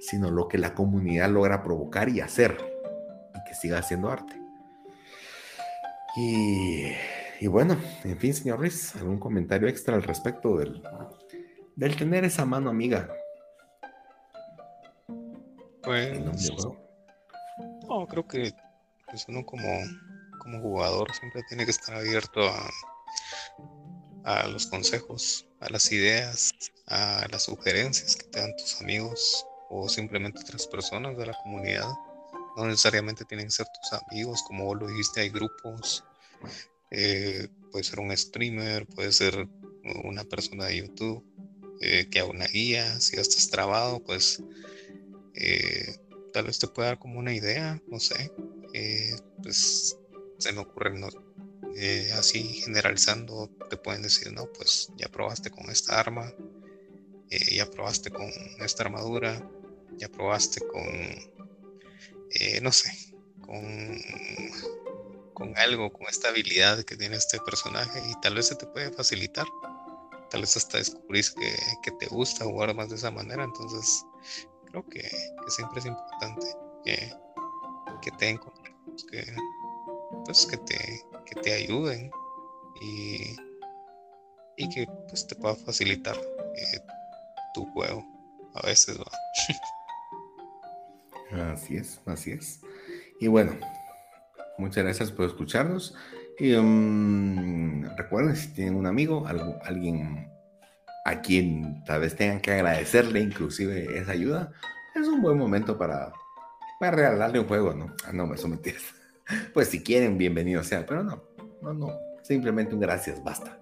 sino 0.00 0.30
lo 0.30 0.48
que 0.48 0.58
la 0.58 0.74
comunidad 0.74 1.30
logra 1.30 1.62
provocar 1.62 2.08
y 2.08 2.20
hacer 2.20 2.56
y 3.34 3.48
que 3.48 3.54
siga 3.54 3.82
siendo 3.82 4.10
arte. 4.10 4.40
Y, 6.16 6.90
y 7.40 7.46
bueno, 7.46 7.76
en 8.04 8.18
fin, 8.18 8.34
señor 8.34 8.58
Ruiz, 8.58 8.94
¿algún 8.96 9.18
comentario 9.18 9.66
extra 9.66 9.96
al 9.96 10.02
respecto 10.02 10.58
del, 10.58 10.82
del 11.74 11.96
tener 11.96 12.24
esa 12.24 12.44
mano 12.44 12.68
amiga? 12.68 13.10
Pues, 15.82 16.20
no, 17.88 18.06
creo 18.06 18.28
que 18.28 18.52
pues, 19.06 19.24
uno 19.28 19.44
como, 19.46 19.68
como 20.38 20.60
jugador 20.60 21.12
siempre 21.14 21.42
tiene 21.48 21.64
que 21.64 21.70
estar 21.70 21.96
abierto 21.96 22.40
a, 22.46 22.70
a 24.24 24.46
los 24.48 24.66
consejos, 24.66 25.46
a 25.60 25.70
las 25.70 25.90
ideas, 25.90 26.52
a 26.88 27.26
las 27.30 27.44
sugerencias 27.44 28.16
que 28.16 28.26
te 28.28 28.40
dan 28.40 28.54
tus 28.56 28.80
amigos 28.82 29.46
o 29.70 29.88
simplemente 29.88 30.40
otras 30.40 30.66
personas 30.66 31.16
de 31.16 31.26
la 31.26 31.34
comunidad. 31.42 31.88
No 32.56 32.66
necesariamente 32.66 33.24
tienen 33.24 33.46
que 33.46 33.52
ser 33.52 33.66
tus 33.66 33.98
amigos, 34.02 34.42
como 34.46 34.66
vos 34.66 34.78
lo 34.78 34.88
dijiste, 34.88 35.22
hay 35.22 35.30
grupos. 35.30 36.04
Eh, 36.90 37.48
puede 37.70 37.84
ser 37.84 38.00
un 38.00 38.16
streamer, 38.16 38.86
puede 38.86 39.12
ser 39.12 39.48
una 40.04 40.24
persona 40.24 40.66
de 40.66 40.78
YouTube 40.78 41.24
eh, 41.80 42.08
que 42.10 42.20
haga 42.20 42.30
una 42.30 42.46
guía. 42.46 43.00
Si 43.00 43.16
ya 43.16 43.22
estás 43.22 43.48
trabado, 43.48 44.00
pues 44.00 44.42
eh, 45.34 45.96
tal 46.32 46.46
vez 46.46 46.58
te 46.58 46.66
pueda 46.68 46.88
dar 46.88 46.98
como 46.98 47.18
una 47.18 47.32
idea, 47.32 47.80
no 47.86 47.98
sé, 48.00 48.30
pues 49.42 49.96
se 50.38 50.52
me 50.52 50.60
ocurre, 50.60 50.98
no, 50.98 51.08
eh, 51.76 52.10
así 52.14 52.42
generalizando, 52.42 53.50
te 53.68 53.76
pueden 53.76 54.02
decir, 54.02 54.32
no, 54.32 54.46
pues 54.52 54.90
ya 54.96 55.08
probaste 55.08 55.50
con 55.50 55.70
esta 55.70 55.98
arma, 55.98 56.32
ya 57.52 57.66
probaste 57.70 58.10
con 58.10 58.28
esta 58.58 58.82
armadura, 58.82 59.48
ya 59.96 60.08
probaste 60.08 60.60
con, 60.60 60.84
no 62.62 62.72
sé, 62.72 62.90
con, 63.40 63.98
con 65.40 65.56
algo, 65.56 65.90
con 65.90 66.06
esta 66.06 66.28
habilidad 66.28 66.84
que 66.84 66.96
tiene 66.96 67.16
este 67.16 67.40
personaje 67.40 67.98
y 68.10 68.20
tal 68.20 68.34
vez 68.34 68.48
se 68.48 68.56
te 68.56 68.66
puede 68.66 68.92
facilitar. 68.92 69.46
Tal 70.28 70.42
vez 70.42 70.54
hasta 70.54 70.76
descubrís 70.76 71.30
que, 71.30 71.90
te 71.98 72.06
gusta 72.06 72.44
jugar 72.44 72.74
más 72.74 72.90
de 72.90 72.96
esa 72.96 73.10
manera, 73.10 73.42
entonces 73.42 74.04
creo 74.66 74.86
que, 74.88 75.00
siempre 75.48 75.80
es 75.80 75.86
importante 75.86 76.46
que, 76.84 77.10
te 78.18 78.38
que, 79.10 79.34
pues, 80.26 80.46
que, 80.46 80.56
te, 81.36 81.52
ayuden 81.54 82.10
y, 82.82 83.34
y 84.58 84.68
que 84.68 84.86
pues, 85.08 85.26
te 85.26 85.34
pueda 85.34 85.56
facilitar 85.56 86.16
eh, 86.16 86.80
tu 87.54 87.64
juego. 87.72 88.04
A 88.54 88.66
veces 88.66 89.00
va. 89.00 89.10
Así 91.52 91.76
es, 91.76 92.00
así 92.06 92.32
es. 92.32 92.60
Y 93.20 93.28
bueno, 93.28 93.56
muchas 94.60 94.84
gracias 94.84 95.10
por 95.10 95.26
escucharnos. 95.26 95.94
Y 96.38 96.54
um, 96.54 97.84
recuerden, 97.96 98.36
si 98.36 98.48
tienen 98.54 98.76
un 98.76 98.86
amigo, 98.86 99.26
algo, 99.26 99.58
alguien 99.64 100.30
a 101.04 101.20
quien 101.20 101.82
tal 101.84 102.02
vez 102.02 102.14
tengan 102.14 102.40
que 102.40 102.52
agradecerle 102.52 103.20
inclusive 103.20 103.98
esa 103.98 104.12
ayuda, 104.12 104.52
es 104.94 105.08
un 105.08 105.22
buen 105.22 105.38
momento 105.38 105.76
para, 105.76 106.12
para 106.78 106.96
regalarle 106.96 107.40
un 107.40 107.46
juego, 107.46 107.74
¿no? 107.74 107.94
Ah, 108.04 108.12
no, 108.12 108.26
me 108.26 108.36
sometí. 108.36 108.72
Pues 109.54 109.68
si 109.68 109.80
quieren, 109.80 110.18
bienvenido 110.18 110.64
sea, 110.64 110.84
pero 110.84 111.04
no, 111.04 111.22
no, 111.62 111.72
no, 111.72 111.92
simplemente 112.24 112.74
un 112.74 112.80
gracias, 112.80 113.22
basta. 113.22 113.60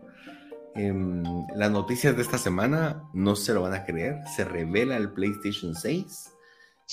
Em, 0.75 1.23
las 1.55 1.71
noticias 1.71 2.17
de 2.17 2.23
esta 2.23 2.39
semana 2.39 3.03
no 3.13 3.37
se 3.37 3.53
lo 3.53 3.61
van 3.61 3.75
a 3.75 3.85
creer, 3.85 4.17
se 4.35 4.45
revela 4.45 4.97
el 4.97 5.13
PlayStation 5.13 5.75
6, 5.75 6.33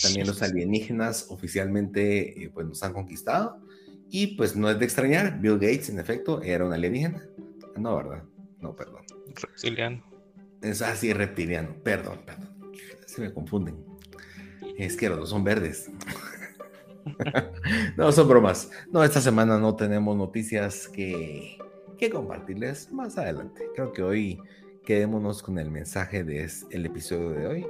también 0.04 0.28
los 0.28 0.42
alienígenas 0.42 1.28
oficialmente 1.30 2.44
eh, 2.44 2.52
pues 2.54 2.68
nos 2.68 2.84
han 2.84 2.92
conquistado 2.92 3.62
y 4.10 4.36
pues 4.36 4.56
no 4.56 4.70
es 4.70 4.80
de 4.80 4.86
extrañar, 4.86 5.40
Bill 5.40 5.60
Gates 5.60 5.90
en 5.90 6.00
efecto 6.00 6.42
era 6.42 6.66
un 6.66 6.74
alienígena, 6.74 7.28
no, 7.78 7.98
¿verdad? 7.98 8.24
No, 8.60 8.76
perdón. 8.76 9.04
Reptiliano. 9.36 10.04
Es 10.62 10.82
así, 10.82 11.14
reptiliano. 11.14 11.76
Perdón, 11.84 12.22
perdón. 12.26 12.50
Se 13.06 13.22
me 13.22 13.34
confunden. 13.34 13.76
Es 14.78 14.98
que 14.98 15.10
los 15.10 15.20
dos 15.20 15.30
son 15.30 15.44
verdes. 15.44 15.92
no, 17.98 18.12
son 18.12 18.28
bromas. 18.28 18.72
No, 18.92 19.04
esta 19.04 19.22
semana 19.22 19.60
no 19.60 19.76
tenemos 19.76 20.16
noticias 20.18 20.88
que, 20.88 21.58
que 21.98 22.10
compartirles 22.10 22.92
más 22.92 23.18
adelante. 23.18 23.64
Creo 23.76 23.94
que 23.94 24.04
hoy 24.04 24.40
quedémonos 24.86 25.44
con 25.44 25.60
el 25.60 25.70
mensaje 25.70 26.24
del 26.24 26.50
el 26.72 26.86
episodio 26.86 27.30
de 27.32 27.48
hoy. 27.48 27.68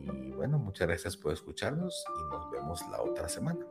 Y 0.00 0.32
bueno, 0.32 0.58
muchas 0.58 0.88
gracias 0.88 1.16
por 1.16 1.32
escucharnos 1.32 2.04
y 2.08 2.30
nos 2.30 2.50
vemos 2.50 2.80
la 2.90 3.02
otra 3.02 3.28
semana. 3.28 3.64